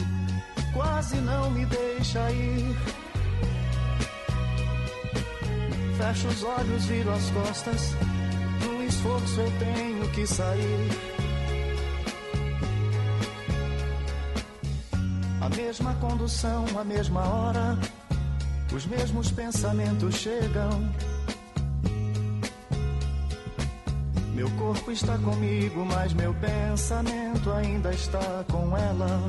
quase 0.72 1.16
não 1.16 1.50
me 1.50 1.66
deixa 1.66 2.30
ir. 2.32 2.74
Fecho 5.98 6.28
os 6.28 6.42
olhos, 6.42 6.86
viro 6.86 7.12
as 7.12 7.30
costas. 7.30 7.94
Esforço 9.02 9.40
eu 9.40 9.52
tenho 9.58 10.08
que 10.10 10.24
sair. 10.24 10.88
A 15.40 15.48
mesma 15.48 15.92
condução, 15.94 16.64
a 16.78 16.84
mesma 16.84 17.20
hora. 17.20 17.78
Os 18.72 18.86
mesmos 18.86 19.32
pensamentos 19.32 20.14
chegam. 20.14 20.88
Meu 24.36 24.48
corpo 24.52 24.92
está 24.92 25.18
comigo, 25.18 25.84
mas 25.84 26.12
meu 26.12 26.32
pensamento 26.34 27.50
ainda 27.50 27.92
está 27.92 28.44
com 28.48 28.76
ela. 28.76 29.20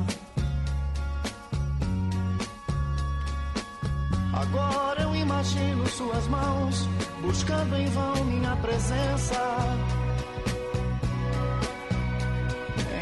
Agora 4.32 5.02
eu 5.02 5.16
imagino 5.16 5.84
suas 5.88 6.28
mãos 6.28 6.88
buscando 7.24 7.74
em 7.76 7.86
vão 7.86 8.24
minha 8.24 8.54
presença. 8.56 9.40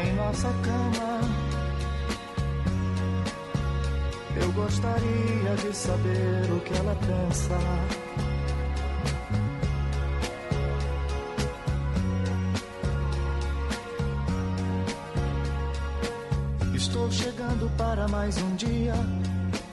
Em 0.01 0.13
nossa 0.15 0.47
cama, 0.63 1.21
eu 4.41 4.51
gostaria 4.53 5.55
de 5.61 5.75
saber 5.75 6.51
o 6.51 6.59
que 6.61 6.73
ela 6.73 6.95
pensa. 6.95 7.57
Estou 16.73 17.11
chegando 17.11 17.69
para 17.77 18.07
mais 18.07 18.37
um 18.37 18.55
dia 18.55 18.93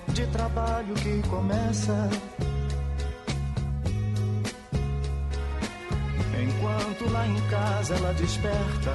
de 0.09 0.27
trabalho 0.29 0.95
que 0.95 1.23
começa. 1.29 2.09
Ela 7.91 8.13
desperta 8.15 8.95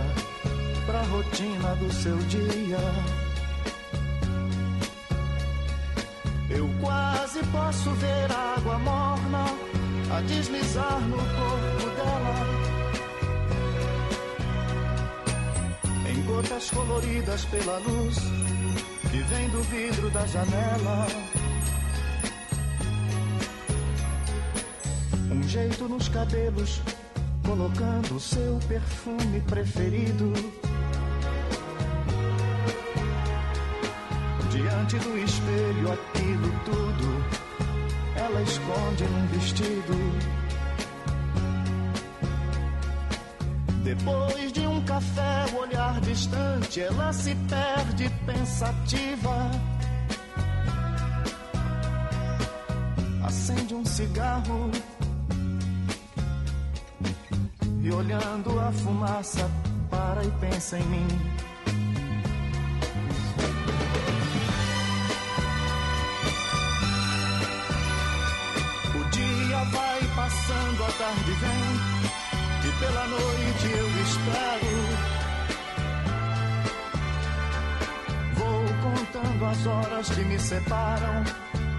pra 0.85 1.01
rotina 1.03 1.75
do 1.75 1.91
seu 1.91 2.17
dia. 2.17 2.77
Eu 6.49 6.69
quase 6.79 7.39
posso 7.47 7.91
ver 7.91 8.31
a 8.31 8.55
água 8.57 8.77
morna 8.79 9.45
a 10.15 10.21
deslizar 10.21 11.01
no 11.01 11.17
corpo 11.17 11.89
dela. 11.95 12.35
Em 16.09 16.21
gotas 16.23 16.69
coloridas 16.69 17.45
pela 17.45 17.77
luz 17.79 18.17
que 19.11 19.17
vem 19.17 19.49
do 19.49 19.61
vidro 19.63 20.09
da 20.11 20.25
janela. 20.27 21.07
Um 25.31 25.43
jeito 25.43 25.89
nos 25.89 26.07
cabelos, 26.07 26.81
colocando 27.45 28.19
seu 28.19 28.59
perfume 28.67 29.39
preferido. 29.41 30.33
Diante 34.51 34.97
do 34.99 35.17
espelho, 35.17 35.91
aquilo 35.91 36.51
tudo 36.65 37.45
ela 38.17 38.41
esconde 38.41 39.03
num 39.03 39.27
vestido. 39.27 39.93
Depois 43.83 44.51
de 44.51 44.65
um 44.65 44.83
café, 44.83 45.45
o 45.53 45.59
olhar 45.59 46.01
distante, 46.01 46.81
ela 46.81 47.13
se 47.13 47.35
perde 47.35 48.09
pensativa. 48.25 49.51
Acende 53.23 53.75
um 53.75 53.85
cigarro 53.85 54.71
e 57.85 57.91
olhando 57.91 58.59
a 58.59 58.71
fumaça, 58.71 59.47
para 59.91 60.25
e 60.25 60.31
pensa 60.41 60.79
em 60.79 60.83
mim. 60.85 61.07
O 68.89 69.03
dia 69.11 69.63
vai 69.65 69.99
passando, 70.15 70.83
a 70.83 70.91
tarde 70.97 71.31
vem, 71.33 71.65
e 72.63 72.71
pela 72.79 73.07
noite 73.07 73.67
eu 73.77 73.87
espero. 74.01 74.81
Vou 78.33 78.65
contando 78.81 79.45
as 79.45 79.67
horas 79.67 80.09
que 80.09 80.21
me 80.21 80.39
separam 80.39 81.23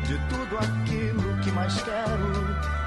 de 0.05 0.17
tudo 0.29 0.57
aquilo 0.57 1.43
que 1.43 1.51
mais 1.51 1.83
quero. 1.83 2.86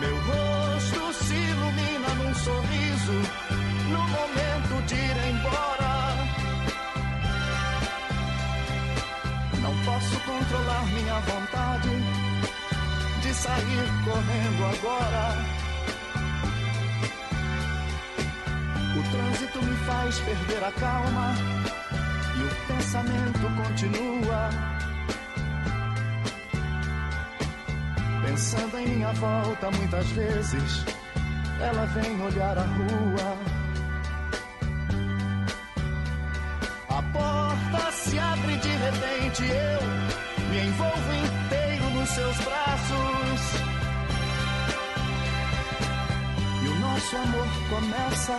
Meu 0.00 0.16
rosto 0.16 1.12
se 1.12 1.34
ilumina 1.34 2.08
num 2.14 2.34
sorriso 2.34 3.12
no 3.92 3.98
momento 3.98 4.86
de 4.86 4.94
ir 4.94 5.16
embora. 5.28 5.90
Não 9.60 9.84
posso 9.84 10.18
controlar 10.20 10.86
minha 10.86 11.20
vontade 11.20 11.90
de 13.20 13.34
sair 13.34 13.86
correndo 14.04 14.64
agora. 14.74 15.60
O 18.96 19.02
trânsito 19.12 19.62
me 19.62 19.76
faz 19.84 20.18
perder 20.20 20.64
a 20.64 20.72
calma 20.72 21.34
e 22.36 22.42
o 22.42 22.66
pensamento 22.66 23.40
continua. 23.62 24.79
Pensando 28.30 28.78
em 28.78 28.86
minha 28.86 29.12
volta 29.14 29.68
muitas 29.72 30.06
vezes, 30.12 30.84
ela 31.60 31.84
vem 31.86 32.22
olhar 32.22 32.56
a 32.56 32.62
rua. 32.62 33.36
A 36.90 37.02
porta 37.12 37.90
se 37.90 38.16
abre 38.20 38.56
de 38.56 38.68
repente, 38.68 39.42
eu 39.42 40.48
me 40.48 40.60
envolvo 40.64 41.12
inteiro 41.12 41.90
nos 41.90 42.08
seus 42.08 42.36
braços. 42.36 43.40
E 46.62 46.68
o 46.68 46.78
nosso 46.78 47.16
amor 47.16 47.48
começa 47.68 48.38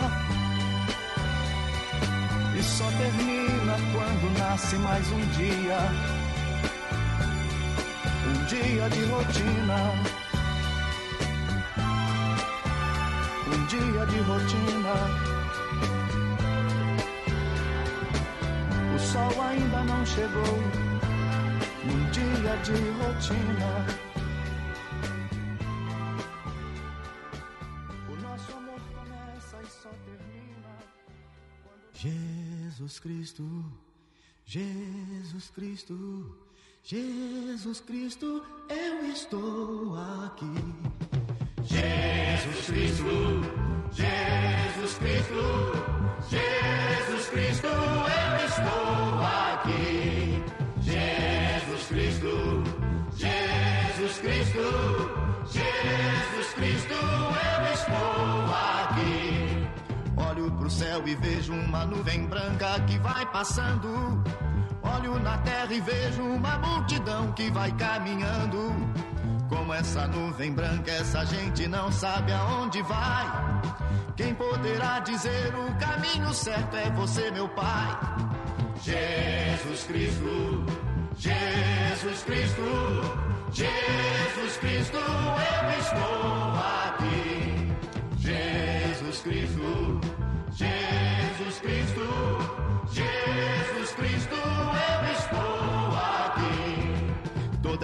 e 2.58 2.62
só 2.62 2.86
termina 2.92 3.76
quando 3.92 4.38
nasce 4.38 4.76
mais 4.76 5.06
um 5.12 5.20
dia. 5.36 6.21
Um 8.52 8.54
dia 8.54 8.86
de 8.90 9.04
rotina. 9.06 9.78
Um 13.48 13.66
dia 13.66 14.06
de 14.06 14.18
rotina. 14.28 14.94
O 18.94 18.98
sol 18.98 19.42
ainda 19.42 19.84
não 19.84 20.04
chegou. 20.04 20.58
Num 21.86 22.10
dia 22.10 22.56
de 22.58 22.76
rotina. 23.00 23.86
Jesus 31.94 32.98
Cristo, 32.98 33.64
Jesus 34.44 35.48
Cristo, 35.54 36.36
Jesus 36.84 37.80
Cristo, 37.80 38.42
eu 38.68 39.06
estou 39.12 39.94
aqui. 40.24 40.52
Jesus 41.62 42.66
Cristo, 42.66 43.04
Jesus 43.92 44.94
Cristo, 44.98 45.42
Jesus 46.28 47.28
Cristo, 47.28 47.66
eu 47.68 48.46
estou 48.46 49.22
aqui. 49.22 50.42
Jesus 50.80 51.86
Cristo, 51.86 52.64
Jesus 53.16 54.18
Cristo, 54.18 54.64
Jesus 55.52 56.54
Cristo, 56.54 56.94
eu 56.94 57.72
estou 57.74 58.54
aqui. 58.82 59.68
Olho 60.16 60.50
pro 60.58 60.68
céu 60.68 61.06
e 61.06 61.14
vejo 61.14 61.52
uma 61.52 61.86
nuvem 61.86 62.26
branca 62.26 62.80
que 62.88 62.98
vai 62.98 63.24
passando. 63.30 64.20
Olho 64.82 65.18
na 65.20 65.38
terra 65.38 65.72
e 65.72 65.80
vejo 65.80 66.22
uma 66.22 66.58
multidão 66.58 67.32
que 67.32 67.50
vai 67.50 67.70
caminhando. 67.72 68.74
Como 69.48 69.72
essa 69.72 70.06
nuvem 70.08 70.52
branca, 70.52 70.90
essa 70.90 71.24
gente 71.24 71.68
não 71.68 71.90
sabe 71.92 72.32
aonde 72.32 72.82
vai. 72.82 73.26
Quem 74.16 74.34
poderá 74.34 75.00
dizer 75.00 75.54
o 75.54 75.74
caminho 75.76 76.32
certo 76.34 76.76
é 76.76 76.90
você, 76.90 77.30
meu 77.30 77.48
Pai. 77.50 77.98
Jesus 78.82 79.84
Cristo, 79.84 80.66
Jesus 81.16 82.22
Cristo, 82.24 82.62
Jesus 83.52 84.56
Cristo, 84.58 84.96
eu 84.96 85.78
estou 85.78 86.52
aqui. 86.86 87.72
Jesus 88.18 89.20
Cristo, 89.20 90.00
Jesus 90.52 91.58
Cristo, 91.60 92.41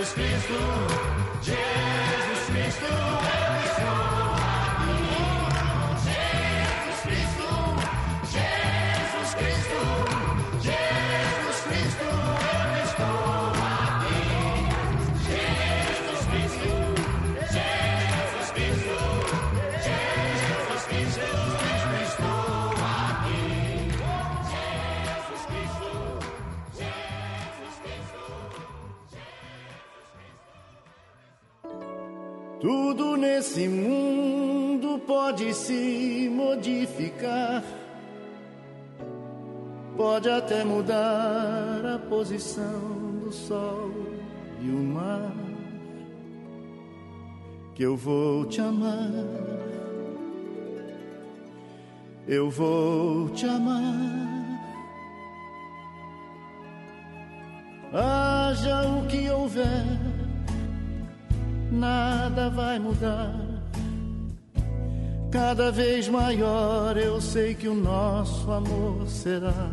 Jesus 0.00 0.14
Cristo, 0.14 0.54
Jesus 1.42 2.46
Cristo, 2.48 2.86
eu 2.86 3.39
Tudo 33.00 33.16
nesse 33.16 33.66
mundo 33.66 34.98
pode 35.06 35.54
se 35.54 36.30
modificar, 36.30 37.64
pode 39.96 40.28
até 40.28 40.62
mudar 40.64 41.94
a 41.94 41.98
posição 42.10 43.18
do 43.24 43.32
sol 43.32 43.90
e 44.60 44.68
o 44.68 44.82
mar. 44.82 45.32
Que 47.74 47.84
eu 47.84 47.96
vou 47.96 48.44
te 48.44 48.60
amar, 48.60 49.10
eu 52.28 52.50
vou 52.50 53.30
te 53.30 53.46
amar. 53.46 54.60
Haja 57.94 58.86
o 58.90 59.06
que 59.06 59.30
houver 59.30 60.09
nada 61.70 62.50
vai 62.50 62.78
mudar. 62.78 63.34
Cada 65.30 65.70
vez 65.70 66.08
maior 66.08 66.96
eu 66.96 67.20
sei 67.20 67.54
que 67.54 67.68
o 67.68 67.74
nosso 67.74 68.50
amor 68.50 69.06
será 69.06 69.70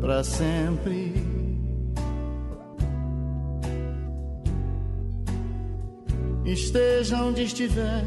para 0.00 0.22
sempre. 0.22 1.14
Esteja 6.44 7.24
onde 7.24 7.42
estiver, 7.42 8.04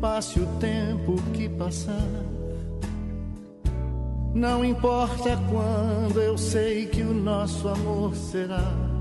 passe 0.00 0.40
o 0.40 0.46
tempo 0.58 1.14
que 1.32 1.48
passar. 1.48 2.26
Não 4.34 4.64
importa 4.64 5.38
quando, 5.48 6.20
eu 6.20 6.36
sei 6.36 6.86
que 6.86 7.02
o 7.02 7.14
nosso 7.14 7.68
amor 7.68 8.14
será 8.16 8.95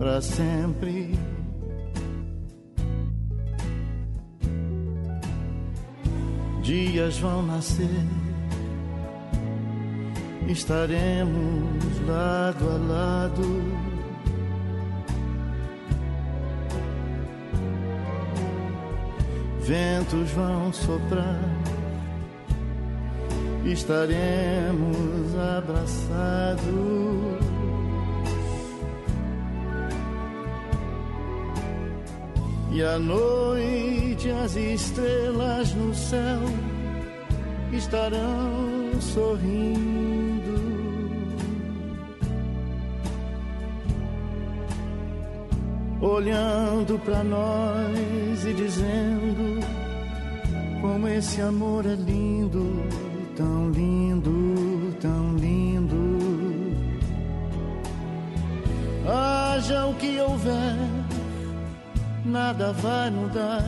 para 0.00 0.20
sempre. 0.22 1.14
Dias 6.62 7.18
vão 7.18 7.42
nascer, 7.42 8.06
estaremos 10.48 12.06
lado 12.08 12.70
a 12.70 12.78
lado. 12.92 13.62
Ventos 19.60 20.30
vão 20.30 20.72
soprar, 20.72 21.44
estaremos 23.66 25.36
abraçados. 25.58 27.49
E 32.72 32.84
à 32.84 32.98
noite 33.00 34.30
as 34.30 34.54
estrelas 34.54 35.74
no 35.74 35.92
céu 35.92 36.40
estarão 37.72 39.00
sorrindo. 39.00 40.00
Olhando 46.00 46.98
para 47.00 47.24
nós 47.24 48.44
e 48.46 48.54
dizendo 48.54 49.60
como 50.80 51.08
esse 51.08 51.42
amor 51.42 51.84
é 51.84 51.94
lindo, 51.94 52.84
tão 53.36 53.70
lindo, 53.70 54.96
tão 55.00 55.36
lindo. 55.36 56.20
Haja 59.06 59.86
o 59.86 59.94
que 59.94 60.18
houver 60.20 60.99
nada 62.30 62.72
vai 62.72 63.10
mudar. 63.10 63.64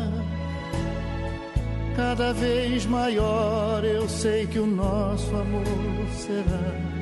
Cada 1.96 2.32
vez 2.32 2.86
maior 2.86 3.84
eu 3.84 4.08
sei 4.08 4.46
que 4.46 4.58
o 4.58 4.66
nosso 4.66 5.34
amor 5.34 5.64
será 6.14 6.92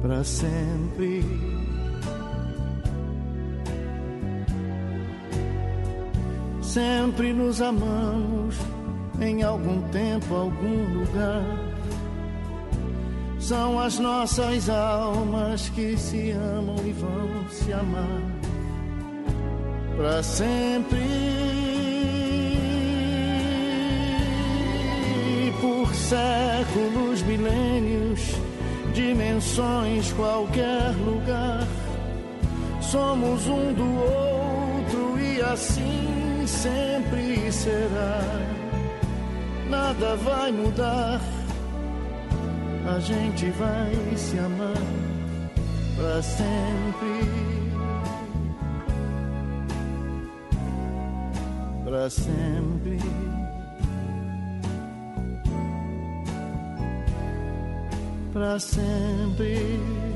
para 0.00 0.22
sempre. 0.22 1.24
Sempre 6.60 7.32
nos 7.32 7.60
amamos 7.60 8.56
em 9.20 9.42
algum 9.42 9.80
tempo, 9.88 10.34
algum 10.34 10.98
lugar. 10.98 11.42
São 13.38 13.78
as 13.78 13.98
nossas 13.98 14.68
almas 14.68 15.68
que 15.70 15.96
se 15.96 16.30
amam 16.30 16.76
e 16.84 16.92
vão 16.92 17.48
se 17.50 17.72
amar 17.72 18.33
para 19.96 20.22
sempre. 20.22 20.98
Por 25.60 25.94
séculos, 25.94 27.22
milênios, 27.22 28.20
dimensões, 28.92 30.12
qualquer 30.12 30.94
lugar, 31.04 31.66
somos 32.80 33.46
um 33.46 33.72
do 33.72 33.94
outro 33.94 35.18
e 35.18 35.40
assim 35.40 36.44
sempre 36.46 37.50
será. 37.50 38.20
Nada 39.70 40.16
vai 40.16 40.52
mudar, 40.52 41.20
a 42.94 43.00
gente 43.00 43.46
vai 43.52 44.16
se 44.16 44.38
amar 44.38 44.74
para 45.96 46.22
sempre. 46.22 47.43
Para 51.94 52.10
sempre. 52.10 52.98
Para 58.32 58.58
sempre. 58.58 60.13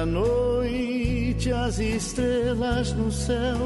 À 0.00 0.06
noite 0.06 1.52
as 1.52 1.78
estrelas 1.78 2.92
no 2.94 3.12
céu 3.12 3.58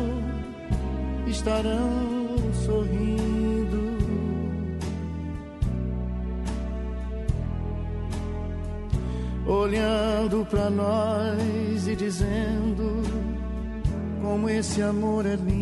estarão 1.28 2.52
sorrindo. 2.66 3.84
Olhando 9.46 10.44
pra 10.46 10.68
nós 10.70 11.86
e 11.86 11.94
dizendo 11.94 13.02
como 14.20 14.48
esse 14.48 14.82
amor 14.82 15.24
é 15.26 15.36
lindo, 15.36 15.53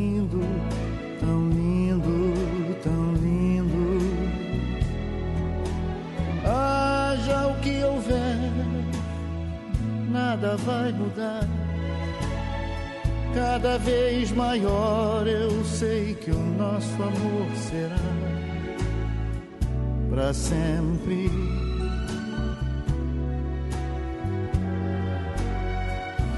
maior 14.53 15.27
eu 15.27 15.65
sei 15.65 16.15
que 16.15 16.31
o 16.31 16.39
nosso 16.39 17.03
amor 17.03 17.49
será 17.57 17.97
para 20.11 20.35
sempre. 20.35 21.31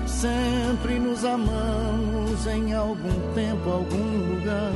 Sempre 0.07 1.01
nos 1.01 1.25
amamos 1.25 2.47
em 2.47 2.73
algum 2.73 3.35
tempo, 3.35 3.69
algum 3.69 4.35
lugar. 4.37 4.73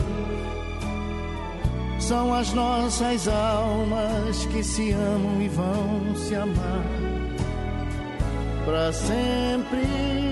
São 2.00 2.34
as 2.34 2.52
nossas 2.52 3.28
almas 3.28 4.46
que 4.46 4.64
se 4.64 4.90
amam 4.90 5.40
e 5.40 5.48
vão 5.48 6.16
se 6.16 6.34
amar 6.34 6.84
para 8.64 8.92
sempre. 8.92 10.27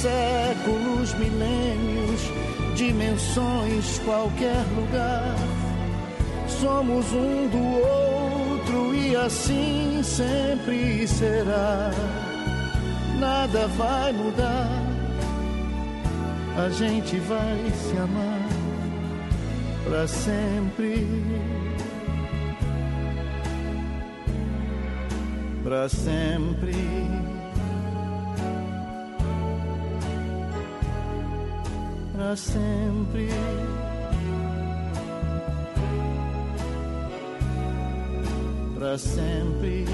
Séculos, 0.00 1.12
milênios, 1.14 2.20
dimensões, 2.74 3.98
qualquer 4.00 4.64
lugar. 4.76 5.34
Somos 6.48 7.06
um 7.12 7.48
do 7.48 7.64
outro 8.58 8.94
e 8.94 9.14
assim 9.16 10.00
sempre 10.02 11.06
será. 11.06 11.90
Nada 13.18 13.66
vai 13.76 14.12
mudar, 14.12 14.82
a 16.56 16.70
gente 16.70 17.16
vai 17.18 17.70
se 17.70 17.96
amar 17.98 18.48
para 19.84 20.08
sempre. 20.08 21.06
Para 25.62 25.88
sempre. 25.90 27.19
Para 32.30 32.36
sempre. 32.36 33.28
Para 38.78 38.96
sempre. 38.98 39.84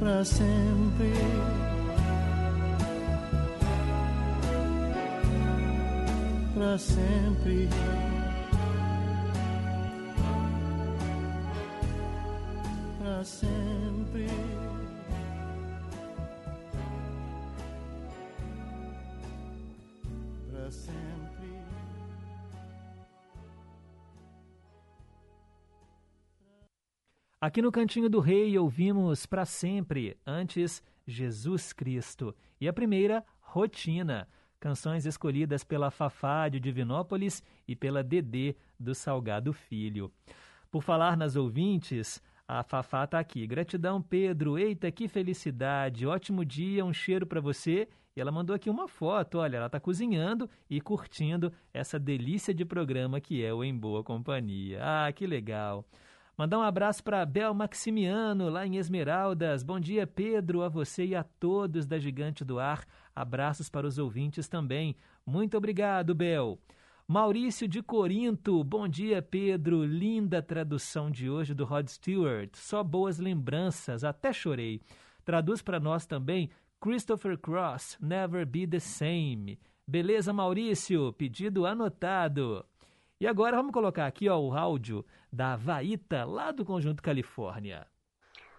Para 0.00 0.24
sempre. 0.24 1.12
Para 6.56 6.78
sempre. 6.78 7.68
Para 7.68 8.07
Aqui 27.40 27.62
no 27.62 27.70
Cantinho 27.70 28.10
do 28.10 28.18
Rei 28.18 28.58
ouvimos 28.58 29.24
para 29.24 29.44
sempre, 29.44 30.18
antes 30.26 30.82
Jesus 31.06 31.72
Cristo. 31.72 32.34
E 32.60 32.66
a 32.66 32.72
primeira, 32.72 33.24
Rotina. 33.40 34.26
Canções 34.58 35.06
escolhidas 35.06 35.62
pela 35.62 35.88
Fafá 35.88 36.48
de 36.48 36.58
Divinópolis 36.58 37.40
e 37.68 37.76
pela 37.76 38.02
Dedê 38.02 38.56
do 38.76 38.92
Salgado 38.92 39.52
Filho. 39.52 40.12
Por 40.68 40.82
falar 40.82 41.16
nas 41.16 41.36
ouvintes, 41.36 42.20
a 42.48 42.64
Fafá 42.64 43.06
tá 43.06 43.20
aqui. 43.20 43.46
Gratidão, 43.46 44.02
Pedro. 44.02 44.58
Eita, 44.58 44.90
que 44.90 45.06
felicidade. 45.06 46.08
Ótimo 46.08 46.44
dia, 46.44 46.84
um 46.84 46.92
cheiro 46.92 47.24
para 47.24 47.40
você. 47.40 47.86
E 48.16 48.20
ela 48.20 48.32
mandou 48.32 48.56
aqui 48.56 48.68
uma 48.68 48.88
foto. 48.88 49.38
Olha, 49.38 49.58
ela 49.58 49.70
tá 49.70 49.78
cozinhando 49.78 50.50
e 50.68 50.80
curtindo 50.80 51.52
essa 51.72 52.00
delícia 52.00 52.52
de 52.52 52.64
programa 52.64 53.20
que 53.20 53.44
é 53.44 53.54
o 53.54 53.62
Em 53.62 53.78
Boa 53.78 54.02
Companhia. 54.02 54.80
Ah, 54.82 55.12
que 55.12 55.24
legal. 55.24 55.86
Mandar 56.38 56.58
um 56.60 56.62
abraço 56.62 57.02
para 57.02 57.26
Bel 57.26 57.52
Maximiano, 57.52 58.48
lá 58.48 58.64
em 58.64 58.76
Esmeraldas. 58.76 59.64
Bom 59.64 59.80
dia, 59.80 60.06
Pedro, 60.06 60.62
a 60.62 60.68
você 60.68 61.04
e 61.04 61.16
a 61.16 61.24
todos 61.24 61.84
da 61.84 61.98
Gigante 61.98 62.44
do 62.44 62.60
Ar. 62.60 62.86
Abraços 63.12 63.68
para 63.68 63.88
os 63.88 63.98
ouvintes 63.98 64.46
também. 64.46 64.94
Muito 65.26 65.56
obrigado, 65.56 66.14
Bel. 66.14 66.56
Maurício 67.08 67.66
de 67.66 67.82
Corinto, 67.82 68.62
bom 68.62 68.86
dia, 68.86 69.20
Pedro. 69.20 69.82
Linda 69.82 70.40
tradução 70.40 71.10
de 71.10 71.28
hoje 71.28 71.54
do 71.54 71.64
Rod 71.64 71.88
Stewart. 71.88 72.50
Só 72.54 72.84
boas 72.84 73.18
lembranças, 73.18 74.04
até 74.04 74.32
chorei. 74.32 74.80
Traduz 75.24 75.60
para 75.60 75.80
nós 75.80 76.06
também 76.06 76.50
Christopher 76.80 77.36
Cross, 77.36 77.98
Never 78.00 78.46
Be 78.46 78.64
the 78.64 78.78
Same. 78.78 79.58
Beleza, 79.84 80.32
Maurício? 80.32 81.12
Pedido 81.14 81.66
anotado. 81.66 82.64
E 83.20 83.26
agora 83.26 83.56
vamos 83.56 83.72
colocar 83.72 84.06
aqui 84.06 84.28
ó, 84.28 84.38
o 84.38 84.56
áudio 84.56 85.04
da 85.32 85.56
Vaíta, 85.56 86.24
lá 86.24 86.50
do 86.50 86.64
Conjunto 86.64 87.02
Califórnia. 87.02 87.86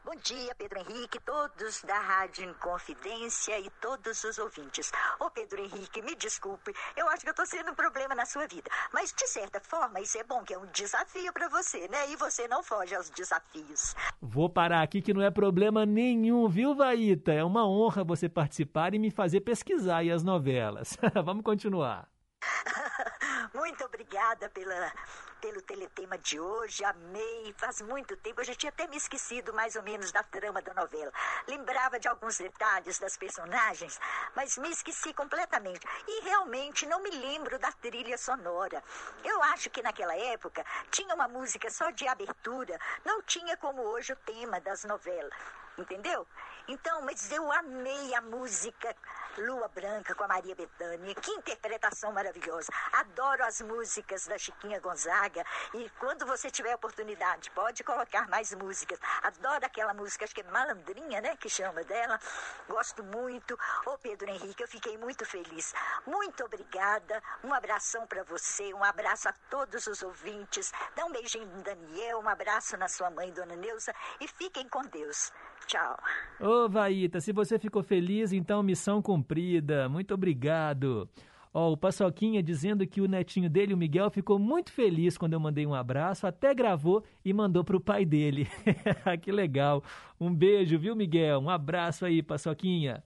Bom 0.09 0.15
dia, 0.23 0.55
Pedro 0.55 0.79
Henrique, 0.79 1.19
todos 1.23 1.83
da 1.83 1.99
Rádio 1.99 2.49
Inconfidência 2.49 3.59
e 3.59 3.69
todos 3.79 4.23
os 4.23 4.39
ouvintes. 4.39 4.91
Ô, 5.19 5.29
Pedro 5.29 5.61
Henrique, 5.61 6.01
me 6.01 6.15
desculpe, 6.15 6.73
eu 6.97 7.07
acho 7.09 7.23
que 7.23 7.29
eu 7.29 7.33
tô 7.35 7.45
sendo 7.45 7.71
um 7.71 7.75
problema 7.75 8.15
na 8.15 8.25
sua 8.25 8.47
vida. 8.47 8.71
Mas, 8.91 9.13
de 9.13 9.27
certa 9.27 9.59
forma, 9.59 9.99
isso 9.99 10.17
é 10.17 10.23
bom, 10.23 10.43
que 10.43 10.51
é 10.51 10.57
um 10.57 10.65
desafio 10.71 11.31
para 11.31 11.47
você, 11.49 11.87
né? 11.89 12.09
E 12.09 12.15
você 12.15 12.47
não 12.47 12.63
foge 12.63 12.95
aos 12.95 13.11
desafios. 13.11 13.93
Vou 14.19 14.49
parar 14.49 14.81
aqui 14.81 14.99
que 14.99 15.13
não 15.13 15.21
é 15.21 15.29
problema 15.29 15.85
nenhum, 15.85 16.47
viu, 16.49 16.73
Vaíta? 16.73 17.31
É 17.31 17.43
uma 17.43 17.67
honra 17.67 18.03
você 18.03 18.27
participar 18.27 18.95
e 18.95 18.99
me 18.99 19.11
fazer 19.11 19.41
pesquisar 19.41 19.97
aí 19.97 20.09
as 20.09 20.23
novelas. 20.23 20.97
vamos 21.23 21.43
continuar. 21.43 22.09
Muito 23.53 23.84
obrigada 23.84 24.47
pela, 24.49 24.93
pelo 25.41 25.61
teletema 25.61 26.17
de 26.17 26.39
hoje, 26.39 26.84
amei. 26.84 27.53
Faz 27.57 27.81
muito 27.81 28.15
tempo, 28.17 28.41
eu 28.41 28.45
já 28.45 28.53
tinha 28.53 28.69
até 28.69 28.88
me 28.88 28.97
esquecido 28.97 29.53
mais 29.53 29.76
ou 29.76 29.81
menos 29.81 30.11
da 30.11 30.21
trama 30.21 30.61
da 30.61 30.73
novela. 30.73 31.11
Lembrava 31.47 31.99
de 31.99 32.07
alguns 32.07 32.38
detalhes 32.38 32.99
das 32.99 33.17
personagens, 33.17 33.99
mas 34.35 34.57
me 34.57 34.69
esqueci 34.69 35.13
completamente. 35.13 35.88
E 36.07 36.21
realmente 36.21 36.85
não 36.85 37.01
me 37.01 37.09
lembro 37.09 37.57
da 37.57 37.71
trilha 37.71 38.17
sonora. 38.17 38.84
Eu 39.23 39.41
acho 39.43 39.69
que 39.69 39.81
naquela 39.81 40.15
época 40.15 40.63
tinha 40.91 41.15
uma 41.15 41.27
música 41.27 41.71
só 41.71 41.89
de 41.89 42.07
abertura, 42.07 42.80
não 43.03 43.21
tinha 43.23 43.57
como 43.57 43.81
hoje 43.81 44.13
o 44.13 44.17
tema 44.17 44.59
das 44.61 44.84
novelas. 44.84 45.34
Entendeu? 45.77 46.27
Então, 46.67 47.01
mas 47.01 47.31
eu 47.31 47.51
amei 47.51 48.13
a 48.13 48.21
música 48.21 48.95
Lua 49.40 49.70
Branca 49.70 50.14
com 50.14 50.24
a 50.24 50.28
Maria 50.28 50.53
Bethânia. 50.53 51.16
Que 51.16 51.32
interpretação 51.32 52.11
maravilhosa. 52.11 52.72
Adoro 52.91 53.44
as 53.45 53.61
músicas 53.61 54.28
da 54.28 54.38
Chiquinha 54.38 54.80
Gonzaga. 54.80 55.45
E 55.74 55.90
quando 55.99 56.26
você 56.26 56.52
tiver 56.52 56.76
oportunidade, 56.76 57.49
pode 57.52 57.84
colocar 57.84 58.28
mais 58.28 58.53
músicas. 58.53 58.99
Adoro 59.24 59.66
aquela 59.66 59.94
música, 59.94 60.26
acho 60.26 60.36
que 60.36 60.41
é 60.41 60.44
Malandrinha, 60.44 61.22
né? 61.22 61.38
Que 61.38 61.49
chama 61.49 61.84
dela. 61.84 62.20
Gosto 62.68 63.03
muito. 63.03 63.57
Ô, 63.86 63.98
Pedro 63.98 64.30
Henrique, 64.30 64.61
eu 64.61 64.68
fiquei 64.68 64.98
muito 64.98 65.26
feliz. 65.26 65.74
Muito 66.06 66.44
obrigada. 66.44 67.24
Um 67.44 67.53
abração 67.53 68.06
para 68.07 68.24
você. 68.24 68.74
Um 68.74 68.84
abraço 68.84 69.30
a 69.30 69.34
todos 69.49 69.88
os 69.88 70.03
ouvintes. 70.03 70.72
Dá 70.95 71.06
um 71.06 71.11
beijinho 71.11 71.48
no 71.48 71.64
Daniel. 71.64 72.20
Um 72.20 72.30
abraço 72.30 72.76
na 72.78 72.88
sua 72.88 73.10
mãe, 73.10 73.32
Dona 73.32 73.56
Neuza. 73.56 73.94
E 74.20 74.28
fiquem 74.28 74.68
com 74.68 74.82
Deus. 74.82 75.32
Tchau. 75.69 75.97
Ô, 76.41 76.67
Vaíta, 76.67 77.21
se 77.21 77.31
você 77.31 77.59
ficou 77.59 77.83
feliz, 77.83 78.33
então 78.33 78.63
missão 78.63 79.01
cumprida. 79.01 79.87
Muito 79.87 80.13
obrigado. 80.13 81.07
Ó, 81.53 81.71
o 81.71 81.77
Paçoquinha 81.77 82.43
dizendo 82.43 82.85
que 82.85 83.01
o 83.01 83.07
netinho 83.07 83.49
dele, 83.49 83.73
o 83.73 83.77
Miguel, 83.77 84.09
ficou 84.09 84.37
muito 84.37 84.71
feliz 84.71 85.17
quando 85.17 85.33
eu 85.33 85.39
mandei 85.39 85.65
um 85.65 85.73
abraço, 85.73 86.27
até 86.27 86.53
gravou 86.53 87.03
e 87.23 87.33
mandou 87.33 87.63
pro 87.63 87.79
pai 87.79 88.05
dele. 88.05 88.47
que 89.21 89.31
legal. 89.31 89.83
Um 90.19 90.33
beijo, 90.33 90.77
viu, 90.77 90.95
Miguel? 90.95 91.39
Um 91.39 91.49
abraço 91.49 92.05
aí, 92.05 92.21
Paçoquinha. 92.21 93.03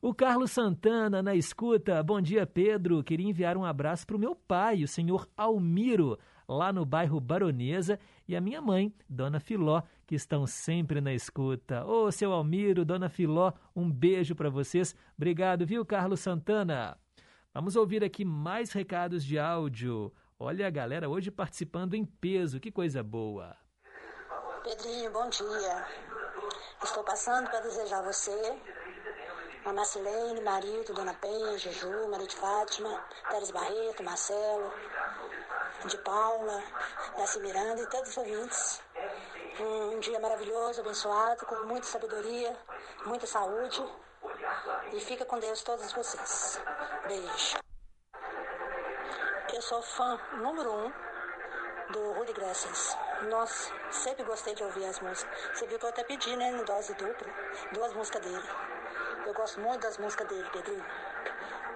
O 0.00 0.14
Carlos 0.14 0.50
Santana 0.50 1.22
na 1.22 1.34
escuta. 1.34 2.02
Bom 2.02 2.20
dia, 2.20 2.46
Pedro. 2.46 3.02
Queria 3.02 3.28
enviar 3.28 3.56
um 3.56 3.64
abraço 3.64 4.06
pro 4.06 4.18
meu 4.18 4.34
pai, 4.34 4.82
o 4.82 4.88
senhor 4.88 5.26
Almiro, 5.36 6.18
lá 6.46 6.72
no 6.72 6.84
bairro 6.84 7.18
Baronesa, 7.18 7.98
e 8.28 8.36
a 8.36 8.40
minha 8.40 8.60
mãe, 8.60 8.92
Dona 9.08 9.40
Filó, 9.40 9.82
que 10.06 10.14
estão 10.14 10.46
sempre 10.46 11.00
na 11.00 11.12
escuta. 11.12 11.84
Ô, 11.84 12.10
seu 12.12 12.32
Almiro, 12.32 12.84
Dona 12.84 13.08
Filó, 13.08 13.52
um 13.74 13.90
beijo 13.90 14.34
para 14.34 14.48
vocês. 14.48 14.94
Obrigado, 15.16 15.66
viu, 15.66 15.84
Carlos 15.84 16.20
Santana? 16.20 16.96
Vamos 17.52 17.74
ouvir 17.74 18.04
aqui 18.04 18.24
mais 18.24 18.70
recados 18.72 19.24
de 19.24 19.38
áudio. 19.38 20.12
Olha 20.38 20.66
a 20.66 20.70
galera 20.70 21.08
hoje 21.08 21.30
participando 21.30 21.94
em 21.94 22.04
peso, 22.04 22.60
que 22.60 22.70
coisa 22.70 23.02
boa. 23.02 23.56
Pedrinho, 24.62 25.10
bom 25.10 25.28
dia. 25.28 25.86
Estou 26.84 27.02
passando 27.02 27.48
para 27.48 27.60
desejar 27.60 27.98
a 27.98 28.12
você, 28.12 28.58
a 29.64 29.72
Marcelene, 29.72 30.40
Marito, 30.42 30.92
Dona 30.92 31.14
Penha, 31.14 31.58
Juju, 31.58 32.08
Maria 32.10 32.26
de 32.26 32.36
Fátima, 32.36 33.04
Teres 33.30 33.50
Barreto, 33.50 34.04
Marcelo, 34.04 34.72
de 35.88 35.98
Paula, 35.98 36.62
Daci 37.16 37.40
Miranda 37.40 37.82
e 37.82 37.86
todos 37.88 38.10
os 38.10 38.16
ouvintes. 38.18 38.85
Um, 39.58 39.98
dia 40.00 40.20
maravilhoso, 40.20 40.80
abençoado, 40.80 41.46
com 41.46 41.64
muita 41.64 41.86
sabedoria, 41.86 42.54
muita 43.06 43.26
saúde. 43.26 43.82
E 44.92 45.00
fica 45.00 45.24
com 45.24 45.38
Deus 45.38 45.62
todos 45.62 45.92
vocês. 45.92 46.60
Beijo. 47.06 47.56
Eu 49.54 49.62
sou 49.62 49.80
fã 49.80 50.20
número 50.42 50.70
um 50.70 50.92
do 51.92 52.12
Rudy 52.12 52.34
Gracias. 52.34 52.96
Nossa, 53.30 53.72
sempre 53.90 54.24
gostei 54.24 54.54
de 54.54 54.62
ouvir 54.62 54.84
as 54.84 55.00
músicas. 55.00 55.26
Você 55.54 55.66
viu 55.66 55.78
que 55.78 55.84
eu 55.86 55.88
até 55.88 56.04
pedi, 56.04 56.36
né, 56.36 56.50
no 56.50 56.64
dose 56.64 56.92
dupla, 56.94 57.26
duas 57.72 57.94
músicas 57.94 58.22
dele. 58.22 58.48
Eu 59.26 59.32
gosto 59.32 59.60
muito 59.60 59.80
das 59.80 59.96
músicas 59.96 60.28
dele, 60.28 60.46
Pedrinho. 60.52 60.84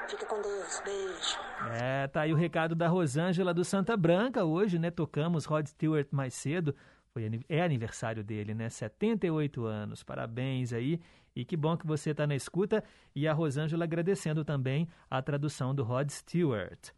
Fica 0.08 0.26
com 0.26 0.42
Deus, 0.42 0.82
beijo. 0.84 1.38
É, 1.80 2.08
tá 2.08 2.22
aí 2.22 2.32
o 2.32 2.36
recado 2.36 2.74
da 2.74 2.88
Rosângela 2.88 3.54
do 3.54 3.64
Santa 3.64 3.96
Branca. 3.96 4.44
Hoje, 4.44 4.78
né, 4.78 4.90
tocamos 4.90 5.46
Rod 5.46 5.66
Stewart 5.66 6.08
mais 6.10 6.34
cedo. 6.34 6.76
Foi, 7.12 7.28
é 7.48 7.60
aniversário 7.60 8.22
dele, 8.22 8.54
né? 8.54 8.68
78 8.68 9.64
anos. 9.64 10.02
Parabéns 10.02 10.72
aí. 10.72 11.00
E 11.34 11.44
que 11.44 11.56
bom 11.56 11.76
que 11.76 11.86
você 11.86 12.10
está 12.10 12.24
na 12.26 12.36
escuta. 12.36 12.84
E 13.14 13.26
a 13.26 13.32
Rosângela 13.32 13.84
agradecendo 13.84 14.44
também 14.44 14.88
a 15.10 15.20
tradução 15.20 15.74
do 15.74 15.82
Rod 15.82 16.08
Stewart. 16.08 16.90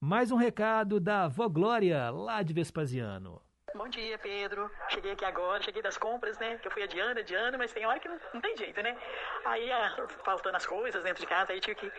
Mais 0.00 0.32
um 0.32 0.36
recado 0.36 0.98
da 0.98 1.28
Vó 1.28 1.48
Glória, 1.48 2.10
lá 2.10 2.42
de 2.42 2.52
Vespasiano. 2.52 3.40
Bom 3.74 3.88
dia, 3.88 4.18
Pedro. 4.18 4.68
Cheguei 4.88 5.12
aqui 5.12 5.24
agora, 5.24 5.62
cheguei 5.62 5.80
das 5.80 5.96
compras, 5.96 6.36
né? 6.38 6.58
Que 6.58 6.66
eu 6.66 6.72
fui 6.72 6.82
adiando, 6.82 7.20
adiando, 7.20 7.56
mas 7.56 7.72
tem 7.72 7.86
hora 7.86 8.00
que 8.00 8.08
não, 8.08 8.18
não 8.34 8.40
tem 8.40 8.56
jeito, 8.56 8.82
né? 8.82 8.96
Aí, 9.44 9.70
ah, 9.70 10.08
faltando 10.24 10.56
as 10.56 10.66
coisas 10.66 11.04
dentro 11.04 11.20
de 11.20 11.28
casa, 11.28 11.52
aí 11.52 11.60
tive 11.60 11.76
que 11.76 11.92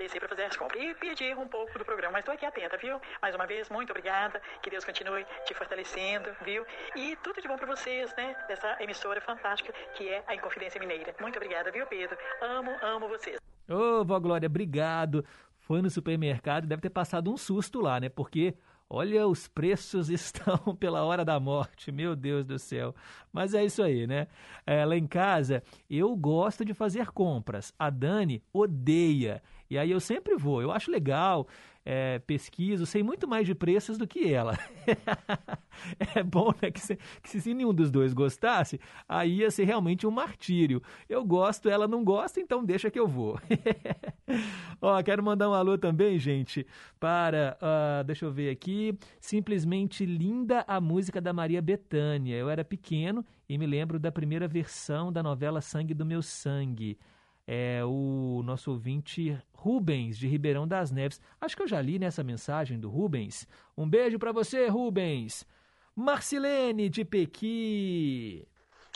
descer 0.00 0.18
para 0.18 0.28
fazer 0.28 0.44
as 0.44 0.56
compras. 0.56 0.82
E 0.82 0.94
pedir 0.94 1.36
um 1.36 1.46
pouco 1.46 1.78
do 1.78 1.84
programa, 1.84 2.12
mas 2.14 2.22
estou 2.22 2.34
aqui 2.34 2.46
atenta, 2.46 2.76
viu? 2.76 3.00
Mais 3.20 3.34
uma 3.34 3.46
vez, 3.46 3.68
muito 3.68 3.90
obrigada. 3.90 4.40
Que 4.62 4.70
Deus 4.70 4.84
continue 4.84 5.24
te 5.44 5.54
fortalecendo, 5.54 6.30
viu? 6.42 6.64
E 6.96 7.16
tudo 7.16 7.40
de 7.40 7.46
bom 7.46 7.56
para 7.56 7.66
vocês, 7.66 8.12
né? 8.16 8.34
Dessa 8.48 8.76
emissora 8.82 9.20
fantástica 9.20 9.72
que 9.94 10.08
é 10.08 10.24
a 10.26 10.34
Inconfidência 10.34 10.80
Mineira. 10.80 11.14
Muito 11.20 11.36
obrigada, 11.36 11.70
viu, 11.70 11.86
Pedro? 11.86 12.16
Amo, 12.40 12.72
amo 12.82 13.08
vocês. 13.08 13.38
Ô, 13.68 14.04
vó 14.04 14.18
Glória, 14.18 14.46
obrigado. 14.46 15.24
Foi 15.58 15.80
no 15.82 15.90
supermercado, 15.90 16.66
deve 16.66 16.82
ter 16.82 16.90
passado 16.90 17.32
um 17.32 17.36
susto 17.36 17.80
lá, 17.80 18.00
né? 18.00 18.08
Porque 18.08 18.56
Olha, 18.92 19.24
os 19.28 19.46
preços 19.46 20.10
estão 20.10 20.74
pela 20.74 21.04
hora 21.04 21.24
da 21.24 21.38
morte, 21.38 21.92
meu 21.92 22.16
Deus 22.16 22.44
do 22.44 22.58
céu. 22.58 22.92
Mas 23.32 23.54
é 23.54 23.64
isso 23.64 23.84
aí, 23.84 24.04
né? 24.04 24.26
É, 24.66 24.84
lá 24.84 24.96
em 24.96 25.06
casa, 25.06 25.62
eu 25.88 26.14
gosto 26.16 26.64
de 26.64 26.74
fazer 26.74 27.12
compras. 27.12 27.72
A 27.78 27.88
Dani 27.88 28.42
odeia. 28.52 29.40
E 29.70 29.78
aí 29.78 29.92
eu 29.92 30.00
sempre 30.00 30.34
vou, 30.36 30.60
eu 30.60 30.72
acho 30.72 30.90
legal, 30.90 31.46
é, 31.84 32.18
pesquiso, 32.18 32.84
sei 32.84 33.02
muito 33.02 33.26
mais 33.26 33.46
de 33.46 33.54
preços 33.54 33.96
do 33.96 34.06
que 34.06 34.32
ela. 34.32 34.58
é 36.14 36.22
bom 36.22 36.52
né, 36.60 36.70
que, 36.70 36.80
se, 36.80 36.98
que 37.22 37.40
se 37.40 37.54
nenhum 37.54 37.72
dos 37.72 37.90
dois 37.90 38.12
gostasse, 38.12 38.80
aí 39.08 39.38
ia 39.38 39.50
ser 39.50 39.64
realmente 39.64 40.06
um 40.06 40.10
martírio. 40.10 40.82
Eu 41.08 41.24
gosto, 41.24 41.68
ela 41.68 41.86
não 41.86 42.04
gosta, 42.04 42.40
então 42.40 42.64
deixa 42.64 42.90
que 42.90 42.98
eu 42.98 43.06
vou. 43.06 43.38
Ó, 44.82 45.00
quero 45.02 45.22
mandar 45.22 45.48
um 45.48 45.54
alô 45.54 45.78
também, 45.78 46.18
gente, 46.18 46.66
para, 46.98 47.56
uh, 47.62 48.04
deixa 48.04 48.24
eu 48.24 48.32
ver 48.32 48.50
aqui, 48.50 48.98
simplesmente 49.20 50.04
linda 50.04 50.64
a 50.66 50.80
música 50.80 51.20
da 51.20 51.32
Maria 51.32 51.62
Bethânia. 51.62 52.36
Eu 52.36 52.50
era 52.50 52.64
pequeno 52.64 53.24
e 53.48 53.56
me 53.56 53.66
lembro 53.66 53.98
da 53.98 54.10
primeira 54.10 54.48
versão 54.48 55.12
da 55.12 55.22
novela 55.22 55.60
Sangue 55.60 55.94
do 55.94 56.04
Meu 56.04 56.22
Sangue 56.22 56.98
é 57.52 57.84
o 57.84 58.42
nosso 58.44 58.70
ouvinte 58.70 59.36
Rubens, 59.52 60.16
de 60.16 60.28
Ribeirão 60.28 60.68
das 60.68 60.92
Neves. 60.92 61.20
Acho 61.40 61.56
que 61.56 61.62
eu 61.64 61.66
já 61.66 61.82
li 61.82 61.98
nessa 61.98 62.22
mensagem 62.22 62.78
do 62.78 62.88
Rubens. 62.88 63.44
Um 63.76 63.90
beijo 63.90 64.20
para 64.20 64.30
você, 64.30 64.68
Rubens. 64.68 65.44
Marcilene, 65.96 66.88
de 66.88 67.04
Pequi. 67.04 68.46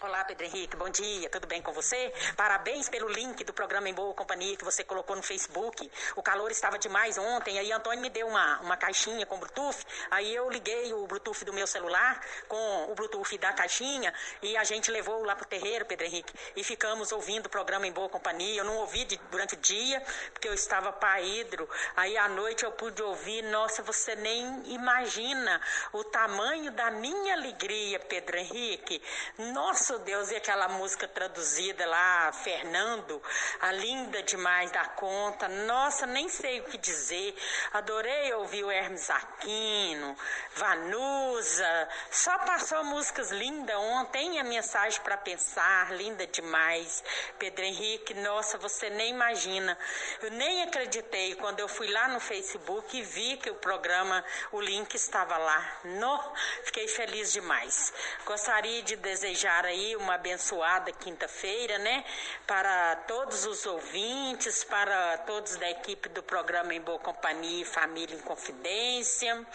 Olá, 0.03 0.25
Pedro 0.25 0.45
Henrique, 0.45 0.77
bom 0.77 0.91
dia, 0.91 1.31
tudo 1.31 1.47
bem 1.47 1.63
com 1.63 1.73
você? 1.73 2.13
Parabéns 2.37 2.89
pelo 2.89 3.09
link 3.09 3.45
do 3.45 3.53
programa 3.55 3.89
Em 3.89 3.95
Boa 3.95 4.13
Companhia 4.13 4.57
que 4.57 4.65
você 4.65 4.83
colocou 4.83 5.15
no 5.15 5.23
Facebook. 5.23 5.89
O 6.17 6.23
calor 6.23 6.51
estava 6.51 6.77
demais 6.79 7.17
ontem, 7.17 7.59
aí 7.61 7.71
Antônio 7.73 8.03
me 8.03 8.11
deu 8.11 8.27
uma, 8.27 8.61
uma 8.61 8.77
caixinha 8.77 9.25
com 9.25 9.39
Bluetooth, 9.39 9.87
aí 10.11 10.35
eu 10.35 10.51
liguei 10.51 10.93
o 10.93 11.07
Bluetooth 11.07 11.45
do 11.45 11.53
meu 11.53 11.67
celular 11.67 12.21
com 12.49 12.91
o 12.91 12.95
Bluetooth 12.95 13.39
da 13.39 13.53
caixinha 13.53 14.13
e 14.43 14.57
a 14.57 14.65
gente 14.65 14.91
levou 14.91 15.23
lá 15.25 15.37
pro 15.37 15.47
terreiro, 15.47 15.87
Pedro 15.87 16.07
Henrique, 16.07 16.35
e 16.57 16.65
ficamos 16.65 17.13
ouvindo 17.13 17.47
o 17.47 17.49
programa 17.49 17.87
Em 17.87 17.93
Boa 17.93 18.09
Companhia. 18.09 18.61
Eu 18.61 18.65
não 18.65 18.79
ouvi 18.79 19.05
de, 19.05 19.17
durante 19.31 19.55
o 19.55 19.59
dia, 19.59 20.03
porque 20.33 20.49
eu 20.49 20.55
estava 20.55 20.93
paídro, 20.93 21.71
aí 21.97 22.19
à 22.19 22.29
noite 22.29 22.65
eu 22.65 22.73
pude 22.73 23.01
ouvir, 23.01 23.43
nossa, 23.43 23.81
você 23.81 24.17
nem 24.17 24.75
imagina 24.75 25.61
o 25.93 26.03
tamanho 26.03 26.73
da 26.73 26.91
minha 26.91 27.35
alegria, 27.35 28.01
Pedro 28.01 28.37
Henrique. 28.37 29.01
Nossa, 29.39 29.84
Deus, 29.93 30.31
e 30.31 30.37
aquela 30.37 30.67
música 30.67 31.07
traduzida 31.07 31.85
lá, 31.85 32.33
Fernando, 32.33 33.23
a 33.61 33.71
linda 33.71 34.23
demais 34.23 34.71
da 34.71 34.87
conta. 34.87 35.47
Nossa, 35.47 36.07
nem 36.07 36.27
sei 36.27 36.61
o 36.61 36.65
que 36.65 36.79
dizer. 36.79 37.37
Adorei 37.71 38.33
ouvir 38.33 38.65
o 38.65 38.71
Hermes 38.71 39.11
Aquino, 39.11 40.17
Vanusa. 40.55 41.89
Só 42.11 42.39
passou 42.39 42.83
músicas 42.85 43.31
lindas 43.31 43.77
ontem. 43.77 44.41
A 44.41 44.45
mensagem 44.45 45.01
para 45.03 45.19
pensar, 45.19 45.93
linda 45.93 46.27
demais. 46.29 47.05
Pedro 47.39 47.65
Henrique, 47.65 48.15
nossa, 48.15 48.57
você 48.57 48.89
nem 48.89 49.11
imagina. 49.11 49.77
Eu 50.23 50.31
nem 50.31 50.63
acreditei 50.63 51.35
quando 51.35 51.61
eu 51.61 51.69
fui 51.69 51.91
lá 51.91 52.09
no 52.09 52.21
Facebook 52.21 52.97
e 52.97 53.03
vi 53.03 53.37
que 53.37 53.51
o 53.51 53.57
programa, 53.57 54.25
o 54.51 54.63
link 54.63 54.95
estava 54.95 55.37
lá. 55.37 55.79
No, 55.85 56.33
fiquei 56.65 56.89
feliz 56.89 57.33
demais. 57.33 57.93
Gostaria 58.25 58.83
de 58.83 58.97
desejar 58.97 59.67
uma 59.97 60.15
abençoada 60.15 60.93
quinta-feira, 60.93 61.79
né? 61.79 62.05
Para 62.47 62.97
todos 63.07 63.45
os 63.47 63.67
ouvintes, 63.67 64.65
para 64.65 65.19
todos 65.19 65.57
da 65.57 65.71
equipe 65.71 66.09
do 66.09 66.23
programa 66.23 66.75
Em 66.75 66.81
Boa 66.81 66.99
Companhia 66.99 67.63
e 67.63 67.65
Família 67.65 68.17
em 68.17 68.21
Confidência. 68.21 69.47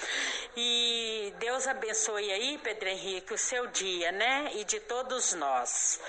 E 0.55 1.33
Deus 1.39 1.67
abençoe 1.67 2.31
aí, 2.31 2.57
Pedro 2.57 2.89
Henrique, 2.89 3.33
o 3.33 3.37
seu 3.37 3.67
dia, 3.67 4.11
né? 4.11 4.51
E 4.55 4.63
de 4.63 4.79
todos 4.81 5.33
nós. 5.33 5.99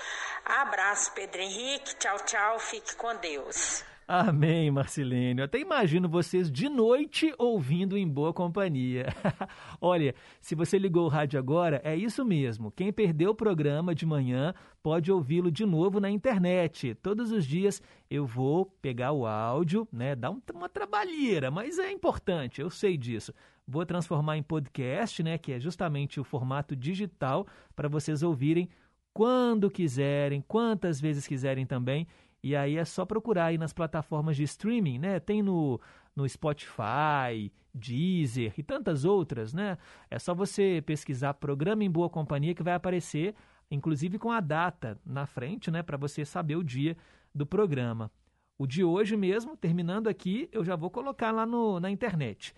Abraço, 0.45 1.11
Pedro 1.13 1.41
Henrique. 1.41 1.95
Tchau, 1.95 2.17
tchau. 2.19 2.59
Fique 2.59 2.95
com 2.95 3.15
Deus. 3.15 3.90
Amém, 4.13 4.69
Marcelênio. 4.69 5.41
Até 5.41 5.57
imagino 5.57 6.09
vocês 6.09 6.51
de 6.51 6.67
noite 6.67 7.33
ouvindo 7.37 7.97
em 7.97 8.05
boa 8.05 8.33
companhia. 8.33 9.05
Olha, 9.79 10.13
se 10.41 10.53
você 10.53 10.77
ligou 10.77 11.05
o 11.05 11.07
rádio 11.07 11.39
agora, 11.39 11.79
é 11.81 11.95
isso 11.95 12.25
mesmo. 12.25 12.71
Quem 12.71 12.91
perdeu 12.91 13.31
o 13.31 13.35
programa 13.35 13.95
de 13.95 14.05
manhã 14.05 14.53
pode 14.83 15.09
ouvi-lo 15.09 15.49
de 15.49 15.65
novo 15.65 16.01
na 16.01 16.09
internet. 16.11 16.93
Todos 16.95 17.31
os 17.31 17.45
dias 17.45 17.81
eu 18.09 18.25
vou 18.25 18.65
pegar 18.81 19.13
o 19.13 19.25
áudio, 19.25 19.87
né? 19.89 20.13
Dá 20.13 20.29
uma 20.29 20.67
trabalheira, 20.67 21.49
mas 21.49 21.79
é 21.79 21.89
importante, 21.89 22.59
eu 22.59 22.69
sei 22.69 22.97
disso. 22.97 23.33
Vou 23.65 23.85
transformar 23.85 24.35
em 24.35 24.43
podcast, 24.43 25.23
né? 25.23 25.37
Que 25.37 25.53
é 25.53 25.59
justamente 25.61 26.19
o 26.19 26.25
formato 26.25 26.75
digital 26.75 27.47
para 27.73 27.87
vocês 27.87 28.23
ouvirem 28.23 28.67
quando 29.13 29.69
quiserem, 29.69 30.43
quantas 30.45 30.99
vezes 30.99 31.25
quiserem 31.25 31.65
também. 31.65 32.05
E 32.43 32.55
aí 32.55 32.77
é 32.77 32.85
só 32.85 33.05
procurar 33.05 33.45
aí 33.45 33.57
nas 33.57 33.73
plataformas 33.73 34.35
de 34.35 34.43
streaming, 34.43 34.99
né? 34.99 35.19
Tem 35.19 35.43
no, 35.43 35.79
no 36.15 36.27
Spotify, 36.27 37.51
Deezer 37.73 38.53
e 38.57 38.63
tantas 38.63 39.05
outras, 39.05 39.53
né? 39.53 39.77
É 40.09 40.17
só 40.17 40.33
você 40.33 40.83
pesquisar 40.85 41.35
Programa 41.35 41.83
em 41.83 41.91
Boa 41.91 42.09
Companhia 42.09 42.55
que 42.55 42.63
vai 42.63 42.73
aparecer 42.73 43.35
inclusive 43.71 44.19
com 44.19 44.29
a 44.29 44.41
data 44.41 44.99
na 45.05 45.25
frente, 45.25 45.71
né, 45.71 45.81
para 45.81 45.97
você 45.97 46.25
saber 46.25 46.57
o 46.57 46.63
dia 46.63 46.97
do 47.33 47.45
programa. 47.45 48.11
O 48.57 48.67
de 48.67 48.83
hoje 48.83 49.15
mesmo, 49.15 49.55
terminando 49.57 50.07
aqui, 50.07 50.49
eu 50.51 50.63
já 50.63 50.75
vou 50.75 50.91
colocar 50.91 51.31
lá 51.31 51.45
no, 51.45 51.79
na 51.79 51.89
internet. 51.89 52.53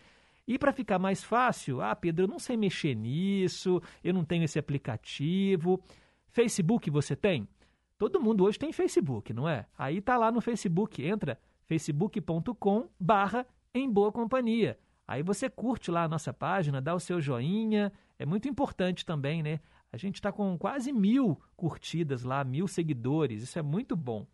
E 0.45 0.57
para 0.57 0.73
ficar 0.73 0.99
mais 0.99 1.23
fácil, 1.23 1.81
ah, 1.81 1.95
Pedro, 1.95 2.25
eu 2.25 2.27
não 2.27 2.39
sei 2.39 2.57
mexer 2.57 2.95
nisso, 2.95 3.81
eu 4.03 4.13
não 4.13 4.25
tenho 4.25 4.43
esse 4.43 4.59
aplicativo. 4.59 5.81
Facebook 6.27 6.89
você 6.89 7.15
tem? 7.15 7.47
Todo 8.03 8.19
mundo 8.19 8.43
hoje 8.43 8.59
tem 8.59 8.73
Facebook, 8.73 9.31
não 9.31 9.47
é? 9.47 9.65
Aí 9.77 10.01
tá 10.01 10.17
lá 10.17 10.29
no 10.29 10.41
Facebook, 10.41 11.01
entra 11.01 11.39
facebook.com 11.67 12.89
barra 12.99 13.47
em 13.73 13.89
boa 13.89 14.11
companhia. 14.11 14.77
Aí 15.07 15.23
você 15.23 15.49
curte 15.49 15.89
lá 15.89 16.03
a 16.03 16.07
nossa 16.09 16.33
página, 16.33 16.81
dá 16.81 16.93
o 16.93 16.99
seu 16.99 17.21
joinha, 17.21 17.93
é 18.19 18.25
muito 18.25 18.49
importante 18.49 19.05
também, 19.05 19.41
né? 19.41 19.61
A 19.89 19.95
gente 19.95 20.15
está 20.15 20.33
com 20.33 20.57
quase 20.57 20.91
mil 20.91 21.41
curtidas 21.55 22.23
lá, 22.23 22.43
mil 22.43 22.67
seguidores, 22.67 23.41
isso 23.41 23.57
é 23.57 23.61
muito 23.61 23.95
bom. 23.95 24.27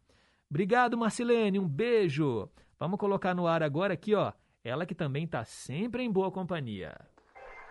Obrigado, 0.50 0.98
Marcilene, 0.98 1.60
um 1.60 1.68
beijo. 1.68 2.50
Vamos 2.80 3.00
colocar 3.00 3.36
no 3.36 3.46
ar 3.46 3.62
agora 3.62 3.94
aqui, 3.94 4.16
ó, 4.16 4.34
ela 4.64 4.84
que 4.84 4.96
também 4.96 5.26
está 5.26 5.46
sempre 5.46 6.02
em 6.02 6.12
boa 6.12 6.32
companhia. 6.32 7.00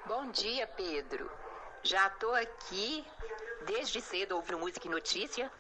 Bom 0.07 0.31
dia, 0.31 0.65
Pedro. 0.65 1.29
Já 1.83 2.07
estou 2.07 2.37
aqui 2.37 3.05
desde 3.67 4.01
cedo 4.01 4.37
ouvindo 4.37 4.61
música 4.61 4.87
e 4.87 4.91
notícia, 4.91 5.51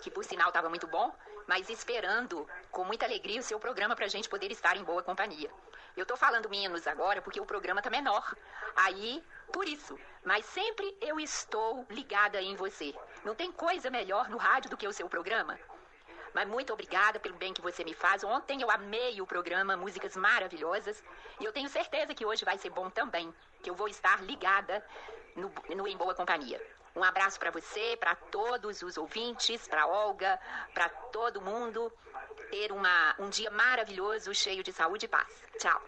que 0.00 0.10
por 0.10 0.24
sinal 0.24 0.48
estava 0.48 0.68
muito 0.68 0.86
bom, 0.86 1.14
mas 1.46 1.68
esperando 1.68 2.46
com 2.70 2.84
muita 2.84 3.06
alegria 3.06 3.40
o 3.40 3.42
seu 3.42 3.58
programa 3.58 3.96
para 3.96 4.04
a 4.04 4.08
gente 4.08 4.28
poder 4.28 4.50
estar 4.50 4.76
em 4.76 4.84
boa 4.84 5.02
companhia. 5.02 5.50
Eu 5.96 6.02
estou 6.02 6.16
falando 6.16 6.48
menos 6.48 6.86
agora 6.86 7.20
porque 7.20 7.40
o 7.40 7.46
programa 7.46 7.80
está 7.80 7.90
menor. 7.90 8.36
Aí, 8.76 9.24
por 9.52 9.66
isso. 9.66 9.98
Mas 10.24 10.44
sempre 10.46 10.96
eu 11.00 11.18
estou 11.18 11.84
ligada 11.90 12.40
em 12.40 12.54
você. 12.54 12.94
Não 13.24 13.34
tem 13.34 13.50
coisa 13.50 13.90
melhor 13.90 14.28
no 14.28 14.36
rádio 14.36 14.70
do 14.70 14.76
que 14.76 14.86
o 14.86 14.92
seu 14.92 15.08
programa. 15.08 15.58
Mas 16.34 16.46
muito 16.46 16.72
obrigada 16.72 17.18
pelo 17.18 17.34
bem 17.36 17.52
que 17.52 17.60
você 17.60 17.82
me 17.82 17.94
faz. 17.94 18.22
Ontem 18.22 18.62
eu 18.62 18.70
amei 18.70 19.20
o 19.20 19.26
programa, 19.26 19.76
músicas 19.76 20.16
maravilhosas. 20.16 21.02
E 21.40 21.44
eu 21.44 21.52
tenho 21.52 21.68
certeza 21.68 22.14
que 22.14 22.24
hoje 22.24 22.44
vai 22.44 22.58
ser 22.58 22.70
bom 22.70 22.88
também. 22.90 23.34
Que 23.62 23.70
eu 23.70 23.74
vou 23.74 23.88
estar 23.88 24.22
ligada 24.22 24.84
no, 25.34 25.52
no 25.74 25.88
Em 25.88 25.96
Boa 25.96 26.14
Companhia. 26.14 26.64
Um 26.98 27.04
abraço 27.04 27.38
para 27.38 27.52
você, 27.52 27.96
para 27.96 28.16
todos 28.16 28.82
os 28.82 28.98
ouvintes, 28.98 29.68
para 29.68 29.86
Olga, 29.86 30.36
para 30.74 30.88
todo 30.88 31.40
mundo. 31.40 31.92
Ter 32.50 32.72
uma, 32.72 33.14
um 33.20 33.30
dia 33.30 33.52
maravilhoso, 33.52 34.34
cheio 34.34 34.64
de 34.64 34.72
saúde 34.72 35.04
e 35.04 35.08
paz. 35.08 35.28
Tchau. 35.60 35.80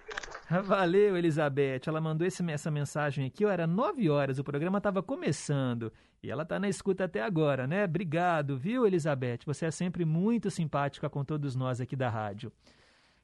Valeu, 0.62 1.16
Elizabeth. 1.16 1.80
Ela 1.88 2.00
mandou 2.00 2.24
esse, 2.24 2.48
essa 2.48 2.70
mensagem 2.70 3.26
aqui. 3.26 3.44
Era 3.44 3.66
nove 3.66 4.08
horas, 4.08 4.38
o 4.38 4.44
programa 4.44 4.78
estava 4.78 5.02
começando. 5.02 5.92
E 6.22 6.30
ela 6.30 6.44
está 6.44 6.60
na 6.60 6.68
escuta 6.68 7.06
até 7.06 7.20
agora, 7.20 7.66
né? 7.66 7.86
Obrigado, 7.86 8.56
viu, 8.56 8.86
Elizabeth? 8.86 9.40
Você 9.46 9.66
é 9.66 9.70
sempre 9.72 10.04
muito 10.04 10.48
simpática 10.48 11.10
com 11.10 11.24
todos 11.24 11.56
nós 11.56 11.80
aqui 11.80 11.96
da 11.96 12.08
rádio. 12.08 12.52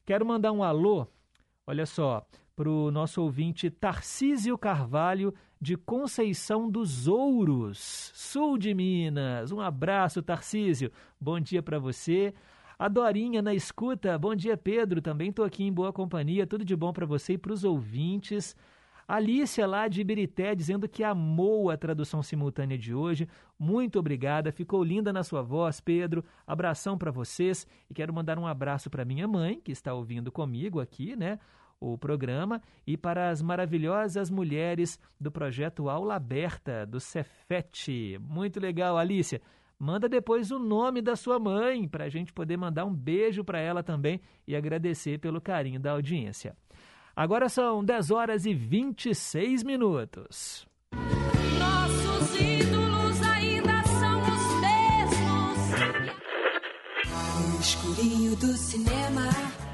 Quero 0.05 0.27
mandar 0.27 0.51
um 0.51 0.65
alô, 0.65 1.07
olha 1.65 1.87
só, 1.87 2.27
para 2.57 2.69
o 2.69 2.91
nosso 2.91 3.23
ouvinte 3.23 3.71
Tarcísio 3.71 4.59
Carvalho, 4.59 5.33
de 5.61 5.77
Conceição 5.77 6.71
dos 6.71 7.09
Ouros, 7.09 8.11
sul 8.15 8.59
de 8.59 8.75
Minas. 8.75 9.53
Um 9.53 9.61
abraço, 9.61 10.23
Tarcísio. 10.23 10.91
Bom 11.21 11.41
dia 11.41 11.63
para 11.63 11.79
você. 11.79 12.35
A 12.79 12.89
Dorinha 12.89 13.41
na 13.41 13.55
escuta. 13.55 14.19
Bom 14.19 14.35
dia, 14.35 14.57
Pedro. 14.57 15.01
Também 15.01 15.31
estou 15.31 15.45
aqui 15.45 15.65
em 15.65 15.73
boa 15.73 15.93
companhia. 15.93 16.47
Tudo 16.47 16.65
de 16.65 16.77
bom 16.77 16.93
para 16.93 17.07
você 17.07 17.35
e 17.35 17.39
para 17.39 17.53
os 17.53 17.65
ouvintes. 17.65 18.55
Alicia 19.09 19.67
lá 19.69 19.87
de 19.87 20.01
Ibirité 20.01 20.53
dizendo 20.55 20.89
que 20.89 21.05
amou 21.05 21.71
a 21.71 21.77
tradução 21.77 22.23
simultânea 22.25 22.77
de 22.77 22.93
hoje. 22.93 23.29
Muito 23.57 24.01
obrigada, 24.01 24.51
ficou 24.51 24.83
linda 24.83 25.13
na 25.13 25.23
sua 25.23 25.43
voz, 25.43 25.81
Pedro. 25.81 26.25
Abração 26.45 26.99
para 26.99 27.13
vocês 27.13 27.69
e 27.89 27.95
quero 27.95 28.13
mandar 28.13 28.37
um 28.37 28.47
abraço 28.47 28.91
para 28.91 29.05
minha 29.05 29.29
mãe, 29.29 29.61
que 29.63 29.71
está 29.71 29.95
ouvindo 29.95 30.33
comigo 30.33 30.81
aqui, 30.81 31.15
né? 31.15 31.39
O 31.81 31.99
programa 31.99 32.63
e 32.87 32.97
para 32.97 33.31
as 33.31 33.43
maravilhosas 33.43 34.31
mulheres 34.31 34.99
do 35.21 35.31
projeto 35.31 35.89
Aula 35.91 36.17
Aberta 36.17 36.87
do 36.87 36.99
Cefete. 36.99 38.19
Muito 38.21 38.59
legal, 38.59 38.97
Alicia. 38.97 39.41
Manda 39.79 40.09
depois 40.09 40.51
o 40.51 40.59
nome 40.59 41.03
da 41.03 41.15
sua 41.15 41.39
mãe 41.39 41.87
para 41.87 42.05
a 42.05 42.09
gente 42.09 42.33
poder 42.33 42.57
mandar 42.57 42.87
um 42.87 42.95
beijo 42.95 43.45
para 43.45 43.61
ela 43.61 43.83
também 43.83 44.21
e 44.47 44.57
agradecer 44.57 45.19
pelo 45.19 45.41
carinho 45.41 45.79
da 45.79 45.93
audiência. 45.93 46.57
Agora 47.15 47.49
são 47.49 47.85
10 47.85 48.11
horas 48.11 48.47
e 48.47 48.55
26 48.55 49.63
minutos. 49.65 50.67
Nossos 51.59 52.41
ídolos 52.41 53.23
ainda 53.23 53.83
são 53.85 54.21
os 54.23 54.61
mesmos. 54.61 55.71
No 57.53 57.61
escurinho 57.61 58.37
do 58.37 58.53
cinema. 58.55 59.66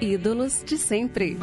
Ídolos 0.00 0.64
de 0.64 0.76
sempre. 0.76 1.36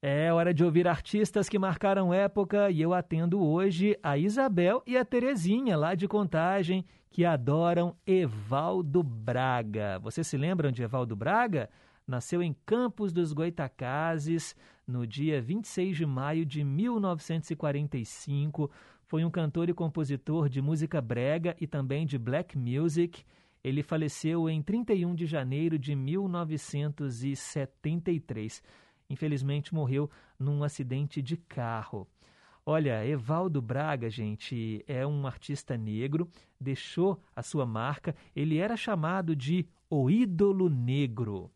É 0.00 0.32
hora 0.32 0.54
de 0.54 0.64
ouvir 0.64 0.88
artistas 0.88 1.46
que 1.48 1.58
marcaram 1.58 2.14
época 2.14 2.70
e 2.70 2.80
eu 2.80 2.94
atendo 2.94 3.44
hoje 3.44 3.98
a 4.02 4.16
Isabel 4.16 4.82
e 4.86 4.96
a 4.96 5.04
Terezinha, 5.04 5.76
lá 5.76 5.94
de 5.94 6.08
Contagem, 6.08 6.82
que 7.10 7.26
adoram 7.26 7.94
Evaldo 8.06 9.02
Braga. 9.02 9.98
Vocês 9.98 10.26
se 10.26 10.38
lembram 10.38 10.72
de 10.72 10.82
Evaldo 10.82 11.14
Braga? 11.14 11.68
Nasceu 12.06 12.42
em 12.42 12.56
Campos 12.64 13.12
dos 13.12 13.34
Goitacazes 13.34 14.56
no 14.86 15.06
dia 15.06 15.42
26 15.42 15.94
de 15.96 16.06
maio 16.06 16.46
de 16.46 16.64
1945. 16.64 18.70
Foi 19.04 19.24
um 19.24 19.30
cantor 19.30 19.68
e 19.68 19.74
compositor 19.74 20.48
de 20.48 20.62
música 20.62 21.02
brega 21.02 21.54
e 21.60 21.66
também 21.66 22.06
de 22.06 22.18
black 22.18 22.56
music. 22.56 23.24
Ele 23.66 23.82
faleceu 23.82 24.48
em 24.48 24.62
31 24.62 25.12
de 25.12 25.26
janeiro 25.26 25.76
de 25.76 25.96
1973. 25.96 28.62
Infelizmente 29.10 29.74
morreu 29.74 30.08
num 30.38 30.62
acidente 30.62 31.20
de 31.20 31.36
carro. 31.36 32.06
Olha, 32.64 33.04
Evaldo 33.04 33.60
Braga, 33.60 34.08
gente, 34.08 34.84
é 34.86 35.04
um 35.04 35.26
artista 35.26 35.76
negro, 35.76 36.30
deixou 36.60 37.20
a 37.34 37.42
sua 37.42 37.66
marca. 37.66 38.14
Ele 38.36 38.58
era 38.58 38.76
chamado 38.76 39.34
de 39.34 39.66
o 39.90 40.08
ídolo 40.08 40.70
negro. 40.70 41.50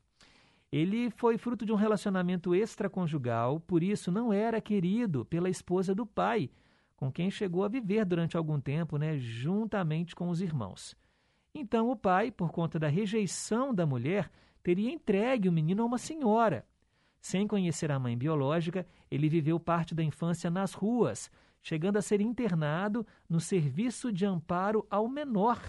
Ele 0.73 1.11
foi 1.11 1.39
fruto 1.39 1.65
de 1.65 1.73
um 1.73 1.77
relacionamento 1.77 2.57
extraconjugal, 2.57 3.61
por 3.61 3.85
isso 3.85 4.11
não 4.11 4.32
era 4.32 4.61
querido 4.61 5.24
pela 5.27 5.49
esposa 5.49 5.95
do 5.95 6.05
pai, 6.05 6.51
com 6.97 7.12
quem 7.12 7.31
chegou 7.31 7.62
a 7.62 7.69
viver 7.69 8.05
durante 8.05 8.37
algum 8.37 8.61
tempo, 8.61 8.99
né, 8.99 9.16
juntamente 9.16 10.16
com 10.16 10.28
os 10.28 10.41
irmãos. 10.41 10.99
Então 11.55 11.90
o 11.90 11.97
pai, 11.97 12.31
por 12.31 12.52
conta 12.52 12.78
da 12.78 12.89
rejeição 12.89 13.74
da 13.74 13.85
mulher, 13.85 14.31
teria 14.62 14.90
entregue 14.90 15.48
o 15.48 15.52
menino 15.52 15.82
a 15.82 15.86
uma 15.86 15.98
senhora. 15.98 16.64
Sem 17.20 17.47
conhecer 17.47 17.90
a 17.90 17.98
mãe 17.98 18.16
biológica, 18.16 18.86
ele 19.10 19.28
viveu 19.28 19.60
parte 19.60 19.94
da 19.94 20.02
infância 20.02 20.51
nas 20.51 20.72
ruas, 20.72 21.31
chegando 21.60 21.98
a 21.98 22.02
ser 22.02 22.18
internado 22.20 23.06
no 23.28 23.40
Serviço 23.40 24.10
de 24.12 24.24
Amparo 24.24 24.86
ao 24.89 25.09
Menor. 25.09 25.60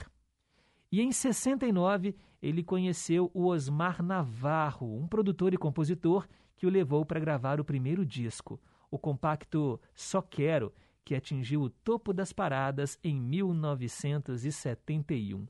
E 0.92 1.02
em 1.02 1.12
69, 1.12 2.16
ele 2.42 2.64
conheceu 2.64 3.30
o 3.34 3.48
Osmar 3.48 4.02
Navarro, 4.02 4.98
um 4.98 5.06
produtor 5.08 5.54
e 5.54 5.58
compositor 5.58 6.26
que 6.56 6.66
o 6.66 6.70
levou 6.70 7.06
para 7.06 7.20
gravar 7.20 7.60
o 7.60 7.66
primeiro 7.66 8.06
disco, 8.06 8.58
o 8.90 8.98
compacto 8.98 9.78
Só 9.94 10.22
Quero, 10.22 10.74
que 11.04 11.16
atingiu 11.16 11.64
o 11.64 11.70
topo 11.70 12.14
das 12.14 12.32
paradas 12.32 12.98
em 13.04 13.20
1971. 13.20 15.46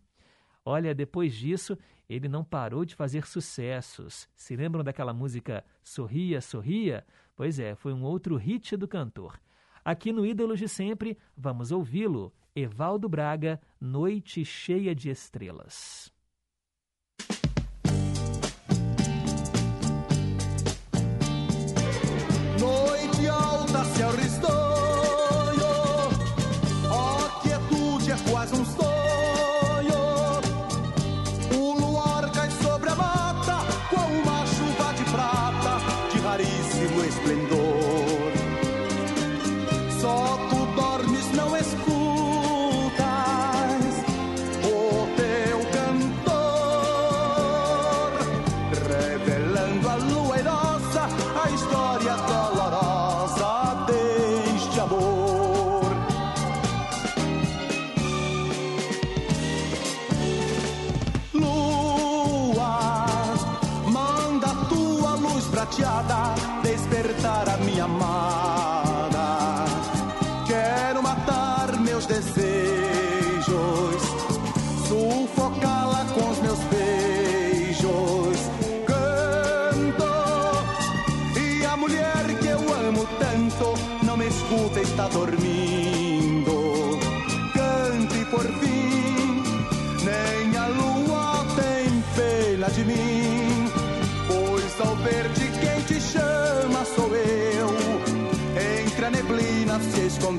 Olha, 0.63 0.93
depois 0.93 1.33
disso, 1.33 1.77
ele 2.07 2.27
não 2.27 2.43
parou 2.43 2.85
de 2.85 2.95
fazer 2.95 3.25
sucessos. 3.25 4.27
Se 4.35 4.55
lembram 4.55 4.83
daquela 4.83 5.13
música 5.13 5.63
Sorria, 5.83 6.41
Sorria? 6.41 7.05
Pois 7.35 7.59
é, 7.59 7.73
foi 7.75 7.93
um 7.93 8.03
outro 8.03 8.35
hit 8.35 8.75
do 8.77 8.88
cantor. 8.88 9.39
Aqui 9.83 10.11
no 10.11 10.25
Ídolos 10.25 10.59
de 10.59 10.67
Sempre, 10.67 11.17
vamos 11.35 11.71
ouvi-lo. 11.71 12.33
Evaldo 12.55 13.07
Braga, 13.07 13.61
Noite 13.79 14.43
Cheia 14.43 14.93
de 14.93 15.09
Estrelas. 15.09 16.10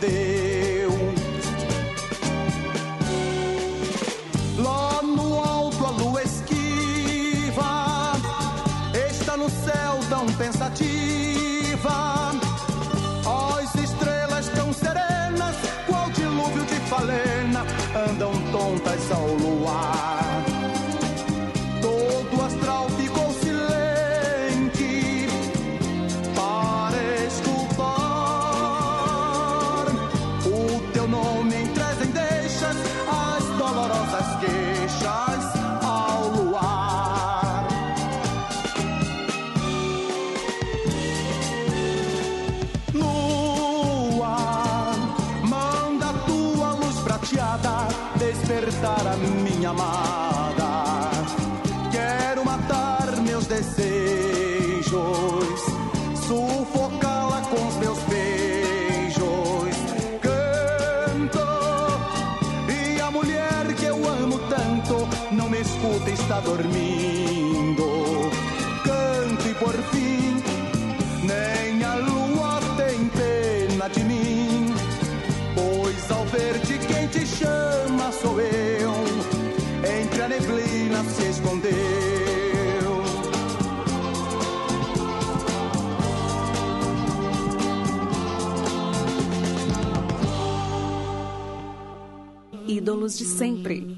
Se 0.03 0.42
dormindo. 66.57 67.87
Canto 68.85 69.49
e 69.49 69.55
por 69.55 69.75
fim, 69.91 70.43
nem 71.25 71.83
a 71.83 71.95
lua 71.97 72.61
tem 72.77 73.09
pena 73.09 73.89
de 73.89 74.05
mim. 74.05 74.75
Pois 75.55 76.11
ao 76.11 76.25
ver 76.27 76.59
de 76.59 76.79
quem 76.87 77.07
te 77.09 77.27
chama 77.27 78.13
sou 78.13 78.39
eu, 78.41 78.93
entre 79.99 80.23
a 80.23 80.29
neblina 80.29 81.03
se 81.05 81.31
escondeu. 81.31 81.73
Ídolos 92.67 93.19
de 93.19 93.25
sempre. 93.25 93.92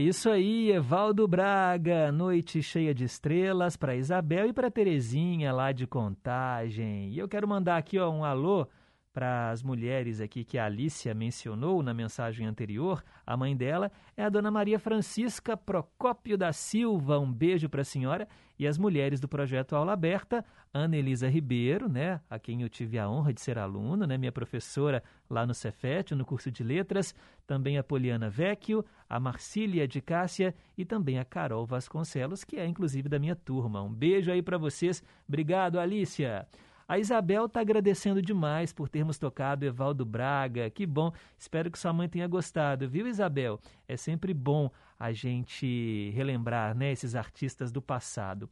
Isso 0.00 0.30
aí, 0.30 0.72
Evaldo 0.72 1.28
Braga, 1.28 2.10
noite 2.10 2.62
cheia 2.62 2.94
de 2.94 3.04
estrelas 3.04 3.76
para 3.76 3.94
Isabel 3.94 4.48
e 4.48 4.52
para 4.52 4.70
Terezinha 4.70 5.52
lá 5.52 5.72
de 5.72 5.86
Contagem. 5.86 7.10
E 7.10 7.18
eu 7.18 7.28
quero 7.28 7.46
mandar 7.46 7.76
aqui 7.76 7.98
ó, 7.98 8.10
um 8.10 8.24
alô 8.24 8.66
para 9.12 9.50
as 9.50 9.62
mulheres 9.62 10.18
aqui 10.18 10.42
que 10.42 10.56
a 10.56 10.64
Alicia 10.64 11.12
mencionou 11.12 11.82
na 11.82 11.92
mensagem 11.92 12.46
anterior. 12.46 13.04
A 13.26 13.36
mãe 13.36 13.54
dela 13.54 13.92
é 14.16 14.24
a 14.24 14.30
dona 14.30 14.50
Maria 14.50 14.78
Francisca 14.78 15.54
Procópio 15.54 16.38
da 16.38 16.50
Silva. 16.50 17.18
Um 17.18 17.30
beijo 17.30 17.68
para 17.68 17.82
a 17.82 17.84
senhora 17.84 18.26
e 18.60 18.66
as 18.66 18.76
mulheres 18.76 19.18
do 19.18 19.26
projeto 19.26 19.74
Aula 19.74 19.94
Aberta, 19.94 20.44
Ana 20.70 20.94
Elisa 20.94 21.26
Ribeiro, 21.26 21.88
né, 21.88 22.20
a 22.28 22.38
quem 22.38 22.60
eu 22.60 22.68
tive 22.68 22.98
a 22.98 23.08
honra 23.08 23.32
de 23.32 23.40
ser 23.40 23.58
aluno, 23.58 24.06
né, 24.06 24.18
minha 24.18 24.30
professora 24.30 25.02
lá 25.30 25.46
no 25.46 25.54
Cefet, 25.54 26.14
no 26.14 26.26
curso 26.26 26.50
de 26.50 26.62
letras, 26.62 27.14
também 27.46 27.78
a 27.78 27.82
Poliana 27.82 28.28
Vecchio, 28.28 28.84
a 29.08 29.18
Marcília 29.18 29.88
de 29.88 30.02
Cássia 30.02 30.54
e 30.76 30.84
também 30.84 31.18
a 31.18 31.24
Carol 31.24 31.64
Vasconcelos, 31.64 32.44
que 32.44 32.58
é 32.58 32.66
inclusive 32.66 33.08
da 33.08 33.18
minha 33.18 33.34
turma. 33.34 33.82
Um 33.82 33.90
beijo 33.94 34.30
aí 34.30 34.42
para 34.42 34.58
vocês. 34.58 35.02
Obrigado, 35.26 35.80
Alicia. 35.80 36.46
A 36.86 36.98
Isabel 36.98 37.46
está 37.46 37.60
agradecendo 37.60 38.20
demais 38.20 38.74
por 38.74 38.90
termos 38.90 39.16
tocado 39.16 39.64
Evaldo 39.64 40.04
Braga. 40.04 40.68
Que 40.68 40.84
bom. 40.84 41.12
Espero 41.38 41.70
que 41.70 41.78
sua 41.78 41.94
mãe 41.94 42.10
tenha 42.10 42.26
gostado, 42.26 42.90
viu, 42.90 43.06
Isabel? 43.06 43.58
É 43.88 43.96
sempre 43.96 44.34
bom 44.34 44.70
a 45.00 45.12
gente 45.12 46.12
relembrar 46.14 46.76
né, 46.76 46.92
esses 46.92 47.14
artistas 47.14 47.72
do 47.72 47.80
passado. 47.80 48.50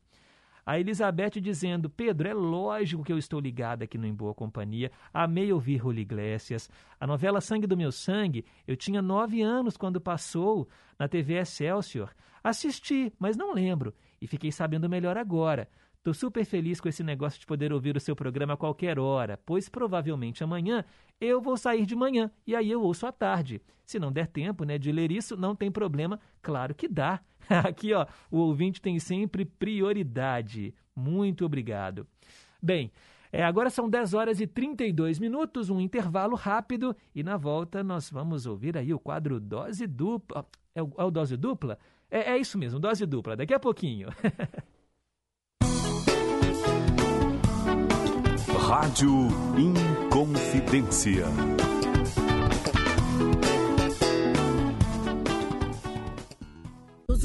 A 0.64 0.80
Elizabeth 0.80 1.40
dizendo, 1.40 1.90
Pedro, 1.90 2.26
é 2.26 2.32
lógico 2.32 3.04
que 3.04 3.12
eu 3.12 3.18
estou 3.18 3.38
ligada 3.38 3.84
aqui 3.84 3.98
no 3.98 4.06
Em 4.06 4.14
Boa 4.14 4.34
Companhia. 4.34 4.90
Amei 5.12 5.52
ouvir 5.52 5.76
Rully 5.76 6.02
Iglesias. 6.02 6.70
A 6.98 7.06
novela 7.06 7.42
Sangue 7.42 7.66
do 7.66 7.76
Meu 7.76 7.92
Sangue, 7.92 8.44
eu 8.66 8.76
tinha 8.76 9.02
nove 9.02 9.42
anos 9.42 9.76
quando 9.76 10.00
passou 10.00 10.68
na 10.98 11.06
TV 11.06 11.34
Excelsior. 11.34 12.10
Assisti, 12.42 13.12
mas 13.18 13.36
não 13.36 13.52
lembro. 13.52 13.94
E 14.20 14.26
fiquei 14.26 14.50
sabendo 14.50 14.88
melhor 14.88 15.16
agora. 15.18 15.68
Tô 16.02 16.14
super 16.14 16.44
feliz 16.44 16.80
com 16.80 16.88
esse 16.88 17.02
negócio 17.02 17.40
de 17.40 17.46
poder 17.46 17.72
ouvir 17.72 17.96
o 17.96 18.00
seu 18.00 18.14
programa 18.14 18.54
a 18.54 18.56
qualquer 18.56 18.98
hora, 18.98 19.38
pois 19.44 19.68
provavelmente 19.68 20.44
amanhã 20.44 20.84
eu 21.20 21.40
vou 21.40 21.56
sair 21.56 21.84
de 21.84 21.96
manhã 21.96 22.30
e 22.46 22.54
aí 22.54 22.70
eu 22.70 22.82
ouço 22.82 23.06
à 23.06 23.12
tarde. 23.12 23.60
Se 23.84 23.98
não 23.98 24.12
der 24.12 24.26
tempo, 24.26 24.64
né, 24.64 24.78
de 24.78 24.92
ler 24.92 25.10
isso, 25.10 25.36
não 25.36 25.56
tem 25.56 25.70
problema, 25.70 26.20
claro 26.40 26.74
que 26.74 26.86
dá. 26.86 27.20
Aqui, 27.48 27.92
ó, 27.92 28.06
o 28.30 28.38
ouvinte 28.38 28.80
tem 28.80 28.98
sempre 28.98 29.44
prioridade. 29.44 30.74
Muito 30.94 31.44
obrigado. 31.44 32.06
Bem, 32.62 32.92
é, 33.32 33.42
agora 33.42 33.68
são 33.68 33.88
10 33.88 34.14
horas 34.14 34.40
e 34.40 34.46
32 34.46 35.18
minutos, 35.18 35.68
um 35.68 35.80
intervalo 35.80 36.34
rápido 36.36 36.96
e 37.14 37.22
na 37.22 37.36
volta 37.36 37.82
nós 37.82 38.10
vamos 38.10 38.46
ouvir 38.46 38.76
aí 38.76 38.94
o 38.94 38.98
quadro 38.98 39.38
Dose 39.38 39.86
Dupla. 39.86 40.46
É 40.74 40.82
o, 40.82 40.90
é 40.96 41.04
o 41.04 41.10
Dose 41.10 41.36
Dupla? 41.36 41.78
É, 42.10 42.32
é 42.32 42.38
isso 42.38 42.56
mesmo, 42.56 42.80
Dose 42.80 43.04
Dupla, 43.04 43.36
daqui 43.36 43.52
a 43.52 43.60
pouquinho. 43.60 44.08
Rádio 48.69 49.28
Inconfidência. 49.57 51.24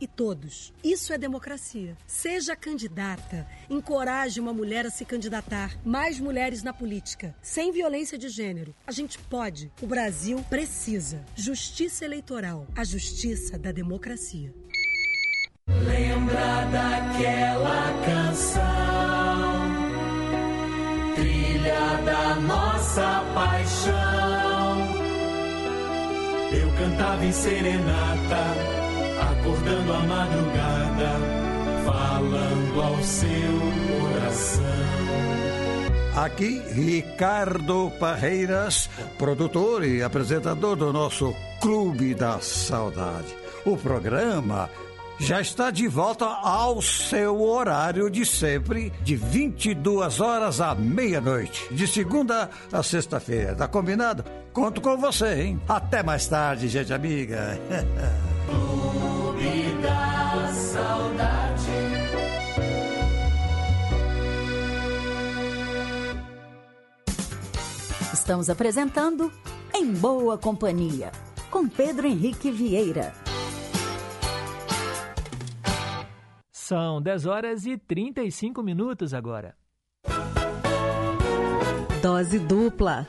e 0.00 0.06
todos. 0.06 0.72
Isso 0.82 1.12
é 1.12 1.18
democracia. 1.18 1.96
Seja 2.06 2.54
candidata, 2.54 3.46
encoraje 3.68 4.40
uma 4.40 4.52
mulher 4.52 4.86
a 4.86 4.90
se 4.90 5.04
candidatar. 5.04 5.76
Mais 5.84 6.20
mulheres 6.20 6.62
na 6.62 6.72
política, 6.72 7.34
sem 7.40 7.72
violência 7.72 8.18
de 8.18 8.28
gênero. 8.28 8.74
A 8.86 8.92
gente 8.92 9.18
pode. 9.18 9.70
O 9.80 9.86
Brasil 9.86 10.44
precisa. 10.48 11.24
Justiça 11.34 12.04
eleitoral, 12.04 12.66
a 12.76 12.84
justiça 12.84 13.58
da 13.58 13.72
democracia. 13.72 14.52
Lembra 15.68 16.64
daquela 16.72 18.04
canção, 18.04 18.62
trilha 21.14 22.02
da 22.04 22.34
nossa 22.36 23.24
paixão. 23.34 24.92
Eu 26.52 26.70
cantava 26.76 27.24
em 27.24 27.32
serenata, 27.32 28.44
acordando 29.42 29.92
a 29.92 29.98
madrugada, 30.00 31.10
falando 31.84 32.80
ao 32.80 33.02
seu 33.02 34.10
coração. 34.10 34.62
Aqui, 36.14 36.62
Ricardo 36.72 37.90
Parreiras, 37.98 38.88
produtor 39.18 39.84
e 39.84 40.02
apresentador 40.02 40.76
do 40.76 40.92
nosso 40.92 41.34
Clube 41.60 42.14
da 42.14 42.38
Saudade. 42.38 43.34
O 43.64 43.76
programa 43.76 44.70
já 45.18 45.40
está 45.40 45.70
de 45.70 45.88
volta 45.88 46.26
ao 46.26 46.80
seu 46.80 47.40
horário 47.42 48.10
de 48.10 48.24
sempre, 48.24 48.92
de 49.02 49.16
22 49.16 50.20
horas 50.20 50.60
à 50.60 50.74
meia-noite, 50.74 51.72
de 51.72 51.86
segunda 51.88 52.48
a 52.72 52.82
sexta-feira. 52.82 53.54
Tá 53.56 53.66
combinado? 53.66 54.24
Conto 54.52 54.80
com 54.80 54.96
você, 54.96 55.42
hein? 55.42 55.60
Até 55.68 56.02
mais 56.02 56.28
tarde, 56.28 56.68
gente 56.68 56.92
amiga. 56.92 57.58
Clube 59.82 59.88
da 59.88 60.52
Saudade. 60.52 61.70
Estamos 68.12 68.48
apresentando 68.48 69.32
Em 69.74 69.92
Boa 69.92 70.38
Companhia, 70.38 71.10
com 71.50 71.68
Pedro 71.68 72.06
Henrique 72.06 72.50
Vieira. 72.50 73.12
São 76.52 77.02
10 77.02 77.26
horas 77.26 77.66
e 77.66 77.76
35 77.76 78.62
minutos 78.62 79.12
agora. 79.12 79.54
Dose 82.00 82.38
dupla. 82.38 83.06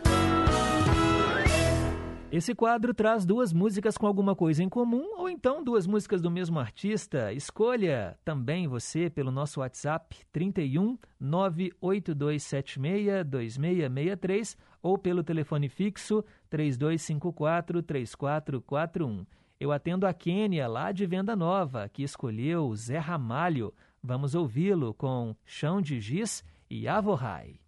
Esse 2.33 2.55
quadro 2.55 2.95
traz 2.95 3.27
duas 3.27 3.53
músicas 3.53 3.95
com 3.95 4.07
alguma 4.07 4.35
coisa 4.35 4.63
em 4.63 4.67
comum 4.67 5.19
ou 5.19 5.29
então 5.29 5.63
duas 5.63 5.85
músicas 5.85 6.19
do 6.19 6.31
mesmo 6.31 6.59
artista. 6.59 7.31
Escolha 7.31 8.17
também 8.25 8.67
você 8.67 9.07
pelo 9.07 9.29
nosso 9.29 9.59
WhatsApp 9.59 10.17
31 10.31 10.97
98276 11.19 13.23
2663 13.23 14.57
ou 14.81 14.97
pelo 14.97 15.23
telefone 15.23 15.69
fixo 15.69 16.25
3254 16.49 17.83
3441. 17.83 19.27
Eu 19.59 19.71
atendo 19.71 20.07
a 20.07 20.11
Quênia, 20.11 20.67
lá 20.67 20.91
de 20.91 21.05
Venda 21.05 21.35
Nova, 21.35 21.87
que 21.87 22.01
escolheu 22.01 22.75
Zé 22.75 22.97
Ramalho. 22.97 23.71
Vamos 24.01 24.33
ouvi-lo 24.33 24.91
com 24.95 25.35
Chão 25.45 25.79
de 25.79 26.01
Giz 26.01 26.43
e 26.67 26.87
Avorrai. 26.87 27.59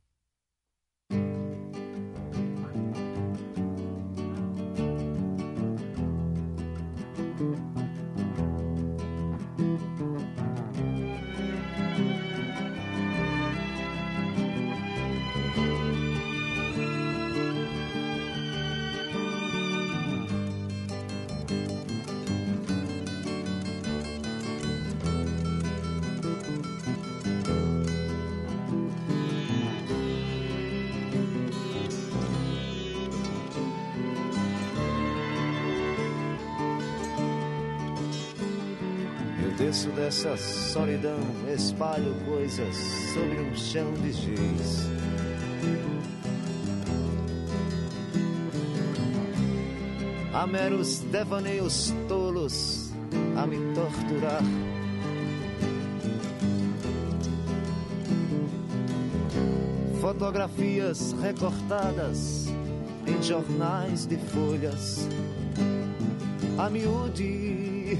Dessa 39.94 40.36
solidão, 40.36 41.20
espalho 41.54 42.16
coisas 42.26 42.76
sobre 43.14 43.40
um 43.40 43.56
chão 43.56 43.94
de 43.94 44.12
giz. 44.12 44.90
Há 50.34 50.48
meros 50.48 51.00
devaneios 51.00 51.94
tolos 52.08 52.92
a 53.38 53.46
me 53.46 53.58
torturar. 53.74 54.42
Fotografias 60.02 61.16
recortadas 61.22 62.48
em 63.08 63.22
jornais 63.22 64.06
de 64.06 64.18
folhas 64.18 65.08
a 66.58 66.70
miúde 66.70 68.00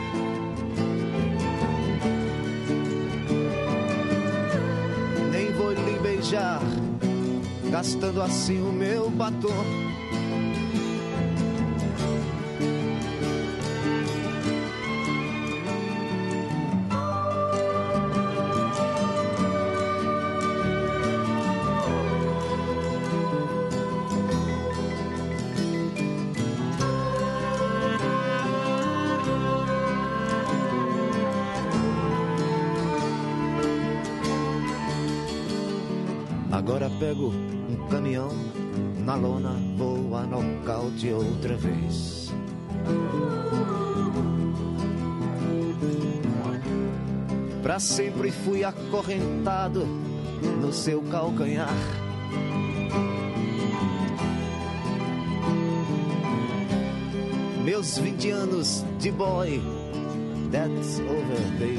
gastando 7.81 8.21
assim 8.21 8.61
o 8.61 8.71
meu 8.71 9.09
batom. 9.09 9.90
Caminhão 37.91 38.29
na 39.05 39.15
lona, 39.15 39.53
vou 39.77 40.15
a 40.15 40.23
nocaute 40.23 41.11
outra 41.11 41.57
vez. 41.57 42.33
Pra 47.61 47.79
sempre 47.79 48.31
fui 48.31 48.63
acorrentado 48.63 49.85
no 50.61 50.71
seu 50.71 51.01
calcanhar. 51.01 51.75
Meus 57.65 57.97
20 57.97 58.29
anos 58.29 58.85
de 58.99 59.11
boy, 59.11 59.61
that's 60.49 60.99
over, 60.99 61.41
baby. 61.59 61.77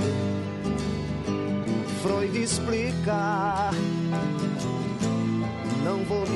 Freud 2.02 2.36
explica 2.36 3.70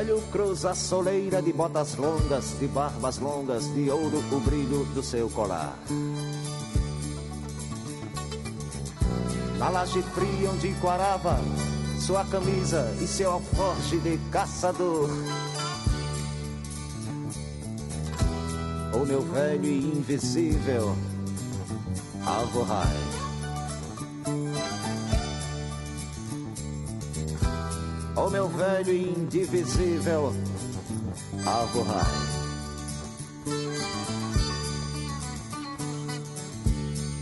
Velho 0.00 0.22
cruza 0.32 0.70
a 0.70 0.74
soleira 0.74 1.42
de 1.42 1.52
botas 1.52 1.94
longas, 1.96 2.58
de 2.58 2.66
barbas 2.66 3.18
longas, 3.18 3.66
de 3.74 3.90
ouro 3.90 4.18
o 4.32 4.40
brilho 4.40 4.86
do 4.94 5.02
seu 5.02 5.28
colar. 5.28 5.76
Na 9.58 9.68
laje 9.68 10.00
fria 10.00 10.50
onde 10.50 10.72
quarava 10.80 11.38
sua 11.98 12.24
camisa 12.24 12.96
e 12.98 13.06
seu 13.06 13.32
alforje 13.32 13.98
de 13.98 14.18
caçador. 14.30 15.10
O 18.94 19.04
meu 19.04 19.20
velho 19.20 19.66
e 19.66 19.98
invisível 19.98 20.96
Alvorrai. 22.24 23.19
Meu 28.30 28.48
velho 28.48 28.92
e 28.92 29.10
indivisível 29.10 30.32
Alvorrai. 31.44 32.04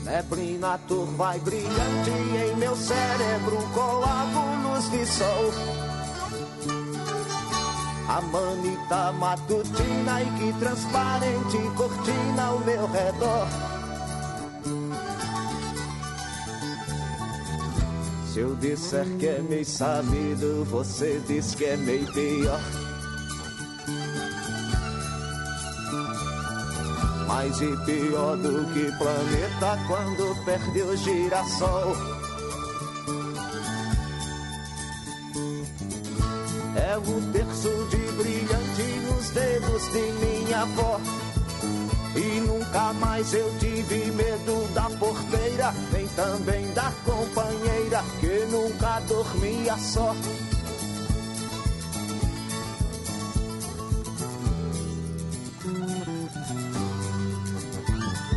Neblina 0.04 0.78
turva 0.88 1.36
e 1.36 1.40
brilhante 1.40 2.10
em 2.10 2.56
meu 2.56 2.76
cérebro 2.76 3.56
coágulos 3.74 4.90
de 4.90 5.06
sol. 5.06 5.52
A 8.08 8.20
manita 8.20 9.12
matutina 9.12 10.22
e 10.22 10.30
que 10.38 10.58
transparente 10.58 11.58
cortina 11.76 12.42
ao 12.42 12.58
meu 12.60 12.86
redor. 12.86 13.67
Se 18.38 18.42
eu 18.42 18.54
disser 18.54 19.04
que 19.18 19.26
é 19.26 19.40
meio 19.40 19.64
sabido, 19.64 20.64
você 20.66 21.20
diz 21.26 21.56
que 21.56 21.64
é 21.64 21.76
meio 21.76 22.06
pior. 22.12 22.60
Mais 27.26 27.60
e 27.60 27.76
pior 27.84 28.36
do 28.36 28.64
que 28.72 28.96
planeta 28.96 29.76
quando 29.88 30.44
perde 30.44 30.82
o 30.82 30.96
girassol. 30.96 31.96
É 36.76 36.96
o 36.96 37.32
terço 37.32 37.88
de 37.90 38.12
brilhante 38.22 39.00
nos 39.08 39.30
dedos 39.30 39.82
de 39.90 40.12
minha 40.24 40.62
avó. 40.62 41.00
E 42.18 42.40
nunca 42.40 42.92
mais 42.94 43.32
eu 43.32 43.48
tive 43.60 44.10
medo 44.10 44.74
da 44.74 44.90
porteira, 44.98 45.72
nem 45.92 46.08
também 46.08 46.68
da 46.72 46.92
companheira 47.04 48.02
que 48.18 48.44
nunca 48.50 48.98
dormia 49.06 49.78
só. 49.78 50.16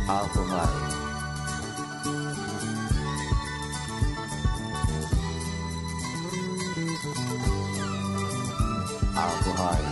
Alvorrai. 0.06 0.68
Alvorrai. 9.16 9.91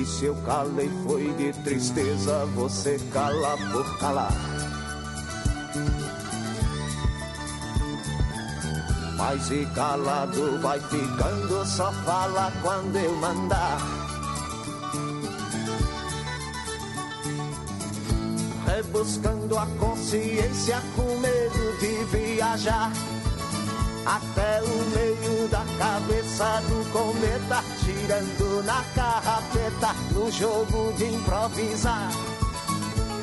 E 0.00 0.06
se 0.06 0.24
eu 0.24 0.34
calei 0.46 0.88
foi 1.04 1.30
de 1.34 1.52
tristeza, 1.62 2.46
você 2.54 2.98
cala 3.12 3.54
por 3.70 3.98
calar. 3.98 4.32
Mas 9.18 9.50
e 9.50 9.66
calado 9.74 10.58
vai 10.62 10.80
ficando, 10.80 11.66
só 11.66 11.92
fala 11.92 12.50
quando 12.62 12.96
eu 12.96 13.14
mandar. 13.16 13.78
Rebuscando 18.64 19.58
a 19.58 19.66
consciência 19.78 20.82
com 20.96 21.18
medo 21.18 21.78
de 21.78 22.04
viajar. 22.06 22.90
Até 24.10 24.60
o 24.62 24.90
meio 24.90 25.48
da 25.48 25.64
cabeça 25.78 26.60
do 26.68 26.90
cometa, 26.90 27.62
girando 27.84 28.64
na 28.64 28.82
carrapeta, 28.92 29.94
no 30.12 30.28
jogo 30.32 30.92
de 30.94 31.04
improvisar. 31.14 32.10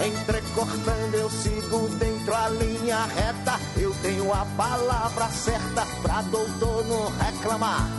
Entrecortando, 0.06 1.18
eu 1.18 1.30
sigo 1.30 1.90
dentro 2.00 2.34
a 2.34 2.48
linha 2.50 3.06
reta. 3.06 3.60
Eu 3.76 3.94
tenho 4.02 4.32
a 4.32 4.46
palavra 4.56 5.28
certa 5.30 5.86
pra 6.02 6.22
doutor 6.22 6.86
não 6.86 7.12
reclamar. 7.18 7.90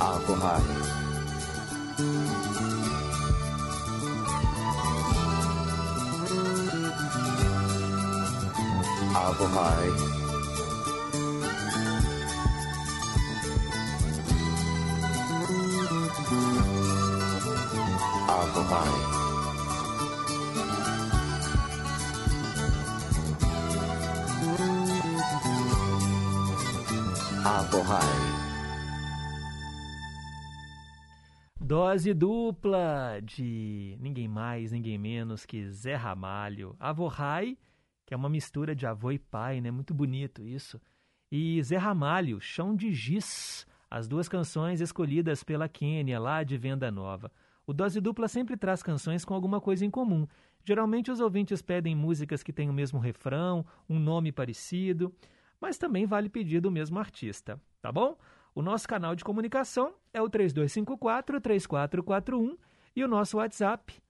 Alcohol. 0.00 0.85
Alcohol. 9.38 9.66
Alcohol. 18.28 19.16
Alcohol. 27.44 28.00
Dose 31.60 32.14
dupla 32.14 33.20
de 33.22 33.98
ninguém 34.00 34.26
mais, 34.28 34.72
ninguém 34.72 34.96
menos 34.96 35.44
que 35.44 35.68
Zé 35.68 35.94
Ramalho. 35.94 36.74
Avorrai, 36.80 37.58
que 38.06 38.14
é 38.14 38.16
uma 38.16 38.28
mistura 38.28 38.74
de 38.74 38.86
avô 38.86 39.10
e 39.10 39.18
pai, 39.18 39.60
né? 39.60 39.70
Muito 39.70 39.92
bonito 39.92 40.42
isso. 40.42 40.80
E 41.30 41.62
Zé 41.62 41.76
Ramalho, 41.76 42.40
Chão 42.40 42.74
de 42.74 42.92
Giz, 42.92 43.66
as 43.90 44.06
duas 44.06 44.28
canções 44.28 44.80
escolhidas 44.80 45.42
pela 45.42 45.68
Quênia, 45.68 46.20
lá 46.20 46.44
de 46.44 46.56
Venda 46.56 46.90
Nova. 46.90 47.32
O 47.66 47.74
Dose 47.74 48.00
Dupla 48.00 48.28
sempre 48.28 48.56
traz 48.56 48.80
canções 48.80 49.24
com 49.24 49.34
alguma 49.34 49.60
coisa 49.60 49.84
em 49.84 49.90
comum. 49.90 50.24
Geralmente 50.64 51.10
os 51.10 51.18
ouvintes 51.18 51.60
pedem 51.60 51.96
músicas 51.96 52.44
que 52.44 52.52
têm 52.52 52.70
o 52.70 52.72
mesmo 52.72 53.00
refrão, 53.00 53.66
um 53.88 53.98
nome 53.98 54.30
parecido, 54.30 55.12
mas 55.60 55.76
também 55.76 56.06
vale 56.06 56.28
pedir 56.28 56.60
do 56.60 56.70
mesmo 56.70 57.00
artista, 57.00 57.60
tá 57.82 57.90
bom? 57.90 58.16
O 58.54 58.62
nosso 58.62 58.86
canal 58.88 59.16
de 59.16 59.24
comunicação 59.24 59.94
é 60.14 60.22
o 60.22 60.30
3254-3441 60.30 62.56
e 62.94 63.02
o 63.04 63.08
nosso 63.08 63.38
WhatsApp 63.38 64.00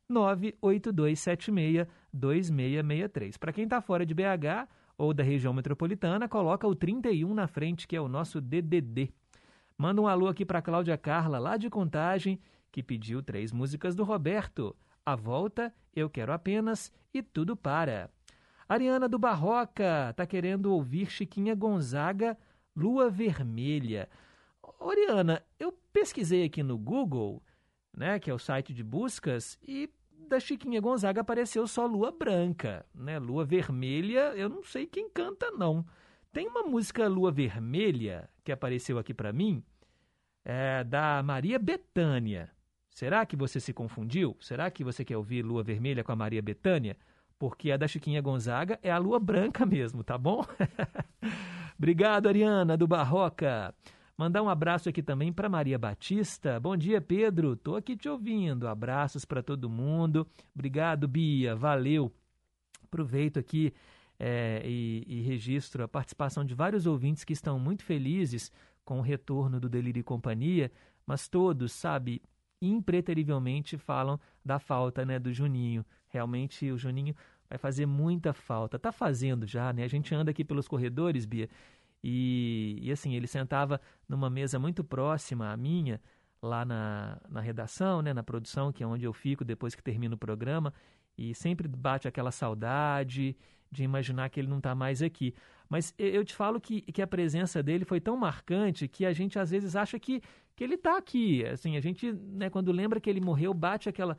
982762663. 2.17 3.39
Para 3.39 3.53
quem 3.53 3.65
está 3.65 3.81
fora 3.81 4.07
de 4.07 4.15
BH 4.15 4.69
ou 4.99 5.13
da 5.13 5.23
região 5.23 5.53
metropolitana, 5.53 6.29
coloca 6.29 6.67
o 6.67 6.75
31 6.75 7.35
na 7.35 7.47
frente, 7.47 7.87
que 7.87 7.97
é 7.97 8.01
o 8.01 8.09
nosso 8.09 8.41
DDD. 8.41 9.11
Manda 9.77 10.01
um 10.01 10.09
alô 10.09 10.29
aqui 10.29 10.45
para 10.45 10.63
Cláudia 10.63 10.97
Carla, 10.97 11.39
lá 11.39 11.57
de 11.57 11.69
Contagem, 11.69 12.41
que 12.73 12.83
pediu 12.83 13.23
três 13.23 13.53
músicas 13.53 13.95
do 13.95 14.05
Roberto. 14.05 14.75
A 15.05 15.15
Volta, 15.15 15.73
Eu 15.95 16.11
Quero 16.11 16.33
Apenas 16.33 16.91
e 17.13 17.23
Tudo 17.23 17.57
Para. 17.57 18.11
Ariana 18.69 19.09
do 19.09 19.19
Barroca 19.19 20.11
está 20.11 20.27
querendo 20.27 20.73
ouvir 20.73 21.09
Chiquinha 21.09 21.55
Gonzaga, 21.55 22.37
Lua 22.75 23.09
Vermelha. 23.09 24.09
Oriana, 24.81 25.43
eu 25.59 25.73
pesquisei 25.93 26.45
aqui 26.45 26.63
no 26.63 26.77
Google, 26.77 27.43
né, 27.97 28.19
que 28.19 28.31
é 28.31 28.35
o 28.35 28.39
site 28.39 28.75
de 28.75 28.83
buscas, 28.83 29.59
e 29.63 29.89
da 30.27 30.41
Chiquinha 30.41 30.81
Gonzaga 30.81 31.21
apareceu 31.21 31.67
só 31.67 31.87
Lua 31.87 32.11
Branca, 32.11 32.85
né? 32.95 33.19
Lua 33.19 33.45
Vermelha, 33.45 34.33
eu 34.35 34.49
não 34.49 34.63
sei 34.63 34.87
quem 34.87 35.09
canta 35.09 35.51
não. 35.51 35.85
Tem 36.33 36.47
uma 36.49 36.63
música 36.63 37.09
Lua 37.09 37.33
Vermelha 37.33 38.29
que 38.45 38.53
apareceu 38.53 38.99
aqui 38.99 39.15
para 39.15 39.33
mim, 39.33 39.63
é, 40.45 40.85
da 40.85 41.23
Maria 41.23 41.59
Bethânia. 41.59 42.51
Será 42.91 43.27
que 43.27 43.37
você 43.37 43.61
se 43.61 43.73
confundiu? 43.73 44.37
Será 44.41 44.71
que 44.71 44.85
você 44.85 45.05
quer 45.05 45.17
ouvir 45.17 45.43
Lua 45.43 45.63
Vermelha 45.63 46.05
com 46.05 46.13
a 46.13 46.17
Maria 46.17 46.41
Bethânia? 46.41 46.97
Porque 47.39 47.71
a 47.71 47.77
da 47.77 47.87
Chiquinha 47.87 48.23
Gonzaga 48.23 48.79
é 48.83 48.91
a 48.91 48.99
Lua 48.99 49.19
Branca 49.19 49.67
mesmo, 49.67 50.03
tá 50.03 50.17
bom? 50.17 50.45
Obrigado, 51.77 52.29
Ariana, 52.29 52.77
do 52.77 52.87
Barroca. 52.87 53.75
Mandar 54.19 54.43
um 54.43 54.49
abraço 54.49 54.89
aqui 54.89 55.03
também 55.03 55.31
para 55.31 55.47
Maria 55.47 55.79
Batista. 55.79 56.59
Bom 56.59 56.75
dia, 56.75 57.03
Pedro. 57.03 57.55
Tô 57.55 57.77
aqui 57.77 57.95
te 57.95 58.09
ouvindo. 58.09 58.67
Abraços 58.67 59.27
para 59.27 59.43
todo 59.43 59.69
mundo. 59.69 60.27
Obrigado, 60.55 61.07
Bia. 61.07 61.55
Valeu. 61.55 62.11
Aproveito 62.83 63.39
aqui 63.39 63.75
é, 64.19 64.63
e, 64.65 65.05
e 65.07 65.21
registro 65.21 65.85
a 65.85 65.89
participação 65.89 66.47
de 66.47 66.55
vários 66.55 66.87
ouvintes 66.87 67.25
que 67.25 67.35
estão 67.35 67.59
muito 67.59 67.85
felizes 67.85 68.51
com 68.87 68.99
o 69.01 69.03
retorno 69.03 69.61
do 69.61 69.69
Delírio 69.69 70.01
e 70.01 70.05
Companhia, 70.05 70.73
mas 71.05 71.29
todos, 71.29 71.73
sabe, 71.73 72.23
impreterivelmente 72.63 73.77
falam 73.77 74.19
da 74.43 74.59
falta 74.59 75.05
né, 75.05 75.19
do 75.19 75.31
Juninho. 75.31 75.85
Realmente 76.09 76.71
o 76.71 76.79
Juninho 76.79 77.15
vai 77.49 77.59
fazer 77.59 77.85
muita 77.85 78.33
falta. 78.33 78.79
Tá 78.79 78.93
fazendo 78.93 79.47
já, 79.47 79.73
né? 79.73 79.85
A 79.85 79.89
gente 79.89 80.15
anda 80.15 80.31
aqui 80.31 80.45
pelos 80.45 80.67
corredores, 80.67 81.27
Bia, 81.27 81.49
e, 82.09 82.79
e 82.83 82.93
assim, 82.93 83.17
ele 83.17 83.27
sentava 83.27 83.81
numa 84.09 84.31
mesa 84.31 84.61
muito 84.61 84.85
próxima 84.85 85.51
à 85.51 85.57
minha, 85.57 86.01
lá 86.41 86.65
na, 86.65 87.21
na 87.29 87.41
redação, 87.41 88.01
né, 88.01 88.15
na 88.15 88.23
produção, 88.23 88.73
que 88.73 88.85
é 88.85 88.87
onde 88.87 89.05
eu 89.05 89.13
fico 89.13 89.45
depois 89.45 89.75
que 89.75 89.83
termino 89.83 90.15
o 90.15 90.19
programa, 90.19 90.73
e 91.19 91.35
sempre 91.35 91.67
bate 91.67 92.07
aquela 92.07 92.31
saudade 92.31 93.37
de 93.73 93.83
imaginar 93.83 94.31
que 94.31 94.39
ele 94.39 94.47
não 94.47 94.59
está 94.59 94.73
mais 94.73 95.03
aqui. 95.03 95.35
Mas 95.69 95.93
eu 95.99 96.25
te 96.25 96.33
falo 96.33 96.61
que, 96.61 96.81
que 96.81 97.03
a 97.03 97.09
presença 97.09 97.61
dele 97.61 97.85
foi 97.85 98.01
tão 98.01 98.17
marcante 98.17 98.87
que 98.87 99.05
a 99.05 99.13
gente 99.13 99.37
às 99.37 99.51
vezes 99.51 99.75
acha 99.75 99.99
que, 99.99 100.23
que 100.55 100.63
ele 100.63 100.77
está 100.77 100.97
aqui. 100.97 101.45
Assim, 101.45 101.77
a 101.77 101.81
gente, 101.81 102.13
né, 102.13 102.49
quando 102.49 102.71
lembra 102.71 103.01
que 103.01 103.11
ele 103.11 103.21
morreu, 103.21 103.53
bate 103.53 103.89
aquela 103.89 104.17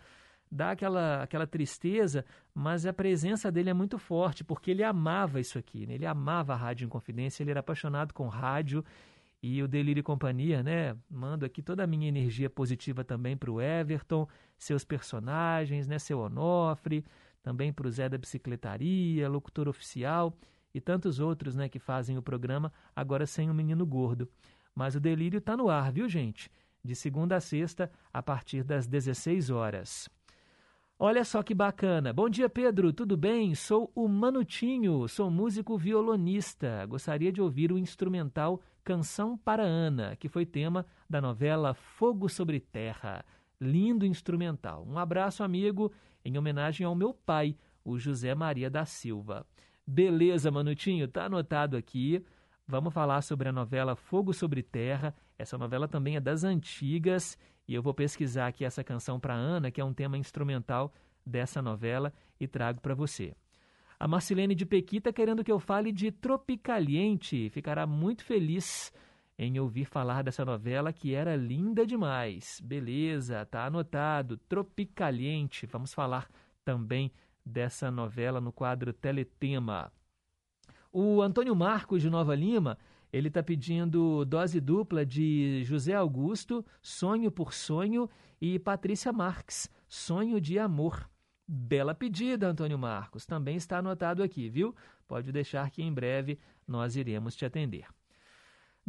dá 0.51 0.71
aquela, 0.71 1.23
aquela 1.23 1.45
tristeza, 1.45 2.25
mas 2.53 2.85
a 2.85 2.93
presença 2.93 3.51
dele 3.51 3.69
é 3.69 3.73
muito 3.73 3.97
forte, 3.97 4.43
porque 4.43 4.71
ele 4.71 4.83
amava 4.83 5.39
isso 5.39 5.57
aqui, 5.57 5.85
né? 5.85 5.95
ele 5.95 6.05
amava 6.05 6.53
a 6.53 6.55
Rádio 6.55 6.85
Inconfidência, 6.85 7.43
ele 7.43 7.51
era 7.51 7.59
apaixonado 7.59 8.13
com 8.13 8.27
rádio 8.27 8.83
e 9.41 9.61
o 9.61 9.67
Delírio 9.67 10.01
e 10.01 10.03
Companhia, 10.03 10.63
né? 10.63 10.97
Mando 11.09 11.45
aqui 11.45 11.61
toda 11.61 11.83
a 11.83 11.87
minha 11.87 12.07
energia 12.07 12.49
positiva 12.49 13.03
também 13.03 13.37
para 13.37 13.51
o 13.51 13.61
Everton, 13.61 14.27
seus 14.57 14.83
personagens, 14.83 15.87
né? 15.87 15.99
Seu 15.99 16.19
Onofre, 16.19 17.05
também 17.43 17.71
para 17.71 17.87
o 17.87 17.91
Zé 17.91 18.09
da 18.09 18.17
Bicicletaria, 18.17 19.29
locutor 19.29 19.67
oficial 19.67 20.33
e 20.73 20.81
tantos 20.81 21.19
outros, 21.19 21.55
né? 21.55 21.69
Que 21.69 21.79
fazem 21.79 22.17
o 22.17 22.21
programa 22.21 22.73
agora 22.95 23.25
sem 23.25 23.49
o 23.49 23.53
Menino 23.53 23.85
Gordo. 23.85 24.27
Mas 24.73 24.95
o 24.95 24.99
Delírio 24.99 25.37
está 25.37 25.55
no 25.55 25.69
ar, 25.69 25.91
viu, 25.91 26.09
gente? 26.09 26.49
De 26.83 26.95
segunda 26.95 27.35
a 27.35 27.41
sexta, 27.41 27.91
a 28.11 28.23
partir 28.23 28.63
das 28.63 28.87
16 28.87 29.49
horas. 29.49 30.09
Olha 30.99 31.23
só 31.23 31.43
que 31.43 31.53
bacana. 31.53 32.11
Bom 32.11 32.27
dia, 32.27 32.49
Pedro. 32.49 32.91
Tudo 32.91 33.15
bem? 33.15 33.53
Sou 33.53 33.91
o 33.93 34.07
Manutinho, 34.07 35.07
sou 35.07 35.29
músico 35.29 35.77
violonista. 35.77 36.83
Gostaria 36.87 37.31
de 37.31 37.39
ouvir 37.39 37.71
o 37.71 37.77
instrumental 37.77 38.59
Canção 38.83 39.37
para 39.37 39.61
Ana, 39.61 40.15
que 40.15 40.27
foi 40.27 40.43
tema 40.43 40.87
da 41.07 41.21
novela 41.21 41.75
Fogo 41.75 42.27
sobre 42.27 42.59
Terra. 42.59 43.23
Lindo 43.61 44.07
instrumental. 44.07 44.87
Um 44.89 44.97
abraço, 44.97 45.43
amigo, 45.43 45.93
em 46.25 46.35
homenagem 46.35 46.83
ao 46.83 46.95
meu 46.95 47.13
pai, 47.13 47.55
o 47.85 47.99
José 47.99 48.33
Maria 48.33 48.67
da 48.67 48.83
Silva. 48.83 49.45
Beleza, 49.85 50.49
Manutinho, 50.49 51.07
tá 51.07 51.25
anotado 51.25 51.77
aqui. 51.77 52.25
Vamos 52.67 52.91
falar 52.91 53.21
sobre 53.21 53.47
a 53.47 53.51
novela 53.51 53.95
Fogo 53.95 54.33
sobre 54.33 54.63
Terra. 54.63 55.13
Essa 55.37 55.59
novela 55.59 55.87
também 55.87 56.15
é 56.15 56.19
das 56.19 56.43
antigas 56.43 57.37
e 57.67 57.73
eu 57.73 57.81
vou 57.81 57.93
pesquisar 57.93 58.47
aqui 58.47 58.63
essa 58.63 58.83
canção 58.83 59.19
para 59.19 59.33
Ana, 59.33 59.69
que 59.69 59.81
é 59.81 59.83
um 59.83 59.93
tema 59.93 60.17
instrumental 60.17 60.93
dessa 61.25 61.61
novela, 61.61 62.13
e 62.39 62.47
trago 62.47 62.79
para 62.79 62.95
você. 62.95 63.35
A 63.99 64.07
Marcilene 64.07 64.55
de 64.55 64.65
Pequita 64.65 65.11
querendo 65.11 65.43
que 65.43 65.51
eu 65.51 65.59
fale 65.59 65.91
de 65.91 66.11
Tropicaliente. 66.11 67.49
Ficará 67.49 67.87
muito 67.87 68.23
feliz 68.23 68.93
em 69.39 69.59
ouvir 69.59 69.85
falar 69.85 70.23
dessa 70.23 70.45
novela 70.45 70.93
que 70.93 71.15
era 71.15 71.35
linda 71.35 71.85
demais. 71.85 72.61
Beleza, 72.63 73.45
tá 73.45 73.65
anotado. 73.65 74.37
Tropicaliente. 74.37 75.65
Vamos 75.65 75.93
falar 75.93 76.29
também 76.63 77.11
dessa 77.43 77.89
novela 77.89 78.39
no 78.39 78.51
quadro 78.51 78.93
Teletema. 78.93 79.91
O 80.91 81.21
Antônio 81.21 81.55
Marcos 81.55 82.01
de 82.01 82.09
Nova 82.09 82.35
Lima 82.35 82.77
ele 83.17 83.29
está 83.29 83.41
pedindo 83.41 84.23
dose 84.25 84.59
dupla 84.61 85.05
de 85.05 85.63
José 85.63 85.93
Augusto, 85.93 86.65
Sonho 86.81 87.31
por 87.31 87.53
Sonho, 87.53 88.09
e 88.39 88.59
Patrícia 88.59 89.11
Marques, 89.11 89.69
Sonho 89.87 90.39
de 90.39 90.59
Amor. 90.59 91.09
Bela 91.47 91.95
pedida, 91.95 92.49
Antônio 92.49 92.77
Marcos. 92.77 93.25
Também 93.25 93.55
está 93.55 93.79
anotado 93.79 94.21
aqui, 94.21 94.49
viu? 94.49 94.75
Pode 95.07 95.31
deixar 95.31 95.71
que 95.71 95.81
em 95.81 95.93
breve 95.93 96.37
nós 96.67 96.95
iremos 96.95 97.35
te 97.35 97.45
atender. 97.45 97.87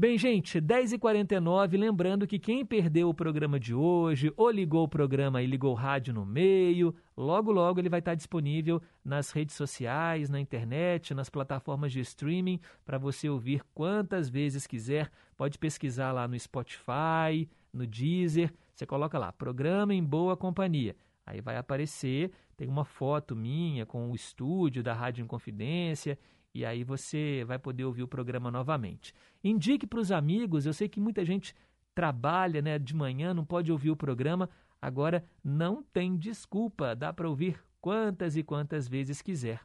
Bem, 0.00 0.16
gente, 0.16 0.60
10h49, 0.60 1.76
lembrando 1.76 2.24
que 2.24 2.38
quem 2.38 2.64
perdeu 2.64 3.08
o 3.08 3.14
programa 3.14 3.58
de 3.58 3.74
hoje, 3.74 4.32
ou 4.36 4.48
ligou 4.48 4.84
o 4.84 4.88
programa 4.88 5.42
e 5.42 5.46
ligou 5.46 5.72
o 5.72 5.74
rádio 5.74 6.14
no 6.14 6.24
meio, 6.24 6.94
logo 7.16 7.50
logo 7.50 7.80
ele 7.80 7.88
vai 7.88 7.98
estar 7.98 8.14
disponível 8.14 8.80
nas 9.04 9.32
redes 9.32 9.56
sociais, 9.56 10.30
na 10.30 10.38
internet, 10.38 11.12
nas 11.14 11.28
plataformas 11.28 11.90
de 11.90 11.98
streaming, 11.98 12.60
para 12.84 12.96
você 12.96 13.28
ouvir 13.28 13.64
quantas 13.74 14.28
vezes 14.28 14.68
quiser. 14.68 15.10
Pode 15.36 15.58
pesquisar 15.58 16.12
lá 16.12 16.28
no 16.28 16.38
Spotify, 16.38 17.50
no 17.72 17.84
Deezer, 17.84 18.54
você 18.72 18.86
coloca 18.86 19.18
lá, 19.18 19.32
programa 19.32 19.92
em 19.92 20.04
boa 20.04 20.36
companhia. 20.36 20.94
Aí 21.26 21.40
vai 21.40 21.56
aparecer, 21.56 22.30
tem 22.56 22.68
uma 22.68 22.84
foto 22.84 23.34
minha 23.34 23.84
com 23.84 24.12
o 24.12 24.14
estúdio 24.14 24.80
da 24.80 24.94
Rádio 24.94 25.24
Inconfidência 25.24 26.16
e 26.58 26.64
aí 26.64 26.82
você 26.82 27.44
vai 27.46 27.56
poder 27.56 27.84
ouvir 27.84 28.02
o 28.02 28.08
programa 28.08 28.50
novamente. 28.50 29.14
Indique 29.44 29.86
para 29.86 30.00
os 30.00 30.10
amigos, 30.10 30.66
eu 30.66 30.72
sei 30.72 30.88
que 30.88 30.98
muita 30.98 31.24
gente 31.24 31.54
trabalha 31.94 32.60
né, 32.60 32.80
de 32.80 32.96
manhã, 32.96 33.32
não 33.32 33.44
pode 33.44 33.70
ouvir 33.70 33.92
o 33.92 33.96
programa, 33.96 34.50
agora 34.82 35.24
não 35.42 35.84
tem 35.84 36.16
desculpa, 36.16 36.96
dá 36.96 37.12
para 37.12 37.28
ouvir 37.28 37.62
quantas 37.80 38.36
e 38.36 38.42
quantas 38.42 38.88
vezes 38.88 39.22
quiser. 39.22 39.60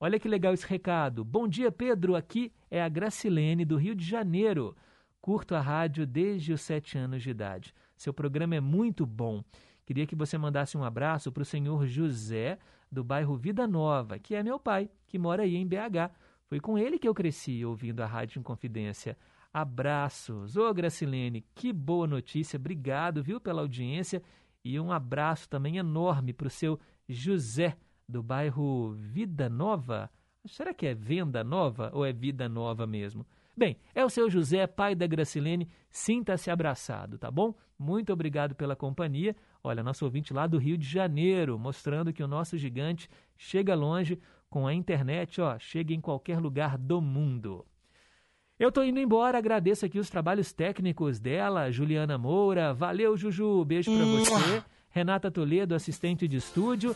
Olha 0.00 0.18
que 0.18 0.26
legal 0.26 0.54
esse 0.54 0.66
recado. 0.66 1.22
Bom 1.22 1.46
dia, 1.46 1.70
Pedro. 1.70 2.16
Aqui 2.16 2.50
é 2.70 2.82
a 2.82 2.88
Gracilene, 2.88 3.66
do 3.66 3.76
Rio 3.76 3.94
de 3.94 4.06
Janeiro. 4.06 4.74
Curto 5.20 5.54
a 5.54 5.60
rádio 5.60 6.06
desde 6.06 6.54
os 6.54 6.62
sete 6.62 6.96
anos 6.96 7.22
de 7.22 7.28
idade. 7.28 7.74
Seu 7.98 8.14
programa 8.14 8.54
é 8.54 8.60
muito 8.60 9.04
bom. 9.04 9.44
Queria 9.84 10.06
que 10.06 10.16
você 10.16 10.38
mandasse 10.38 10.74
um 10.74 10.84
abraço 10.84 11.30
para 11.30 11.42
o 11.42 11.46
senhor 11.46 11.86
José, 11.86 12.58
do 12.94 13.02
bairro 13.04 13.36
Vida 13.36 13.66
Nova, 13.66 14.18
que 14.18 14.34
é 14.34 14.42
meu 14.42 14.58
pai, 14.58 14.88
que 15.06 15.18
mora 15.18 15.42
aí 15.42 15.56
em 15.56 15.66
BH. 15.66 16.14
Foi 16.46 16.60
com 16.60 16.78
ele 16.78 16.98
que 16.98 17.08
eu 17.08 17.14
cresci 17.14 17.64
ouvindo 17.64 18.00
a 18.00 18.06
Rádio 18.06 18.38
Inconfidência. 18.38 19.18
Abraços. 19.52 20.56
Ô, 20.56 20.72
Gracilene, 20.72 21.44
que 21.54 21.72
boa 21.72 22.06
notícia. 22.06 22.56
Obrigado, 22.56 23.22
viu, 23.22 23.40
pela 23.40 23.62
audiência. 23.62 24.22
E 24.64 24.78
um 24.78 24.92
abraço 24.92 25.48
também 25.48 25.76
enorme 25.76 26.32
para 26.32 26.46
o 26.46 26.50
seu 26.50 26.78
José, 27.08 27.76
do 28.08 28.22
bairro 28.22 28.92
Vida 28.92 29.48
Nova. 29.48 30.10
Será 30.46 30.72
que 30.72 30.86
é 30.86 30.94
Venda 30.94 31.42
Nova 31.42 31.90
ou 31.92 32.06
é 32.06 32.12
Vida 32.12 32.48
Nova 32.48 32.86
mesmo? 32.86 33.26
Bem, 33.56 33.76
é 33.94 34.04
o 34.04 34.10
seu 34.10 34.28
José, 34.28 34.66
pai 34.66 34.94
da 34.94 35.06
Gracilene. 35.06 35.68
Sinta-se 35.90 36.50
abraçado, 36.50 37.18
tá 37.18 37.30
bom? 37.30 37.54
Muito 37.78 38.12
obrigado 38.12 38.54
pela 38.54 38.74
companhia. 38.74 39.36
Olha, 39.62 39.82
nosso 39.82 40.04
ouvinte 40.04 40.34
lá 40.34 40.46
do 40.46 40.58
Rio 40.58 40.76
de 40.76 40.86
Janeiro, 40.86 41.58
mostrando 41.58 42.12
que 42.12 42.22
o 42.22 42.28
nosso 42.28 42.58
gigante 42.58 43.08
chega 43.36 43.74
longe 43.74 44.18
com 44.50 44.66
a 44.66 44.74
internet, 44.74 45.40
ó, 45.40 45.58
chega 45.58 45.94
em 45.94 46.00
qualquer 46.00 46.38
lugar 46.38 46.76
do 46.76 47.00
mundo. 47.00 47.64
Eu 48.58 48.70
tô 48.70 48.84
indo 48.84 49.00
embora, 49.00 49.38
agradeço 49.38 49.84
aqui 49.84 49.98
os 49.98 50.08
trabalhos 50.08 50.52
técnicos 50.52 51.18
dela, 51.18 51.70
Juliana 51.70 52.16
Moura. 52.16 52.72
Valeu, 52.72 53.16
Juju, 53.16 53.64
beijo 53.64 53.90
para 53.92 54.04
você. 54.04 54.64
Renata 54.90 55.28
Toledo, 55.28 55.74
assistente 55.74 56.28
de 56.28 56.36
estúdio. 56.36 56.94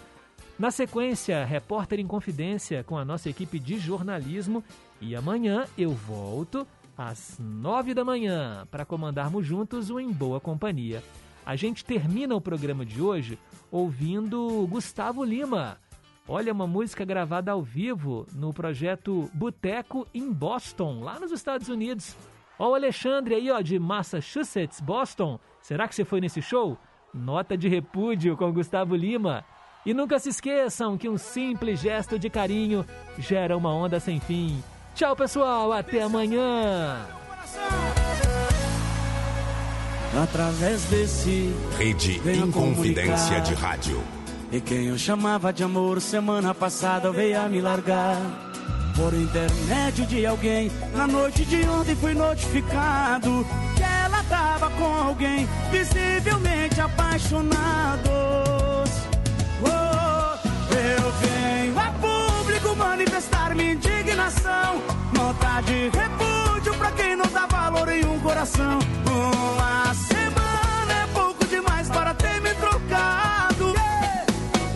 Na 0.59 0.71
sequência, 0.71 1.45
repórter 1.45 2.01
em 2.01 2.07
confidência 2.07 2.83
com 2.83 2.99
a 2.99 3.05
nossa 3.05 3.31
equipe 3.31 3.59
de 3.59 3.79
jornalismo. 3.79 4.63
E 5.01 5.15
amanhã 5.15 5.67
eu 5.77 5.91
volto 5.91 6.67
às 6.97 7.39
nove 7.39 7.95
da 7.95 8.05
manhã 8.05 8.67
para 8.71 8.85
comandarmos 8.85 9.47
juntos 9.47 9.89
o 9.89 10.01
Em 10.01 10.11
Boa 10.11 10.41
Companhia. 10.41 11.03
A 11.47 11.55
gente 11.55 11.85
termina 11.85 12.35
o 12.35 12.41
programa 12.41 12.85
de 12.85 13.01
hoje 13.01 13.39
ouvindo 13.71 14.67
Gustavo 14.69 15.23
Lima. 15.25 15.79
Olha, 16.27 16.53
uma 16.53 16.67
música 16.67 17.05
gravada 17.05 17.53
ao 17.53 17.63
vivo 17.63 18.27
no 18.35 18.53
projeto 18.53 19.31
Boteco 19.33 20.07
em 20.13 20.31
Boston, 20.31 21.01
lá 21.01 21.19
nos 21.19 21.33
Estados 21.33 21.69
Unidos. 21.69 22.15
Ó, 22.59 22.71
o 22.71 22.75
Alexandre 22.75 23.37
aí, 23.37 23.51
ó, 23.51 23.61
de 23.61 23.79
Massachusetts, 23.79 24.81
Boston. 24.81 25.39
Será 25.63 25.89
que 25.89 25.95
você 25.95 26.05
foi 26.05 26.21
nesse 26.21 26.43
show? 26.43 26.77
Nota 27.15 27.57
de 27.57 27.69
repúdio 27.69 28.37
com 28.37 28.53
Gustavo 28.53 28.95
Lima. 28.95 29.45
E 29.89 29.95
nunca 29.95 30.19
se 30.19 30.29
esqueçam 30.29 30.99
que 30.99 31.09
um 31.09 31.17
simples 31.17 31.81
gesto 31.81 32.19
de 32.19 32.29
carinho 32.29 32.85
gera 33.19 33.57
uma 33.57 33.75
onda 33.75 33.99
sem 33.99 34.21
fim. 34.21 34.63
Tchau, 34.95 35.17
pessoal. 35.17 35.73
Até 35.73 36.03
amanhã 36.03 37.07
através 40.23 40.85
desse 40.85 41.55
Rede 41.79 42.21
Inconfidência 42.39 43.41
de 43.41 43.55
Rádio. 43.55 44.03
E 44.53 44.61
quem 44.61 44.89
eu 44.89 44.99
chamava 44.99 45.55
de 45.55 45.65
amor 45.65 46.03
semana 46.03 46.55
passada 46.55 47.11
veio 47.11 47.41
a 47.41 47.49
me 47.49 47.63
largar. 47.63 48.17
Por 48.95 49.15
intermédio 49.15 50.05
de 50.05 50.27
alguém, 50.27 50.71
na 50.95 51.07
noite 51.07 51.47
de 51.47 51.67
ontem 51.67 51.97
fui 51.97 52.13
notificado 52.13 53.47
que 53.75 53.83
ela 53.83 54.23
tava 54.25 54.69
com 54.71 54.85
alguém 54.85 55.49
visivelmente 55.71 56.79
apaixonados. 56.79 58.48
Eu 60.79 61.11
venho 61.13 61.79
a 61.79 61.91
público 61.93 62.77
manifestar 62.77 63.53
minha 63.55 63.73
indignação, 63.73 64.81
nota 65.13 65.61
de 65.63 65.89
repúdio 65.89 66.73
pra 66.75 66.93
quem 66.93 67.17
não 67.17 67.27
dá 67.27 67.47
valor 67.47 67.89
em 67.89 68.05
um 68.07 68.21
coração. 68.21 68.79
Uma 69.11 69.93
semana 69.95 70.93
é 71.03 71.07
pouco 71.13 71.45
demais 71.47 71.89
para 71.89 72.15
ter 72.15 72.41
me 72.41 72.55
trocado. 72.55 73.75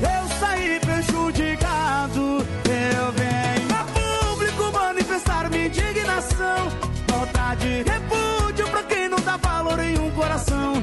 Eu 0.00 0.40
saí 0.40 0.80
prejudicado. 0.80 2.44
Eu 2.66 3.12
venho 3.12 3.68
a 3.80 3.84
público 3.84 4.72
manifestar 4.72 5.48
minha 5.50 5.66
indignação. 5.66 6.66
Nota 7.12 7.54
de 7.54 7.82
repúdio 7.84 8.68
pra 8.70 8.82
quem 8.82 9.08
não 9.08 9.20
dá 9.20 9.36
valor 9.36 9.78
em 9.78 9.96
um 10.00 10.10
coração. 10.10 10.82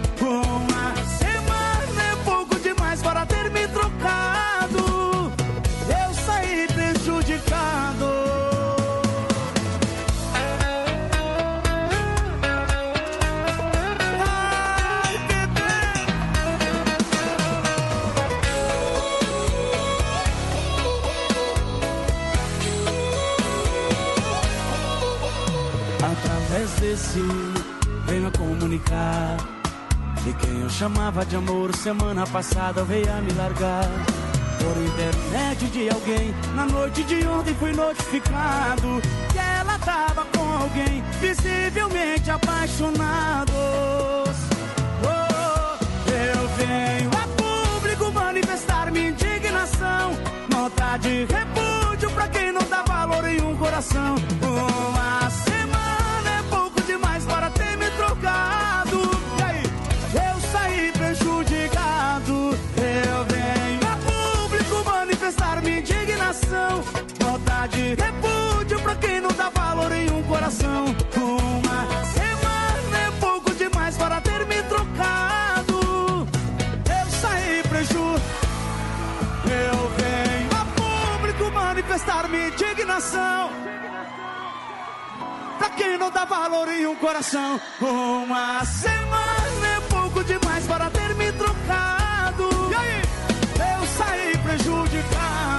Chamava 30.80 31.26
de 31.26 31.36
amor 31.36 31.76
semana 31.76 32.26
passada 32.26 32.86
veio 32.86 33.12
a 33.12 33.20
me 33.20 33.34
largar. 33.34 33.84
Por 34.60 34.78
intermédio 34.82 35.68
de 35.68 35.90
alguém, 35.90 36.34
na 36.56 36.66
noite 36.66 37.04
de 37.04 37.28
ontem 37.28 37.54
fui 37.56 37.74
notificado 37.74 39.02
que 39.30 39.38
ela 39.38 39.78
tava 39.80 40.24
com 40.34 40.42
alguém 40.42 41.04
visivelmente 41.20 42.32
apaixonados. 42.32 43.54
Oh, 45.04 45.84
eu 46.10 46.48
venho 46.56 47.12
a 47.12 47.28
público 47.42 48.12
manifestar 48.14 48.90
minha 48.90 49.10
indignação, 49.10 50.14
nota 50.50 50.96
de 50.96 51.26
repúdio 51.26 52.10
pra 52.12 52.30
quem 52.30 52.54
não 52.54 52.64
dá 52.70 52.84
valor 52.84 53.28
em 53.28 53.42
um 53.42 53.54
coração. 53.58 54.16
Uma 54.42 54.99
coração. 70.50 70.96
Uma 71.16 72.06
semana 72.06 72.98
é 73.08 73.12
pouco 73.20 73.54
demais 73.54 73.96
para 73.98 74.20
ter 74.22 74.46
me 74.48 74.62
trocado. 74.64 76.28
Eu 76.90 77.12
saí 77.22 77.64
prejudicado. 77.70 78.40
Eu 79.46 79.90
venho 79.98 80.50
a 80.60 80.66
público 80.66 81.52
manifestar 81.52 82.28
minha 82.28 82.48
indignação. 82.48 83.52
Pra 85.60 85.70
quem 85.72 85.98
não 85.98 86.10
dá 86.10 86.26
valor 86.26 86.68
em 86.70 86.88
um 86.88 86.96
coração. 86.96 87.60
Uma 87.80 88.66
semana 88.66 89.68
é 89.78 89.82
pouco 89.82 90.24
demais 90.24 90.66
para 90.66 90.90
ter 90.90 91.14
me 91.16 91.32
trocado. 91.34 92.50
E 92.72 92.76
aí? 92.76 93.02
Eu 93.78 93.88
saí 93.88 94.38
prejudicado. 94.40 95.59